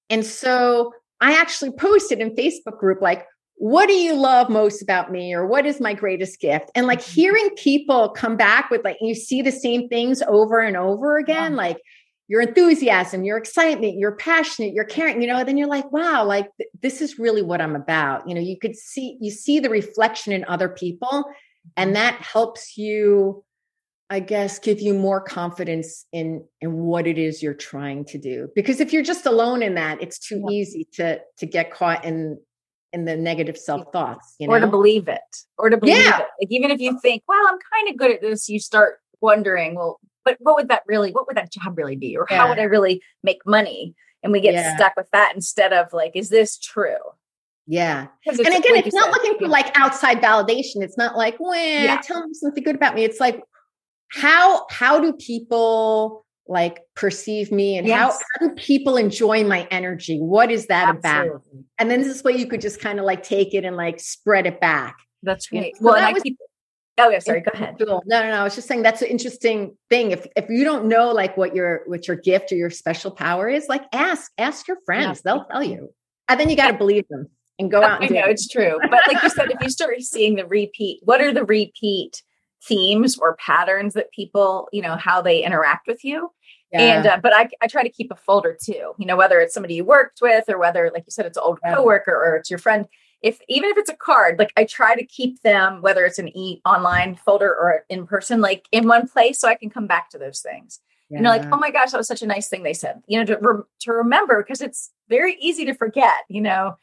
And 0.09 0.25
so 0.25 0.93
I 1.21 1.33
actually 1.39 1.73
posted 1.73 2.21
in 2.21 2.35
Facebook 2.35 2.79
group 2.79 3.03
like 3.03 3.27
what 3.57 3.89
do 3.89 3.93
you 3.93 4.15
love 4.15 4.49
most 4.49 4.81
about 4.81 5.13
me 5.13 5.35
or 5.35 5.47
what 5.47 5.67
is 5.67 5.81
my 5.81 5.93
greatest 5.93 6.41
gift 6.41 6.71
and 6.75 6.87
like 6.87 7.01
Mhm. 7.01 7.13
hearing 7.13 7.51
people 7.57 8.09
come 8.09 8.35
back 8.37 8.71
with 8.71 8.83
like 8.85 8.97
you 9.03 9.15
see 9.15 9.43
the 9.43 9.53
same 9.53 9.87
things 9.89 10.23
over 10.23 10.61
and 10.61 10.79
over 10.79 11.19
again 11.19 11.53
Yeah. 11.53 11.59
like 11.59 11.77
your 12.31 12.41
enthusiasm 12.41 13.25
your 13.25 13.37
excitement 13.37 13.99
you're 13.99 14.15
passionate 14.15 14.73
you're 14.73 14.85
caring 14.85 15.21
you 15.21 15.27
know 15.27 15.43
then 15.43 15.57
you're 15.57 15.67
like 15.69 15.91
wow 15.91 16.25
like 16.25 16.47
th- 16.59 16.71
this 16.81 17.01
is 17.03 17.19
really 17.19 17.43
what 17.43 17.61
i'm 17.61 17.75
about 17.75 18.27
you 18.29 18.35
know 18.35 18.41
you 18.41 18.57
could 18.57 18.77
see 18.77 19.19
you 19.21 19.33
see 19.33 19.59
the 19.59 19.69
reflection 19.69 20.33
in 20.33 20.45
other 20.45 20.69
people 20.69 21.25
and 21.77 21.97
that 21.97 22.15
helps 22.23 22.79
you 22.79 23.45
i 24.11 24.21
guess 24.21 24.61
give 24.61 24.81
you 24.81 24.95
more 24.95 25.21
confidence 25.21 26.07
in 26.13 26.45
in 26.61 26.75
what 26.75 27.05
it 27.07 27.19
is 27.19 27.43
you're 27.43 27.53
trying 27.53 28.05
to 28.05 28.17
do 28.17 28.49
because 28.55 28.79
if 28.79 28.93
you're 28.93 29.03
just 29.03 29.27
alone 29.27 29.61
in 29.61 29.75
that 29.75 30.01
it's 30.01 30.19
too 30.19 30.41
Yeah. 30.45 30.51
easy 30.53 30.87
to 30.93 31.21
to 31.39 31.47
get 31.47 31.73
caught 31.73 32.05
in 32.05 32.39
in 32.93 33.05
the 33.07 33.17
negative 33.17 33.59
self 33.59 33.83
thoughts 33.93 34.37
you 34.39 34.47
know 34.47 34.55
or 34.55 34.61
to 34.61 34.67
believe 34.69 35.09
it, 35.09 35.21
or 35.59 35.69
to 35.71 35.77
believe 35.77 35.97
Yeah. 35.97 36.19
it. 36.21 36.27
Like 36.41 36.51
even 36.51 36.71
if 36.71 36.81
you 36.81 36.99
think, 37.01 37.23
well, 37.29 37.39
I'm 37.49 37.59
kind 37.73 37.89
of 37.89 37.97
good 37.97 38.11
at 38.11 38.21
this, 38.21 38.49
you 38.49 38.59
start 38.59 38.99
wondering, 39.21 39.77
well, 39.77 40.01
but 40.25 40.37
what 40.41 40.57
would 40.57 40.69
that 40.69 40.83
really, 40.87 41.13
what 41.13 41.27
would 41.27 41.37
that 41.37 41.53
job 41.53 41.77
really 41.79 41.97
be, 41.97 42.17
or 42.17 42.27
how 42.29 42.49
would 42.49 42.59
I 42.59 42.65
really 42.65 43.03
make 43.23 43.39
money? 43.47 43.95
And 44.23 44.33
we 44.33 44.41
get 44.41 44.55
Yeah. 44.55 44.77
stuck 44.77 44.93
with 44.97 45.09
that 45.13 45.33
instead 45.35 45.73
of 45.73 45.93
like, 45.93 46.13
is 46.15 46.29
this 46.29 46.59
true? 46.59 46.97
yeah 47.67 48.07
and 48.27 48.41
again 48.41 48.53
like 48.75 48.87
it's 48.87 48.95
not 48.97 49.05
said, 49.05 49.13
looking 49.13 49.39
for 49.39 49.47
like 49.47 49.71
outside 49.79 50.21
validation 50.21 50.77
it's 50.83 50.97
not 50.97 51.15
like 51.17 51.37
well 51.39 51.55
Yeah. 51.55 52.01
tell 52.03 52.19
them 52.21 52.33
something 52.35 52.65
good 52.65 52.75
about 52.75 52.95
me 52.97 53.05
it's 53.05 53.21
like 53.21 53.41
how 54.09 54.67
how 54.71 54.99
do 54.99 55.13
people 55.13 56.25
like 56.49 56.81
perceive 56.97 57.53
me 57.53 57.77
and 57.79 57.87
how, 57.89 58.09
Yes. 58.09 58.19
how 58.41 58.49
do 58.49 58.55
people 58.55 58.97
enjoy 58.97 59.45
my 59.45 59.69
energy 59.71 60.19
what 60.19 60.51
is 60.51 60.67
that 60.67 60.89
about 60.97 61.43
and 61.79 61.91
then 61.91 62.01
this 62.03 62.25
way 62.25 62.33
you 62.33 62.47
could 62.47 62.63
just 62.63 62.81
kind 62.81 62.99
of 62.99 63.05
like 63.05 63.23
take 63.23 63.55
it 63.55 63.65
and 63.65 63.77
like 63.77 64.01
spread 64.01 64.47
it 64.47 64.59
back 64.61 64.97
That's 65.23 65.47
Yeah. 65.53 65.61
right. 65.61 65.77
So 65.77 65.85
Well, 65.85 65.95
that 65.95 65.99
and 66.01 66.07
I 66.09 66.13
was- 66.15 66.23
keep. 66.23 66.39
Oh, 67.01 67.11
yeah. 67.11 67.19
Sorry. 67.19 67.41
Go 67.41 67.51
ahead. 67.55 67.77
No, 67.81 68.03
no, 68.07 68.23
no. 68.23 68.41
I 68.41 68.45
was 68.45 68.55
just 68.55 68.69
saying 68.69 68.83
that's 68.83 69.03
an 69.03 69.09
interesting 69.09 69.77
thing. 69.89 70.11
If 70.11 70.27
if 70.37 70.49
you 70.49 70.65
don't 70.65 70.87
know 70.87 71.11
like 71.13 71.37
what 71.37 71.55
your 71.55 71.83
what 71.87 72.07
your 72.07 72.17
gift 72.17 72.53
or 72.53 72.57
your 72.57 72.71
special 72.71 73.11
power 73.11 73.49
is, 73.49 73.69
like 73.69 73.85
ask 73.93 74.31
ask 74.39 74.69
your 74.69 74.79
friends. 74.85 75.23
Yeah. 75.25 75.33
They'll 75.33 75.45
tell 75.45 75.65
you. 75.65 75.93
And 76.29 76.39
then 76.39 76.49
you 76.49 76.57
got 76.57 76.71
to 76.71 76.79
believe 76.79 77.09
them 77.09 77.29
and 77.59 77.71
go 77.71 77.83
out 77.83 78.01
I 78.01 78.07
and 78.07 78.09
do 78.09 78.15
know 78.15 78.27
it. 78.27 78.31
it's 78.31 78.49
true, 78.49 78.79
but 78.83 79.01
like 79.07 79.23
you 79.23 79.29
said, 79.31 79.51
if 79.51 79.61
you 79.61 79.69
start 79.69 80.01
seeing 80.01 80.37
the 80.37 80.47
repeat, 80.47 81.01
what 81.03 81.21
are 81.21 81.33
the 81.33 81.45
repeat 81.45 82.23
themes 82.63 83.19
or 83.19 83.37
patterns 83.37 83.95
that 83.95 84.11
people, 84.13 84.69
you 84.73 84.83
know, 84.83 84.97
how 84.97 85.23
they 85.23 85.45
interact 85.45 85.87
with 85.87 86.05
you. 86.05 86.31
Yeah. 86.73 86.81
And 86.81 87.07
uh, 87.07 87.21
but 87.23 87.35
I, 87.35 87.49
I 87.61 87.67
try 87.67 87.83
to 87.83 87.89
keep 87.89 88.13
a 88.13 88.17
folder 88.17 88.57
too, 88.63 88.95
you 88.99 89.07
know, 89.07 89.17
whether 89.17 89.41
it's 89.41 89.55
somebody 89.55 89.75
you 89.75 89.85
worked 89.85 90.21
with 90.23 90.45
or 90.49 90.59
whether, 90.59 90.91
like 90.93 91.05
you 91.07 91.11
said, 91.11 91.27
it's 91.27 91.37
an 91.37 91.43
old 91.45 91.59
yeah. 91.65 91.75
coworker 91.75 92.13
or 92.13 92.37
it's 92.37 92.51
your 92.51 92.59
friend. 92.59 92.87
If 93.23 93.39
even 93.49 93.71
if 93.71 93.77
it's 93.77 93.91
a 93.91 93.97
card, 93.97 94.39
like 94.39 94.53
I 94.57 94.65
try 94.65 94.95
to 94.95 95.05
keep 95.05 95.43
them, 95.43 95.83
whether 95.83 96.05
it's 96.05 96.19
an 96.19 96.37
e 96.37 96.61
online 96.65 97.17
folder 97.17 97.49
or 97.49 97.85
in 97.89 98.07
person, 98.07 98.41
like 98.41 98.67
in 98.73 98.89
one 98.89 99.09
place, 99.09 99.39
so 99.39 99.49
I 99.49 99.55
can 99.55 99.71
come 99.71 99.87
back 99.87 100.11
to 100.11 100.19
those 100.19 100.41
things. 100.41 100.81
Yeah. 101.11 101.19
You 101.19 101.23
know, 101.25 101.31
like 101.31 101.53
oh 101.53 101.59
my 101.59 101.71
gosh, 101.71 101.91
that 101.91 101.99
was 101.99 102.09
such 102.09 102.23
a 102.23 102.27
nice 102.27 102.49
thing 102.49 102.63
they 102.63 102.73
said. 102.73 103.03
You 103.07 103.19
know, 103.19 103.25
to 103.27 103.39
re- 103.41 103.63
to 103.81 103.93
remember 103.93 104.43
because 104.43 104.61
it's 104.61 104.91
very 105.09 105.37
easy 105.41 105.65
to 105.67 105.75
forget. 105.75 106.25
You 106.29 106.41
know, 106.41 106.77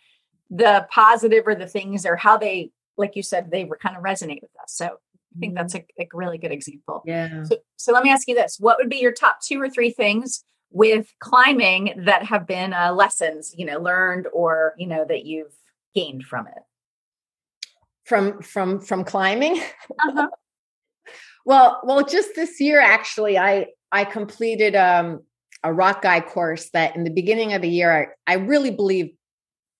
the 0.49 0.87
positive 0.91 1.47
or 1.47 1.55
the 1.55 1.67
things 1.67 2.05
or 2.05 2.15
how 2.15 2.37
they, 2.37 2.71
like 2.97 3.15
you 3.15 3.23
said, 3.23 3.51
they 3.51 3.65
were 3.65 3.77
kind 3.77 3.97
of 3.97 4.03
resonate 4.03 4.41
with 4.41 4.51
us. 4.61 4.73
So 4.73 4.85
I 4.85 5.39
think 5.39 5.55
that's 5.55 5.73
mm-hmm. 5.73 6.01
a, 6.01 6.03
a 6.03 6.07
really 6.13 6.37
good 6.37 6.51
example. 6.51 7.03
Yeah. 7.05 7.43
So, 7.43 7.57
so, 7.77 7.93
let 7.93 8.03
me 8.03 8.09
ask 8.09 8.27
you 8.27 8.35
this: 8.35 8.57
What 8.59 8.77
would 8.77 8.89
be 8.89 8.97
your 8.97 9.11
top 9.11 9.39
two 9.41 9.61
or 9.61 9.69
three 9.69 9.91
things 9.91 10.43
with 10.71 11.13
climbing 11.19 11.93
that 12.05 12.23
have 12.23 12.45
been 12.45 12.73
uh, 12.73 12.93
lessons, 12.93 13.53
you 13.57 13.65
know, 13.65 13.79
learned 13.79 14.27
or 14.33 14.73
you 14.77 14.87
know 14.87 15.05
that 15.05 15.25
you've 15.25 15.53
gained 15.97 16.23
from 16.23 16.47
it? 16.47 16.63
From 18.05 18.41
from 18.41 18.79
from 18.79 19.03
climbing. 19.03 19.57
Uh-huh. 19.57 20.27
well, 21.45 21.81
well, 21.83 22.05
just 22.05 22.29
this 22.35 22.59
year, 22.59 22.79
actually, 22.79 23.37
I 23.37 23.67
I 23.91 24.05
completed 24.05 24.75
um, 24.75 25.23
a 25.63 25.73
rock 25.73 26.01
guide 26.01 26.27
course 26.27 26.69
that 26.71 26.95
in 26.95 27.03
the 27.03 27.09
beginning 27.09 27.53
of 27.53 27.61
the 27.61 27.69
year 27.69 28.13
I, 28.27 28.31
I 28.31 28.35
really 28.35 28.71
believed 28.71 29.11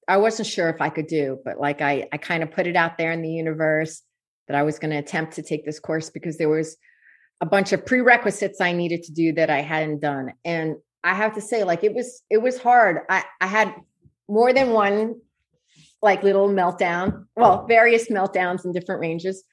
I 0.07 0.17
wasn't 0.17 0.47
sure 0.47 0.69
if 0.69 0.81
I 0.81 0.89
could 0.89 1.07
do, 1.07 1.39
but 1.45 1.59
like 1.59 1.81
I 1.81 2.07
I 2.11 2.17
kind 2.17 2.43
of 2.43 2.51
put 2.51 2.67
it 2.67 2.75
out 2.75 2.97
there 2.97 3.11
in 3.11 3.21
the 3.21 3.29
universe 3.29 4.01
that 4.47 4.57
I 4.57 4.63
was 4.63 4.79
going 4.79 4.91
to 4.91 4.97
attempt 4.97 5.33
to 5.33 5.43
take 5.43 5.65
this 5.65 5.79
course 5.79 6.09
because 6.09 6.37
there 6.37 6.49
was 6.49 6.77
a 7.41 7.45
bunch 7.45 7.73
of 7.73 7.85
prerequisites 7.85 8.61
I 8.61 8.71
needed 8.71 9.03
to 9.03 9.13
do 9.13 9.33
that 9.33 9.49
I 9.49 9.61
hadn't 9.61 9.99
done. 9.99 10.33
And 10.43 10.77
I 11.03 11.13
have 11.13 11.35
to 11.35 11.41
say, 11.41 11.63
like 11.63 11.83
it 11.83 11.93
was 11.93 12.23
it 12.29 12.41
was 12.41 12.57
hard. 12.57 13.01
I, 13.09 13.23
I 13.39 13.47
had 13.47 13.73
more 14.27 14.53
than 14.53 14.71
one 14.71 15.21
like 16.01 16.23
little 16.23 16.49
meltdown, 16.49 17.25
well, 17.35 17.65
various 17.67 18.09
meltdowns 18.09 18.65
in 18.65 18.71
different 18.71 19.01
ranges. 19.01 19.43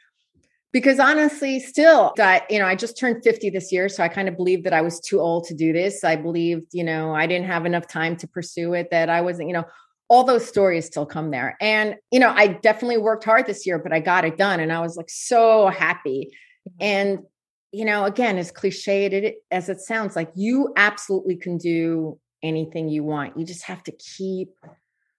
Because 0.73 0.99
honestly, 0.99 1.61
still, 1.61 2.13
I, 2.19 2.43
you 2.51 2.59
know, 2.59 2.67
I 2.67 2.75
just 2.75 2.99
turned 2.99 3.23
50 3.23 3.51
this 3.51 3.71
year. 3.71 3.89
So 3.89 4.03
I 4.03 4.09
kind 4.09 4.29
of 4.29 4.37
believed 4.37 4.65
that 4.65 4.73
I 4.73 4.81
was 4.81 4.99
too 4.99 5.21
old 5.21 5.45
to 5.45 5.55
do 5.55 5.73
this. 5.73 6.03
I 6.03 6.17
believed, 6.17 6.67
you 6.73 6.83
know, 6.83 7.15
I 7.15 7.29
didn't 7.29 7.47
have 7.47 7.65
enough 7.65 7.87
time 7.87 8.17
to 8.17 8.27
pursue 8.27 8.75
it, 8.75 8.91
that 8.91 9.09
I 9.09 9.21
wasn't, 9.21 9.49
you 9.49 9.55
know, 9.55 9.65
all 10.09 10.25
those 10.25 10.47
stories 10.47 10.87
still 10.87 11.07
come 11.07 11.31
there. 11.31 11.57
And, 11.61 11.95
you 12.11 12.19
know, 12.19 12.31
I 12.31 12.49
definitely 12.49 12.99
worked 12.99 13.25
hard 13.25 13.47
this 13.47 13.67
year, 13.67 13.79
but 13.79 13.93
I 13.93 14.01
got 14.01 14.25
it 14.25 14.37
done. 14.37 14.61
And 14.61 14.73
I 14.73 14.81
was 14.81 14.97
like 14.97 15.09
so 15.09 15.69
happy. 15.69 16.31
Mm-hmm. 16.69 16.77
And, 16.81 17.19
you 17.73 17.85
know, 17.85 18.05
again, 18.05 18.37
as 18.37 18.53
cliched 18.53 19.33
as 19.51 19.69
it 19.69 19.81
sounds, 19.81 20.17
like 20.17 20.31
you 20.35 20.73
absolutely 20.77 21.37
can 21.37 21.57
do 21.57 22.19
anything 22.43 22.89
you 22.89 23.03
want. 23.03 23.39
You 23.39 23.47
just 23.47 23.63
have 23.63 23.83
to 23.85 23.93
keep 23.93 24.51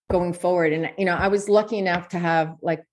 going 0.10 0.34
forward. 0.34 0.74
And, 0.74 0.92
you 0.98 1.06
know, 1.06 1.16
I 1.16 1.28
was 1.28 1.50
lucky 1.50 1.78
enough 1.78 2.10
to 2.10 2.20
have 2.20 2.56
like 2.62 2.84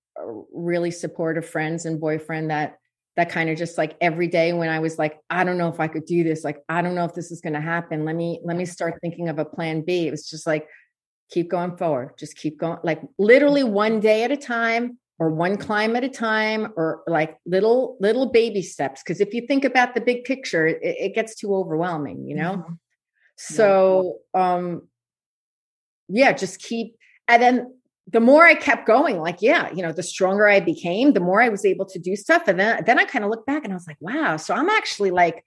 really 0.51 0.91
supportive 0.91 1.47
friends 1.47 1.85
and 1.85 1.99
boyfriend 1.99 2.49
that 2.49 2.77
that 3.15 3.29
kind 3.29 3.47
of 3.47 3.57
just 3.59 3.77
like 3.77 3.95
every 4.01 4.27
day 4.27 4.53
when 4.53 4.69
I 4.69 4.79
was 4.79 4.97
like, 4.97 5.19
I 5.29 5.43
don't 5.43 5.59
know 5.59 5.67
if 5.67 5.79
I 5.79 5.87
could 5.87 6.05
do 6.05 6.23
this, 6.23 6.43
like 6.43 6.63
I 6.67 6.81
don't 6.81 6.95
know 6.95 7.05
if 7.05 7.13
this 7.13 7.31
is 7.31 7.41
going 7.41 7.53
to 7.53 7.61
happen. 7.61 8.05
Let 8.05 8.15
me 8.15 8.41
let 8.43 8.57
me 8.57 8.65
start 8.65 8.95
thinking 9.01 9.29
of 9.29 9.37
a 9.37 9.45
plan 9.45 9.81
B. 9.81 10.07
It 10.07 10.11
was 10.11 10.27
just 10.27 10.47
like, 10.47 10.67
keep 11.33 11.49
going 11.49 11.75
forward 11.77 12.11
just 12.17 12.37
keep 12.37 12.59
going 12.59 12.77
like 12.83 13.01
literally 13.17 13.63
one 13.63 13.99
day 13.99 14.23
at 14.23 14.31
a 14.31 14.37
time 14.37 14.99
or 15.17 15.31
one 15.31 15.57
climb 15.57 15.95
at 15.95 16.03
a 16.03 16.09
time 16.09 16.71
or 16.75 17.01
like 17.07 17.37
little 17.45 17.97
little 17.99 18.27
baby 18.27 18.61
steps 18.61 19.01
because 19.01 19.19
if 19.19 19.33
you 19.33 19.45
think 19.47 19.63
about 19.63 19.95
the 19.95 20.01
big 20.01 20.23
picture 20.25 20.67
it, 20.67 20.79
it 20.81 21.15
gets 21.15 21.35
too 21.35 21.55
overwhelming 21.55 22.27
you 22.27 22.35
know 22.35 22.57
mm-hmm. 22.57 22.73
so 23.37 24.19
um 24.35 24.87
yeah 26.07 26.31
just 26.31 26.61
keep 26.61 26.95
and 27.27 27.41
then 27.41 27.73
the 28.07 28.19
more 28.19 28.45
i 28.45 28.53
kept 28.53 28.85
going 28.85 29.19
like 29.19 29.41
yeah 29.41 29.71
you 29.73 29.81
know 29.81 29.91
the 29.91 30.03
stronger 30.03 30.47
i 30.47 30.59
became 30.59 31.13
the 31.13 31.19
more 31.19 31.41
i 31.41 31.49
was 31.49 31.65
able 31.65 31.85
to 31.85 31.99
do 31.99 32.15
stuff 32.15 32.47
and 32.47 32.59
then 32.59 32.83
then 32.85 32.99
i 32.99 33.05
kind 33.05 33.23
of 33.23 33.31
looked 33.31 33.45
back 33.45 33.63
and 33.63 33.71
i 33.71 33.75
was 33.75 33.87
like 33.87 33.97
wow 33.99 34.37
so 34.37 34.53
i'm 34.53 34.69
actually 34.69 35.11
like 35.11 35.43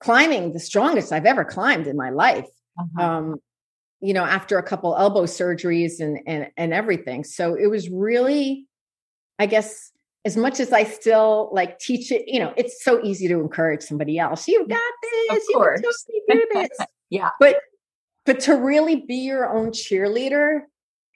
climbing 0.00 0.52
the 0.52 0.60
strongest 0.60 1.12
i've 1.12 1.26
ever 1.26 1.44
climbed 1.44 1.86
in 1.86 1.96
my 1.96 2.10
life 2.10 2.48
uh-huh. 2.78 3.02
um 3.02 3.36
you 4.04 4.12
know, 4.12 4.24
after 4.24 4.58
a 4.58 4.62
couple 4.62 4.94
elbow 4.96 5.22
surgeries 5.22 5.98
and 5.98 6.20
and 6.26 6.50
and 6.58 6.74
everything. 6.74 7.24
So 7.24 7.54
it 7.54 7.68
was 7.68 7.88
really, 7.88 8.66
I 9.38 9.46
guess, 9.46 9.90
as 10.26 10.36
much 10.36 10.60
as 10.60 10.74
I 10.74 10.84
still 10.84 11.48
like 11.54 11.78
teach 11.78 12.12
it, 12.12 12.24
you 12.26 12.38
know, 12.38 12.52
it's 12.54 12.84
so 12.84 13.02
easy 13.02 13.28
to 13.28 13.40
encourage 13.40 13.82
somebody 13.82 14.18
else. 14.18 14.46
You 14.46 14.68
got 14.68 14.92
this. 15.02 15.48
Of 15.48 15.54
course. 15.54 15.80
You 15.82 16.22
totally 16.28 16.44
do 16.44 16.60
this. 16.60 16.86
yeah. 17.10 17.30
But 17.40 17.56
but 18.26 18.40
to 18.40 18.56
really 18.56 18.96
be 18.96 19.16
your 19.16 19.48
own 19.48 19.70
cheerleader 19.70 20.60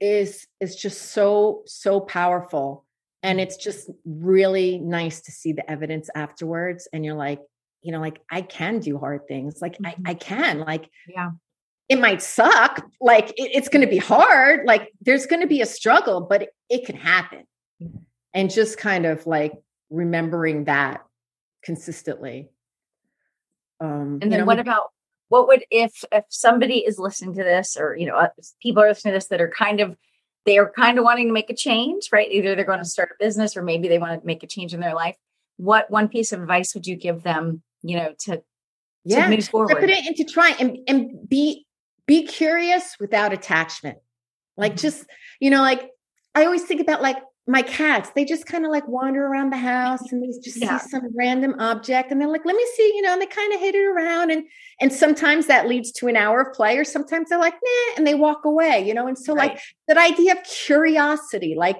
is 0.01 0.47
is 0.61 0.77
just 0.77 1.13
so 1.13 1.63
so 1.67 2.01
powerful 2.01 2.85
and 3.23 3.41
it's 3.41 3.57
just 3.57 3.91
really 4.05 4.79
nice 4.79 5.21
to 5.23 5.33
see 5.33 5.53
the 5.53 5.69
evidence 5.69 6.09
afterwards 6.15 6.89
and 6.93 7.05
you're 7.05 7.15
like 7.15 7.41
you 7.83 7.93
know 7.93 8.01
like 8.01 8.21
i 8.31 8.41
can 8.41 8.79
do 8.79 8.99
hard 8.99 9.27
things 9.27 9.61
like 9.61 9.75
mm-hmm. 9.79 10.07
I, 10.07 10.11
I 10.11 10.15
can 10.15 10.61
like 10.61 10.89
yeah. 11.09 11.31
It 11.89 11.99
might 11.99 12.21
suck 12.21 12.85
like 13.01 13.31
it, 13.31 13.51
it's 13.55 13.71
going 13.71 13.81
to 13.81 13.91
be 13.91 13.97
hard 13.97 14.67
like 14.67 14.93
there's 15.01 15.25
going 15.25 15.41
to 15.41 15.47
be 15.47 15.63
a 15.63 15.67
struggle 15.67 16.21
but 16.21 16.43
it, 16.43 16.51
it 16.69 16.85
can 16.85 16.97
happen 16.97 17.45
and 18.35 18.51
just 18.51 18.77
kind 18.77 19.07
of 19.07 19.27
like 19.27 19.53
remembering 19.91 20.65
that 20.65 21.03
consistently. 21.63 22.51
Um 23.81 24.19
and 24.21 24.31
then 24.31 24.41
know, 24.41 24.45
what 24.45 24.59
about 24.59 24.91
what 25.29 25.47
would 25.49 25.65
if 25.71 26.05
if 26.13 26.25
somebody 26.29 26.79
is 26.79 26.99
listening 26.99 27.35
to 27.35 27.45
this 27.45 27.77
or 27.77 27.97
you 27.97 28.07
know 28.07 28.17
uh, 28.17 28.29
people 28.63 28.83
are 28.83 28.89
listening 28.89 29.13
to 29.13 29.17
this 29.17 29.29
that 29.29 29.41
are 29.41 29.51
kind 29.51 29.81
of 29.81 29.97
they 30.47 30.59
are 30.59 30.71
kind 30.71 30.99
of 30.99 31.05
wanting 31.05 31.27
to 31.27 31.33
make 31.33 31.51
a 31.51 31.55
change 31.55 32.09
right 32.13 32.31
either 32.31 32.55
they're 32.55 32.65
going 32.65 32.79
to 32.79 32.85
start 32.85 33.11
a 33.11 33.25
business 33.25 33.57
or 33.57 33.63
maybe 33.63 33.89
they 33.89 33.99
want 33.99 34.21
to 34.21 34.27
make 34.27 34.43
a 34.43 34.47
change 34.47 34.75
in 34.75 34.81
their 34.81 34.95
life 34.95 35.17
what 35.57 35.91
one 35.91 36.09
piece 36.09 36.33
of 36.33 36.41
advice 36.41 36.75
would 36.75 36.87
you 36.87 36.97
give 36.97 37.23
them 37.23 37.63
you 37.83 37.97
know 37.97 38.13
to 38.19 38.43
yeah, 39.05 39.25
to 39.25 39.37
move 39.37 39.49
forward. 39.49 39.79
Put 39.79 39.91
it 39.91 40.07
into 40.07 40.25
try 40.25 40.55
and 40.59 40.79
and 40.87 41.29
be 41.29 41.67
be 42.07 42.27
curious 42.27 42.97
without 43.01 43.33
attachment. 43.33 43.99
Like 44.57 44.73
mm-hmm. 44.73 44.81
just, 44.81 45.07
you 45.41 45.51
know, 45.51 45.63
like 45.63 45.91
I 46.35 46.45
always 46.45 46.65
think 46.65 46.81
about 46.81 47.03
like 47.03 47.17
my 47.49 47.63
cats, 47.63 48.11
they 48.15 48.27
just 48.27 48.45
kind 48.45 48.67
of 48.67 48.71
like 48.71 48.87
wander 48.87 49.27
around 49.27 49.51
the 49.51 49.57
house 49.57 50.13
and 50.13 50.23
they 50.23 50.27
just 50.39 50.61
yeah. 50.61 50.79
see 50.79 50.91
some 50.91 51.09
random 51.17 51.55
object 51.59 52.13
and 52.13 52.21
they're 52.21 52.29
like, 52.29 52.45
let 52.45 52.55
me 52.55 52.67
see, 52.77 52.93
you 52.95 53.01
know, 53.01 53.15
and 53.15 53.23
they 53.23 53.27
kind 53.27 53.55
of 53.55 53.61
hit 53.61 53.75
it 53.75 53.87
around. 53.87 54.31
And 54.31 54.45
and 54.81 54.93
sometimes 54.93 55.47
that 55.47 55.67
leads 55.67 55.91
to 55.93 56.09
an 56.09 56.17
hour 56.17 56.43
of 56.43 56.55
play, 56.55 56.77
or 56.77 56.85
sometimes 56.85 57.31
they're 57.31 57.39
like, 57.39 57.55
nah, 57.55 57.97
and 57.97 58.07
they 58.07 58.15
walk 58.15 58.45
away, 58.45 58.87
you 58.87 58.93
know. 58.93 59.07
And 59.07 59.19
so 59.19 59.35
right. 59.35 59.53
like 59.53 59.63
that 59.89 59.97
idea 59.97 60.33
of 60.33 60.45
curiosity, 60.45 61.55
like 61.57 61.79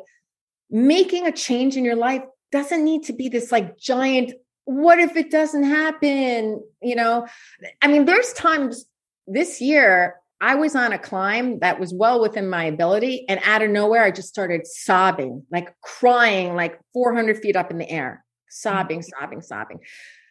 making 0.71 1.27
a 1.27 1.33
change 1.33 1.77
in 1.77 1.85
your 1.85 1.97
life 1.97 2.23
doesn't 2.51 2.83
need 2.83 3.05
to 3.05 3.13
be 3.13 3.29
this 3.29 3.53
like 3.53 3.77
giant 3.79 4.33
what 4.65 4.99
if 4.99 5.17
it 5.17 5.31
doesn't 5.31 5.65
happen 5.65 6.63
you 6.83 6.95
know 6.95 7.27
i 7.81 7.89
mean 7.89 8.05
there's 8.05 8.35
times 8.35 8.85
this 9.27 9.63
year 9.63 10.17
I 10.41 10.55
was 10.55 10.77
on 10.77 10.93
a 10.93 10.99
climb 10.99 11.59
that 11.61 11.81
was 11.81 11.93
well 11.93 12.21
within 12.21 12.49
my 12.49 12.65
ability. 12.65 13.25
And 13.29 13.41
out 13.45 13.63
of 13.63 13.71
nowhere, 13.71 14.05
I 14.05 14.11
just 14.11 14.29
started 14.29 14.67
sobbing, 14.67 15.45
like 15.51 15.75
crying, 15.83 16.55
like 16.55 16.79
400 16.93 17.39
feet 17.39 17.57
up 17.57 17.71
in 17.71 17.79
the 17.79 17.91
air, 17.91 18.25
sobbing, 18.49 19.01
mm-hmm. 19.01 19.21
sobbing, 19.21 19.43
sobbing. 19.43 19.79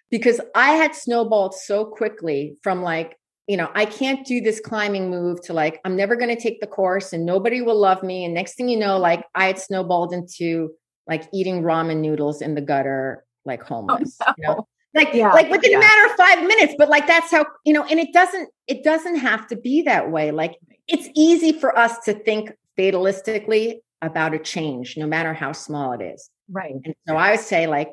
Because 0.10 0.40
I 0.56 0.72
had 0.72 0.96
snowballed 0.96 1.56
so 1.56 1.84
quickly 1.84 2.58
from 2.64 2.82
like, 2.82 3.18
you 3.48 3.58
know, 3.58 3.70
I 3.76 3.86
can't 3.86 4.26
do 4.26 4.40
this 4.40 4.62
climbing 4.62 5.10
move 5.10 5.42
to 5.44 5.54
like, 5.54 5.80
I'm 5.84 5.98
never 5.98 6.16
going 6.16 6.34
to 6.34 6.42
take 6.42 6.62
the 6.62 6.68
course 6.68 7.12
and 7.12 7.26
nobody 7.26 7.62
will 7.62 7.80
love 7.80 8.04
me. 8.04 8.24
And 8.24 8.34
next 8.34 8.56
thing 8.56 8.70
you 8.70 8.78
know, 8.78 8.98
like 8.98 9.26
I 9.36 9.48
had 9.48 9.60
snowballed 9.60 10.14
into 10.14 10.72
like 11.08 11.24
eating 11.34 11.64
ramen 11.64 11.98
noodles 11.98 12.42
in 12.42 12.56
the 12.56 12.62
gutter, 12.62 13.26
like 13.46 13.64
oh, 13.64 13.76
homeless. 13.76 14.18
Oh, 14.22 14.34
no. 14.38 14.50
you 14.50 14.56
know? 14.56 14.68
Like 14.98 15.14
yeah, 15.14 15.32
like 15.32 15.50
within 15.50 15.72
yeah. 15.72 15.78
a 15.78 15.80
matter 15.80 16.06
of 16.06 16.18
five 16.18 16.46
minutes 16.46 16.74
but 16.78 16.90
like 16.90 17.08
that's 17.08 17.32
how 17.32 17.46
you 17.66 17.74
know 17.74 17.84
and 17.86 18.00
it 18.00 18.12
doesn't 18.14 18.50
it 18.68 18.84
doesn't 18.84 19.18
have 19.18 19.48
to 19.48 19.56
be 19.56 19.84
that 19.84 20.12
way. 20.12 20.32
Like 20.32 20.56
it's 20.88 21.08
easy 21.16 21.54
for 21.54 21.78
us 21.78 21.98
to 22.00 22.14
think 22.14 22.52
fatalistically 22.78 23.76
about 24.02 24.34
a 24.34 24.40
change 24.40 24.98
no 24.98 25.08
matter 25.08 25.34
how 25.34 25.52
small 25.52 25.94
it 25.94 26.02
is. 26.02 26.30
Right. 26.50 26.74
And 26.84 26.96
so 27.08 27.16
i 27.16 27.32
would 27.32 27.40
say 27.40 27.68
like 27.68 27.92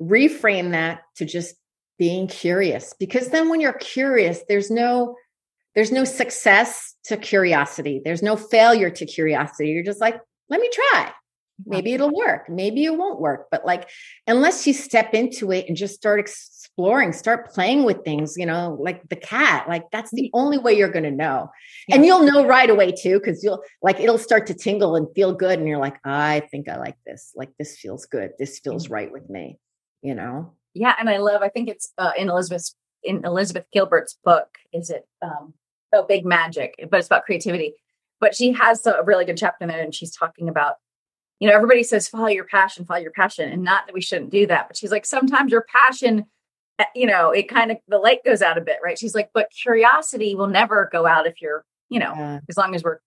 reframe 0.00 0.70
that 0.72 1.02
to 1.16 1.24
just 1.24 1.56
being 1.98 2.26
curious 2.26 2.94
because 2.98 3.28
then 3.28 3.48
when 3.48 3.60
you're 3.60 3.72
curious 3.72 4.42
there's 4.48 4.70
no 4.70 5.16
there's 5.74 5.92
no 5.92 6.04
success 6.04 6.94
to 7.04 7.18
curiosity. 7.18 8.00
There's 8.02 8.22
no 8.22 8.34
failure 8.34 8.88
to 8.88 9.04
curiosity. 9.04 9.70
You're 9.70 9.84
just 9.84 10.00
like 10.00 10.18
let 10.48 10.60
me 10.60 10.70
try 10.72 11.12
maybe 11.64 11.94
it'll 11.94 12.12
work 12.12 12.48
maybe 12.48 12.84
it 12.84 12.96
won't 12.96 13.20
work 13.20 13.46
but 13.50 13.64
like 13.64 13.88
unless 14.26 14.66
you 14.66 14.72
step 14.72 15.14
into 15.14 15.50
it 15.50 15.66
and 15.68 15.76
just 15.76 15.94
start 15.94 16.20
exploring 16.20 17.12
start 17.12 17.48
playing 17.50 17.84
with 17.84 18.04
things 18.04 18.34
you 18.36 18.44
know 18.44 18.76
like 18.80 19.08
the 19.08 19.16
cat 19.16 19.66
like 19.68 19.84
that's 19.90 20.10
the 20.12 20.30
only 20.34 20.58
way 20.58 20.76
you're 20.76 20.90
going 20.90 21.02
to 21.02 21.10
know 21.10 21.48
and 21.90 22.04
you'll 22.04 22.24
know 22.24 22.46
right 22.46 22.68
away 22.68 22.92
too 22.92 23.18
because 23.18 23.42
you'll 23.42 23.62
like 23.82 23.98
it'll 23.98 24.18
start 24.18 24.46
to 24.46 24.52
tingle 24.52 24.96
and 24.96 25.06
feel 25.14 25.32
good 25.32 25.58
and 25.58 25.66
you're 25.66 25.78
like 25.78 25.96
i 26.04 26.40
think 26.50 26.68
i 26.68 26.76
like 26.76 26.96
this 27.06 27.32
like 27.36 27.50
this 27.58 27.78
feels 27.78 28.04
good 28.04 28.32
this 28.38 28.58
feels 28.58 28.90
right 28.90 29.10
with 29.10 29.30
me 29.30 29.58
you 30.06 30.14
know? 30.14 30.52
Yeah. 30.74 30.94
And 30.98 31.10
I 31.10 31.18
love, 31.18 31.42
I 31.42 31.48
think 31.48 31.68
it's 31.68 31.92
uh, 31.98 32.12
in 32.16 32.28
Elizabeth's, 32.28 32.76
in 33.02 33.24
Elizabeth 33.24 33.64
Gilbert's 33.72 34.16
book, 34.24 34.48
is 34.72 34.88
it, 34.88 35.06
um, 35.20 35.54
oh, 35.92 36.04
Big 36.04 36.24
Magic, 36.24 36.74
but 36.90 36.98
it's 36.98 37.08
about 37.08 37.24
creativity. 37.24 37.74
But 38.20 38.34
she 38.34 38.52
has 38.52 38.86
a 38.86 39.02
really 39.04 39.24
good 39.24 39.36
chapter 39.36 39.64
in 39.64 39.68
there 39.68 39.82
and 39.82 39.94
she's 39.94 40.14
talking 40.14 40.48
about, 40.48 40.76
you 41.38 41.48
know, 41.48 41.54
everybody 41.54 41.82
says, 41.82 42.08
follow 42.08 42.28
your 42.28 42.44
passion, 42.44 42.84
follow 42.84 43.00
your 43.00 43.10
passion. 43.10 43.50
And 43.50 43.62
not 43.62 43.86
that 43.86 43.94
we 43.94 44.00
shouldn't 44.00 44.30
do 44.30 44.46
that, 44.46 44.68
but 44.68 44.76
she's 44.76 44.90
like, 44.90 45.04
sometimes 45.04 45.52
your 45.52 45.66
passion, 45.70 46.26
eh, 46.78 46.84
you 46.94 47.06
know, 47.06 47.30
it 47.30 47.48
kind 47.48 47.70
of, 47.70 47.78
the 47.88 47.98
light 47.98 48.24
goes 48.24 48.42
out 48.42 48.58
a 48.58 48.62
bit, 48.62 48.78
right? 48.82 48.98
She's 48.98 49.14
like, 49.14 49.30
but 49.34 49.50
curiosity 49.50 50.34
will 50.34 50.46
never 50.46 50.88
go 50.90 51.06
out 51.06 51.26
if 51.26 51.42
you're, 51.42 51.64
you 51.88 51.98
know, 51.98 52.12
yeah. 52.16 52.40
as 52.48 52.56
long 52.56 52.74
as 52.74 52.82
we're 52.82 53.00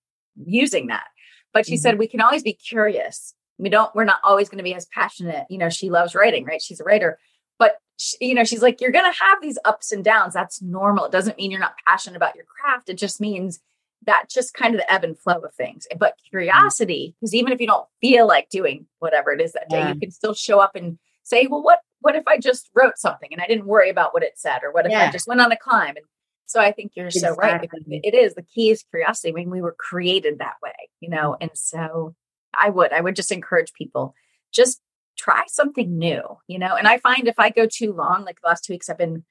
using 0.45 0.87
that. 0.87 1.07
But 1.53 1.65
she 1.65 1.73
mm-hmm. 1.73 1.81
said, 1.81 1.97
we 1.97 2.07
can 2.07 2.21
always 2.21 2.43
be 2.43 2.53
curious. 2.53 3.33
We 3.57 3.69
don't, 3.69 3.93
we're 3.95 4.05
not 4.05 4.19
always 4.23 4.47
going 4.47 4.59
to 4.59 4.63
be 4.63 4.75
as 4.75 4.85
passionate. 4.85 5.45
You 5.49 5.57
know, 5.57 5.69
she 5.69 5.89
loves 5.89 6.13
writing, 6.13 6.45
right? 6.45 6.61
She's 6.61 6.79
a 6.79 6.83
writer. 6.83 7.17
But, 7.57 7.77
she, 7.97 8.15
you 8.21 8.35
know, 8.35 8.43
she's 8.43 8.61
like, 8.61 8.79
you're 8.79 8.91
going 8.91 9.11
to 9.11 9.19
have 9.19 9.41
these 9.41 9.57
ups 9.65 9.91
and 9.91 10.03
downs. 10.03 10.35
That's 10.35 10.61
normal. 10.61 11.05
It 11.05 11.11
doesn't 11.11 11.37
mean 11.37 11.49
you're 11.51 11.59
not 11.59 11.73
passionate 11.85 12.15
about 12.15 12.35
your 12.35 12.45
craft. 12.45 12.89
It 12.89 12.93
just 12.93 13.19
means 13.19 13.59
that 14.05 14.29
just 14.29 14.53
kind 14.53 14.73
of 14.73 14.81
the 14.81 14.91
ebb 14.91 15.03
and 15.03 15.17
flow 15.17 15.39
of 15.39 15.53
things. 15.53 15.87
But 15.97 16.13
mm-hmm. 16.13 16.29
curiosity, 16.29 17.15
because 17.19 17.33
even 17.35 17.51
if 17.51 17.59
you 17.59 17.67
don't 17.67 17.87
feel 18.01 18.27
like 18.27 18.49
doing 18.49 18.85
whatever 18.99 19.31
it 19.31 19.41
is 19.41 19.53
that 19.53 19.69
day, 19.69 19.79
yeah. 19.79 19.93
you 19.93 19.99
can 19.99 20.11
still 20.11 20.33
show 20.33 20.59
up 20.59 20.75
and 20.75 20.97
say, 21.23 21.47
well, 21.47 21.61
what, 21.61 21.79
what 22.01 22.15
if 22.15 22.23
I 22.27 22.37
just 22.37 22.69
wrote 22.73 22.97
something 22.97 23.29
and 23.31 23.41
I 23.41 23.47
didn't 23.47 23.67
worry 23.67 23.89
about 23.89 24.13
what 24.13 24.23
it 24.23 24.33
said? 24.37 24.59
Or 24.63 24.71
what 24.71 24.85
if 24.85 24.91
yeah. 24.91 25.07
I 25.07 25.11
just 25.11 25.27
went 25.27 25.41
on 25.41 25.51
a 25.51 25.57
climb 25.57 25.95
and 25.95 26.05
so 26.45 26.59
I 26.59 26.71
think 26.71 26.93
you're 26.95 27.07
exactly. 27.07 27.35
so 27.35 27.35
right. 27.35 27.69
It 28.03 28.15
is 28.15 28.33
the 28.33 28.41
key 28.41 28.71
is 28.71 28.83
curiosity. 28.89 29.29
I 29.29 29.33
mean, 29.33 29.51
we 29.51 29.61
were 29.61 29.75
created 29.77 30.39
that 30.39 30.55
way, 30.63 30.89
you 30.99 31.07
know, 31.07 31.37
and 31.39 31.51
so 31.53 32.15
I 32.55 32.71
would, 32.71 32.91
I 32.91 33.01
would 33.01 33.15
just 33.15 33.31
encourage 33.31 33.71
people 33.73 34.15
just 34.51 34.81
try 35.15 35.43
something 35.47 35.95
new, 35.95 36.23
you 36.47 36.57
know. 36.57 36.75
And 36.75 36.87
I 36.87 36.97
find 36.97 37.27
if 37.27 37.37
I 37.37 37.51
go 37.51 37.67
too 37.71 37.93
long, 37.93 38.25
like 38.25 38.39
the 38.41 38.47
last 38.47 38.63
two 38.63 38.73
weeks, 38.73 38.89
I've 38.89 38.97
been 38.97 39.25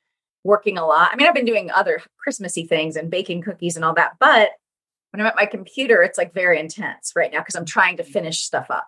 working 0.45 0.79
a 0.79 0.87
lot. 0.87 1.11
I 1.13 1.17
mean, 1.17 1.27
I've 1.27 1.35
been 1.35 1.45
doing 1.45 1.71
other 1.71 2.01
Christmassy 2.19 2.65
things 2.65 2.97
and 2.97 3.11
baking 3.11 3.43
cookies 3.43 3.77
and 3.77 3.85
all 3.85 3.95
that, 3.95 4.13
but 4.19 4.51
when 5.11 5.21
I'm 5.21 5.27
at 5.27 5.37
my 5.37 5.47
computer, 5.47 6.03
it's 6.03 6.19
like 6.19 6.35
very 6.35 6.61
intense 6.61 7.13
right 7.17 7.33
now 7.33 7.41
because 7.41 7.55
I'm 7.55 7.65
trying 7.65 7.97
to 7.97 8.05
finish 8.05 8.41
stuff 8.41 8.71
up. 8.71 8.87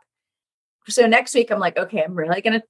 So 0.89 1.07
next 1.07 1.35
week, 1.35 1.51
I'm 1.51 1.59
like, 1.59 1.77
okay, 1.77 2.03
I'm 2.03 2.15
really 2.15 2.41
going 2.41 2.61
to 2.61 2.67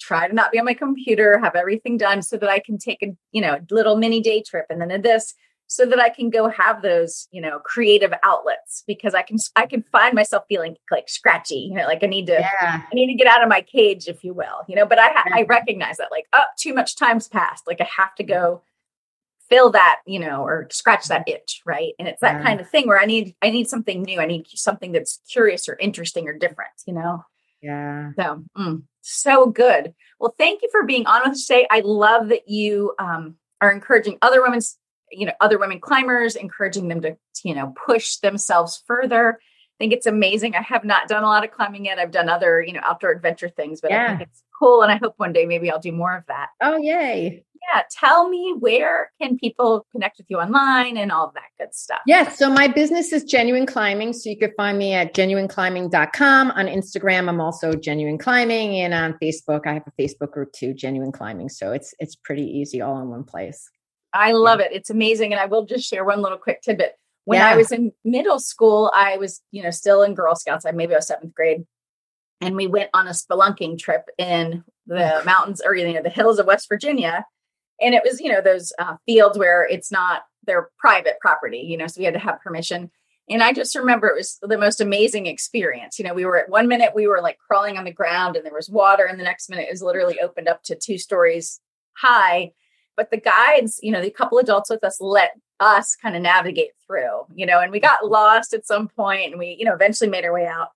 try 0.00 0.28
to 0.28 0.34
not 0.34 0.52
be 0.52 0.58
on 0.58 0.64
my 0.64 0.74
computer, 0.74 1.38
have 1.38 1.54
everything 1.54 1.96
done 1.96 2.22
so 2.22 2.36
that 2.36 2.48
I 2.48 2.58
can 2.58 2.78
take 2.78 3.02
a, 3.02 3.16
you 3.30 3.40
know, 3.40 3.58
little 3.70 3.96
mini 3.96 4.20
day 4.20 4.42
trip 4.42 4.66
and 4.68 4.80
then 4.80 4.90
a 4.90 5.00
this 5.00 5.34
so 5.72 5.86
that 5.86 5.98
I 5.98 6.10
can 6.10 6.28
go 6.28 6.50
have 6.50 6.82
those, 6.82 7.28
you 7.30 7.40
know, 7.40 7.58
creative 7.58 8.12
outlets 8.22 8.84
because 8.86 9.14
I 9.14 9.22
can 9.22 9.38
I 9.56 9.64
can 9.64 9.82
find 9.90 10.14
myself 10.14 10.44
feeling 10.46 10.76
like 10.90 11.08
scratchy, 11.08 11.68
you 11.70 11.74
know, 11.74 11.86
like 11.86 12.04
I 12.04 12.06
need 12.06 12.26
to 12.26 12.34
yeah. 12.34 12.82
I 12.82 12.94
need 12.94 13.06
to 13.06 13.14
get 13.14 13.26
out 13.26 13.42
of 13.42 13.48
my 13.48 13.62
cage 13.62 14.06
if 14.06 14.22
you 14.22 14.34
will, 14.34 14.64
you 14.68 14.76
know, 14.76 14.84
but 14.84 14.98
I 14.98 15.08
ha- 15.08 15.24
yeah. 15.26 15.36
I 15.36 15.42
recognize 15.42 15.96
that 15.96 16.10
like 16.10 16.26
oh, 16.34 16.44
too 16.58 16.74
much 16.74 16.96
time's 16.96 17.26
passed, 17.26 17.66
like 17.66 17.80
I 17.80 17.88
have 17.96 18.14
to 18.16 18.22
go 18.22 18.62
fill 19.48 19.70
that, 19.70 20.00
you 20.06 20.18
know, 20.18 20.44
or 20.44 20.68
scratch 20.70 21.06
that 21.08 21.26
itch, 21.26 21.62
right? 21.64 21.94
And 21.98 22.06
it's 22.06 22.20
that 22.20 22.40
yeah. 22.40 22.42
kind 22.42 22.60
of 22.60 22.68
thing 22.68 22.86
where 22.86 23.00
I 23.00 23.06
need 23.06 23.34
I 23.40 23.48
need 23.48 23.66
something 23.66 24.02
new. 24.02 24.20
I 24.20 24.26
need 24.26 24.46
something 24.48 24.92
that's 24.92 25.20
curious 25.30 25.70
or 25.70 25.76
interesting 25.80 26.28
or 26.28 26.36
different, 26.36 26.72
you 26.86 26.92
know. 26.92 27.24
Yeah. 27.62 28.10
So, 28.18 28.44
mm, 28.58 28.82
so 29.00 29.46
good. 29.46 29.94
Well, 30.20 30.34
thank 30.36 30.60
you 30.62 30.68
for 30.70 30.84
being 30.84 31.06
on 31.06 31.22
with 31.22 31.32
us 31.32 31.46
today. 31.46 31.66
I 31.70 31.80
love 31.80 32.28
that 32.28 32.48
you 32.48 32.94
um, 32.98 33.36
are 33.62 33.72
encouraging 33.72 34.18
other 34.20 34.42
women, 34.42 34.60
you 35.12 35.26
know, 35.26 35.32
other 35.40 35.58
women 35.58 35.80
climbers, 35.80 36.36
encouraging 36.36 36.88
them 36.88 37.00
to, 37.02 37.16
you 37.44 37.54
know, 37.54 37.74
push 37.86 38.16
themselves 38.16 38.82
further. 38.86 39.38
I 39.40 39.76
think 39.78 39.92
it's 39.92 40.06
amazing. 40.06 40.54
I 40.54 40.62
have 40.62 40.84
not 40.84 41.08
done 41.08 41.24
a 41.24 41.26
lot 41.26 41.44
of 41.44 41.50
climbing 41.50 41.86
yet. 41.86 41.98
I've 41.98 42.10
done 42.10 42.28
other, 42.28 42.60
you 42.62 42.72
know, 42.72 42.80
outdoor 42.84 43.10
adventure 43.10 43.48
things, 43.48 43.80
but 43.80 43.90
yeah. 43.90 44.04
I 44.04 44.08
think 44.08 44.22
it's 44.22 44.42
cool. 44.58 44.82
And 44.82 44.92
I 44.92 44.96
hope 44.96 45.14
one 45.16 45.32
day 45.32 45.46
maybe 45.46 45.70
I'll 45.70 45.80
do 45.80 45.92
more 45.92 46.16
of 46.16 46.24
that. 46.26 46.48
Oh, 46.60 46.76
yay 46.76 47.44
yeah, 47.70 47.82
tell 47.90 48.28
me 48.28 48.54
where 48.58 49.10
can 49.20 49.38
people 49.38 49.86
connect 49.92 50.18
with 50.18 50.26
you 50.28 50.38
online 50.38 50.96
and 50.96 51.12
all 51.12 51.32
that 51.34 51.48
good 51.58 51.74
stuff. 51.74 52.00
Yes. 52.06 52.38
So 52.38 52.50
my 52.50 52.68
business 52.68 53.12
is 53.12 53.24
Genuine 53.24 53.66
Climbing. 53.66 54.12
So 54.12 54.30
you 54.30 54.36
can 54.36 54.52
find 54.56 54.78
me 54.78 54.92
at 54.94 55.14
genuineclimbing.com. 55.14 56.50
On 56.50 56.66
Instagram, 56.66 57.28
I'm 57.28 57.40
also 57.40 57.74
Genuine 57.74 58.18
Climbing. 58.18 58.76
And 58.80 58.94
on 58.94 59.14
Facebook, 59.22 59.66
I 59.66 59.74
have 59.74 59.84
a 59.86 60.02
Facebook 60.02 60.32
group 60.32 60.52
too, 60.52 60.74
Genuine 60.74 61.12
Climbing. 61.12 61.48
So 61.48 61.72
it's 61.72 61.94
it's 61.98 62.16
pretty 62.16 62.44
easy 62.44 62.80
all 62.80 63.00
in 63.00 63.08
one 63.08 63.24
place. 63.24 63.70
I 64.14 64.32
love 64.32 64.60
it. 64.60 64.72
It's 64.72 64.90
amazing. 64.90 65.32
And 65.32 65.40
I 65.40 65.46
will 65.46 65.64
just 65.64 65.88
share 65.88 66.04
one 66.04 66.22
little 66.22 66.38
quick 66.38 66.62
tidbit. 66.62 66.94
When 67.24 67.38
yeah. 67.38 67.48
I 67.48 67.56
was 67.56 67.70
in 67.70 67.92
middle 68.04 68.40
school, 68.40 68.92
I 68.94 69.16
was, 69.16 69.40
you 69.52 69.62
know, 69.62 69.70
still 69.70 70.02
in 70.02 70.14
Girl 70.14 70.34
Scouts. 70.34 70.66
I 70.66 70.72
maybe 70.72 70.94
I 70.94 70.98
was 70.98 71.06
seventh 71.06 71.34
grade. 71.34 71.64
And 72.40 72.56
we 72.56 72.66
went 72.66 72.90
on 72.92 73.06
a 73.06 73.12
spelunking 73.12 73.78
trip 73.78 74.08
in 74.18 74.64
the 74.86 75.22
mountains 75.24 75.62
or 75.64 75.74
you 75.74 75.92
know 75.92 76.02
the 76.02 76.10
hills 76.10 76.40
of 76.40 76.46
West 76.46 76.68
Virginia 76.68 77.24
and 77.82 77.94
it 77.94 78.02
was 78.04 78.20
you 78.20 78.30
know 78.30 78.40
those 78.40 78.72
uh, 78.78 78.96
fields 79.06 79.38
where 79.38 79.66
it's 79.66 79.90
not 79.90 80.22
their 80.46 80.70
private 80.78 81.18
property 81.20 81.58
you 81.58 81.76
know 81.76 81.86
so 81.86 81.98
we 81.98 82.04
had 82.04 82.14
to 82.14 82.20
have 82.20 82.40
permission 82.40 82.90
and 83.28 83.42
i 83.42 83.52
just 83.52 83.74
remember 83.74 84.08
it 84.08 84.16
was 84.16 84.38
the 84.42 84.58
most 84.58 84.80
amazing 84.80 85.26
experience 85.26 85.98
you 85.98 86.04
know 86.04 86.14
we 86.14 86.24
were 86.24 86.38
at 86.38 86.48
one 86.48 86.68
minute 86.68 86.92
we 86.94 87.06
were 87.06 87.20
like 87.20 87.38
crawling 87.38 87.76
on 87.76 87.84
the 87.84 87.92
ground 87.92 88.36
and 88.36 88.44
there 88.44 88.54
was 88.54 88.70
water 88.70 89.04
and 89.04 89.18
the 89.18 89.24
next 89.24 89.50
minute 89.50 89.66
it 89.68 89.72
was 89.72 89.82
literally 89.82 90.20
opened 90.20 90.48
up 90.48 90.62
to 90.62 90.76
two 90.76 90.98
stories 90.98 91.60
high 91.94 92.50
but 92.96 93.10
the 93.10 93.16
guides 93.16 93.78
you 93.82 93.92
know 93.92 94.00
the 94.00 94.10
couple 94.10 94.38
adults 94.38 94.70
with 94.70 94.84
us 94.84 95.00
let 95.00 95.32
us 95.60 95.94
kind 95.94 96.16
of 96.16 96.22
navigate 96.22 96.70
through 96.86 97.22
you 97.34 97.46
know 97.46 97.60
and 97.60 97.70
we 97.70 97.80
got 97.80 98.04
lost 98.04 98.52
at 98.52 98.66
some 98.66 98.88
point 98.88 99.30
and 99.30 99.38
we 99.38 99.56
you 99.58 99.64
know 99.64 99.74
eventually 99.74 100.10
made 100.10 100.24
our 100.24 100.32
way 100.32 100.46
out. 100.46 100.68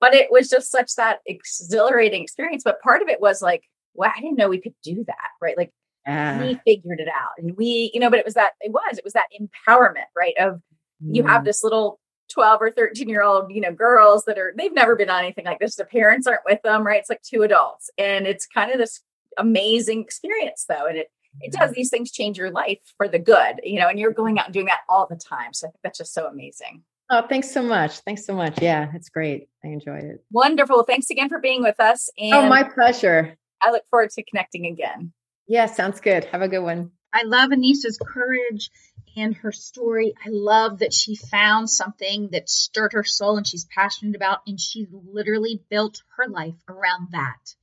But 0.00 0.14
it 0.14 0.30
was 0.30 0.50
just 0.50 0.70
such 0.70 0.96
that 0.96 1.20
exhilarating 1.24 2.22
experience. 2.22 2.62
But 2.62 2.82
part 2.82 3.00
of 3.00 3.08
it 3.08 3.20
was 3.20 3.40
like 3.40 3.64
well 3.94 4.12
i 4.14 4.20
didn't 4.20 4.36
know 4.36 4.48
we 4.48 4.60
could 4.60 4.74
do 4.82 5.04
that 5.06 5.30
right? 5.40 5.56
Like 5.56 5.72
uh, 6.06 6.38
we 6.40 6.60
figured 6.66 7.00
it 7.00 7.08
out 7.08 7.32
and 7.38 7.56
we 7.56 7.90
you 7.94 8.00
know 8.00 8.10
but 8.10 8.18
it 8.18 8.24
was 8.24 8.34
that 8.34 8.52
it 8.60 8.70
was 8.70 8.98
it 8.98 9.04
was 9.04 9.14
that 9.14 9.28
empowerment 9.40 10.04
right 10.14 10.34
of 10.38 10.60
you 11.00 11.24
have 11.24 11.42
mm. 11.42 11.44
this 11.46 11.64
little 11.64 11.98
12 12.30 12.62
or 12.62 12.70
13 12.70 13.08
year 13.08 13.22
old 13.22 13.50
you 13.50 13.60
know 13.60 13.72
girls 13.72 14.24
that 14.24 14.38
are 14.38 14.54
they've 14.56 14.74
never 14.74 14.96
been 14.96 15.10
on 15.10 15.22
anything 15.22 15.44
like 15.44 15.58
this. 15.58 15.76
The 15.76 15.84
parents 15.84 16.26
aren't 16.26 16.44
with 16.44 16.62
them 16.62 16.86
right? 16.86 17.00
It's 17.00 17.10
like 17.10 17.22
two 17.22 17.42
adults 17.42 17.90
and 17.98 18.26
it's 18.26 18.46
kind 18.46 18.70
of 18.70 18.78
this 18.78 19.00
amazing 19.38 20.00
experience 20.00 20.64
though 20.68 20.86
and 20.86 20.98
it 20.98 21.10
it 21.40 21.52
does 21.52 21.72
these 21.72 21.90
things 21.90 22.10
change 22.10 22.38
your 22.38 22.50
life 22.50 22.78
for 22.96 23.08
the 23.08 23.18
good 23.18 23.60
you 23.62 23.78
know 23.78 23.88
and 23.88 23.98
you're 23.98 24.12
going 24.12 24.38
out 24.38 24.46
and 24.46 24.54
doing 24.54 24.66
that 24.66 24.80
all 24.88 25.06
the 25.08 25.16
time 25.16 25.52
so 25.52 25.66
i 25.66 25.70
think 25.70 25.80
that's 25.82 25.98
just 25.98 26.14
so 26.14 26.26
amazing 26.26 26.82
Oh, 27.10 27.26
thanks 27.28 27.50
so 27.50 27.62
much. 27.62 27.98
Thanks 28.00 28.24
so 28.24 28.34
much. 28.34 28.62
Yeah, 28.62 28.90
it's 28.94 29.10
great. 29.10 29.48
I 29.62 29.68
enjoyed 29.68 30.04
it. 30.04 30.24
Wonderful. 30.30 30.84
Thanks 30.84 31.10
again 31.10 31.28
for 31.28 31.38
being 31.38 31.62
with 31.62 31.78
us. 31.78 32.08
Oh, 32.18 32.24
and 32.24 32.34
oh, 32.34 32.48
my 32.48 32.62
pleasure. 32.62 33.36
I 33.62 33.72
look 33.72 33.84
forward 33.90 34.10
to 34.10 34.22
connecting 34.24 34.66
again. 34.66 35.12
Yeah, 35.46 35.66
sounds 35.66 36.00
good. 36.00 36.24
Have 36.24 36.42
a 36.42 36.48
good 36.48 36.60
one. 36.60 36.92
I 37.12 37.22
love 37.24 37.50
Anissa's 37.50 37.98
courage 38.02 38.70
and 39.16 39.36
her 39.36 39.52
story. 39.52 40.14
I 40.24 40.30
love 40.30 40.78
that 40.78 40.92
she 40.92 41.14
found 41.14 41.70
something 41.70 42.30
that 42.32 42.48
stirred 42.48 42.94
her 42.94 43.04
soul 43.04 43.36
and 43.36 43.46
she's 43.46 43.66
passionate 43.66 44.16
about, 44.16 44.40
and 44.46 44.58
she 44.58 44.88
literally 44.90 45.62
built 45.70 46.02
her 46.16 46.26
life 46.26 46.56
around 46.68 47.08
that. 47.12 47.54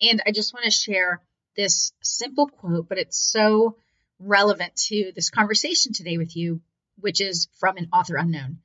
And 0.00 0.22
I 0.26 0.32
just 0.32 0.52
want 0.52 0.64
to 0.64 0.70
share 0.70 1.22
this 1.56 1.92
simple 2.02 2.48
quote, 2.48 2.88
but 2.88 2.98
it's 2.98 3.18
so 3.18 3.76
relevant 4.18 4.76
to 4.76 5.12
this 5.14 5.30
conversation 5.30 5.92
today 5.92 6.18
with 6.18 6.36
you, 6.36 6.60
which 7.00 7.20
is 7.20 7.48
from 7.58 7.76
an 7.76 7.88
author 7.92 8.16
unknown. 8.16 8.58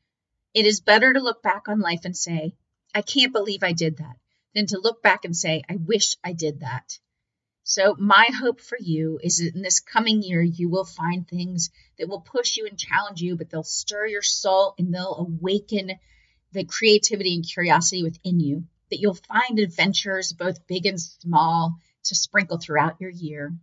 It 0.53 0.65
is 0.65 0.81
better 0.81 1.13
to 1.13 1.21
look 1.21 1.41
back 1.41 1.67
on 1.67 1.79
life 1.79 2.01
and 2.05 2.15
say, 2.15 2.53
I 2.93 3.01
can't 3.01 3.33
believe 3.33 3.63
I 3.63 3.71
did 3.71 3.97
that, 3.97 4.17
than 4.53 4.67
to 4.67 4.79
look 4.79 5.01
back 5.01 5.25
and 5.25 5.35
say, 5.35 5.63
I 5.69 5.77
wish 5.77 6.17
I 6.23 6.33
did 6.33 6.59
that. 6.59 6.99
So, 7.63 7.95
my 7.97 8.27
hope 8.37 8.59
for 8.59 8.77
you 8.79 9.19
is 9.23 9.37
that 9.37 9.55
in 9.55 9.61
this 9.61 9.79
coming 9.79 10.23
year, 10.23 10.41
you 10.41 10.67
will 10.67 10.83
find 10.83 11.25
things 11.25 11.69
that 11.97 12.09
will 12.09 12.19
push 12.19 12.57
you 12.57 12.65
and 12.65 12.77
challenge 12.77 13.21
you, 13.21 13.37
but 13.37 13.49
they'll 13.49 13.63
stir 13.63 14.07
your 14.07 14.23
soul 14.23 14.73
and 14.77 14.93
they'll 14.93 15.15
awaken 15.15 15.93
the 16.51 16.65
creativity 16.65 17.35
and 17.35 17.47
curiosity 17.47 18.03
within 18.03 18.39
you. 18.39 18.65
That 18.89 18.99
you'll 18.99 19.13
find 19.13 19.57
adventures, 19.59 20.33
both 20.33 20.67
big 20.67 20.85
and 20.85 20.99
small, 20.99 21.79
to 22.05 22.15
sprinkle 22.15 22.57
throughout 22.57 22.99
your 22.99 23.09
year. 23.09 23.53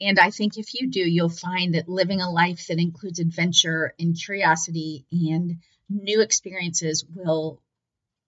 And 0.00 0.18
I 0.18 0.30
think 0.30 0.56
if 0.56 0.74
you 0.74 0.88
do, 0.88 1.00
you'll 1.00 1.28
find 1.28 1.74
that 1.74 1.88
living 1.88 2.22
a 2.22 2.30
life 2.30 2.66
that 2.68 2.78
includes 2.78 3.18
adventure 3.18 3.94
and 3.98 4.16
curiosity 4.16 5.04
and 5.12 5.58
new 5.88 6.20
experiences 6.22 7.04
will 7.14 7.60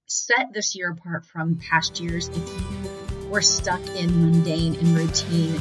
set 0.07 0.53
this 0.53 0.77
year 0.77 0.91
apart 0.91 1.25
from 1.25 1.57
past 1.57 2.01
years 2.01 2.29
if 2.29 2.37
you 2.37 2.93
we're 3.33 3.41
stuck 3.41 3.81
in 3.97 4.21
mundane 4.21 4.75
and 4.75 4.89
routine 4.89 5.57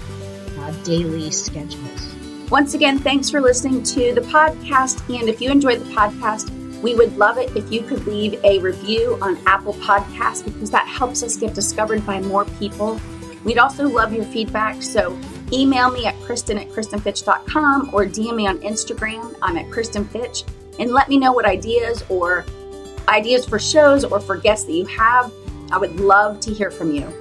uh, 0.59 0.71
daily 0.83 1.31
schedules. 1.31 2.13
Once 2.49 2.73
again, 2.73 2.99
thanks 2.99 3.29
for 3.29 3.39
listening 3.39 3.81
to 3.81 4.13
the 4.13 4.19
podcast. 4.19 4.99
And 5.17 5.29
if 5.29 5.39
you 5.39 5.49
enjoyed 5.49 5.79
the 5.79 5.89
podcast, 5.93 6.49
we 6.81 6.95
would 6.95 7.17
love 7.17 7.37
it 7.37 7.55
if 7.55 7.71
you 7.71 7.81
could 7.83 8.05
leave 8.05 8.43
a 8.43 8.59
review 8.59 9.17
on 9.21 9.37
Apple 9.47 9.73
Podcasts 9.75 10.43
because 10.43 10.69
that 10.71 10.85
helps 10.85 11.23
us 11.23 11.37
get 11.37 11.53
discovered 11.53 12.05
by 12.05 12.19
more 12.19 12.43
people. 12.43 12.99
We'd 13.43 13.57
also 13.57 13.87
love 13.87 14.13
your 14.13 14.25
feedback. 14.25 14.81
So 14.81 15.17
email 15.51 15.91
me 15.91 16.05
at 16.05 16.19
Kristen 16.21 16.57
at 16.57 16.69
KristenFitch.com 16.69 17.91
or 17.93 18.05
DM 18.05 18.35
me 18.35 18.47
on 18.47 18.59
Instagram. 18.59 19.35
I'm 19.41 19.57
at 19.57 19.69
Kristen 19.71 20.05
Fitch. 20.05 20.43
And 20.79 20.91
let 20.91 21.09
me 21.09 21.17
know 21.17 21.31
what 21.31 21.45
ideas 21.45 22.03
or 22.09 22.45
ideas 23.07 23.45
for 23.45 23.59
shows 23.59 24.03
or 24.03 24.19
for 24.19 24.37
guests 24.37 24.65
that 24.65 24.73
you 24.73 24.85
have. 24.85 25.31
I 25.71 25.77
would 25.77 25.99
love 25.99 26.39
to 26.41 26.53
hear 26.53 26.71
from 26.71 26.91
you. 26.91 27.20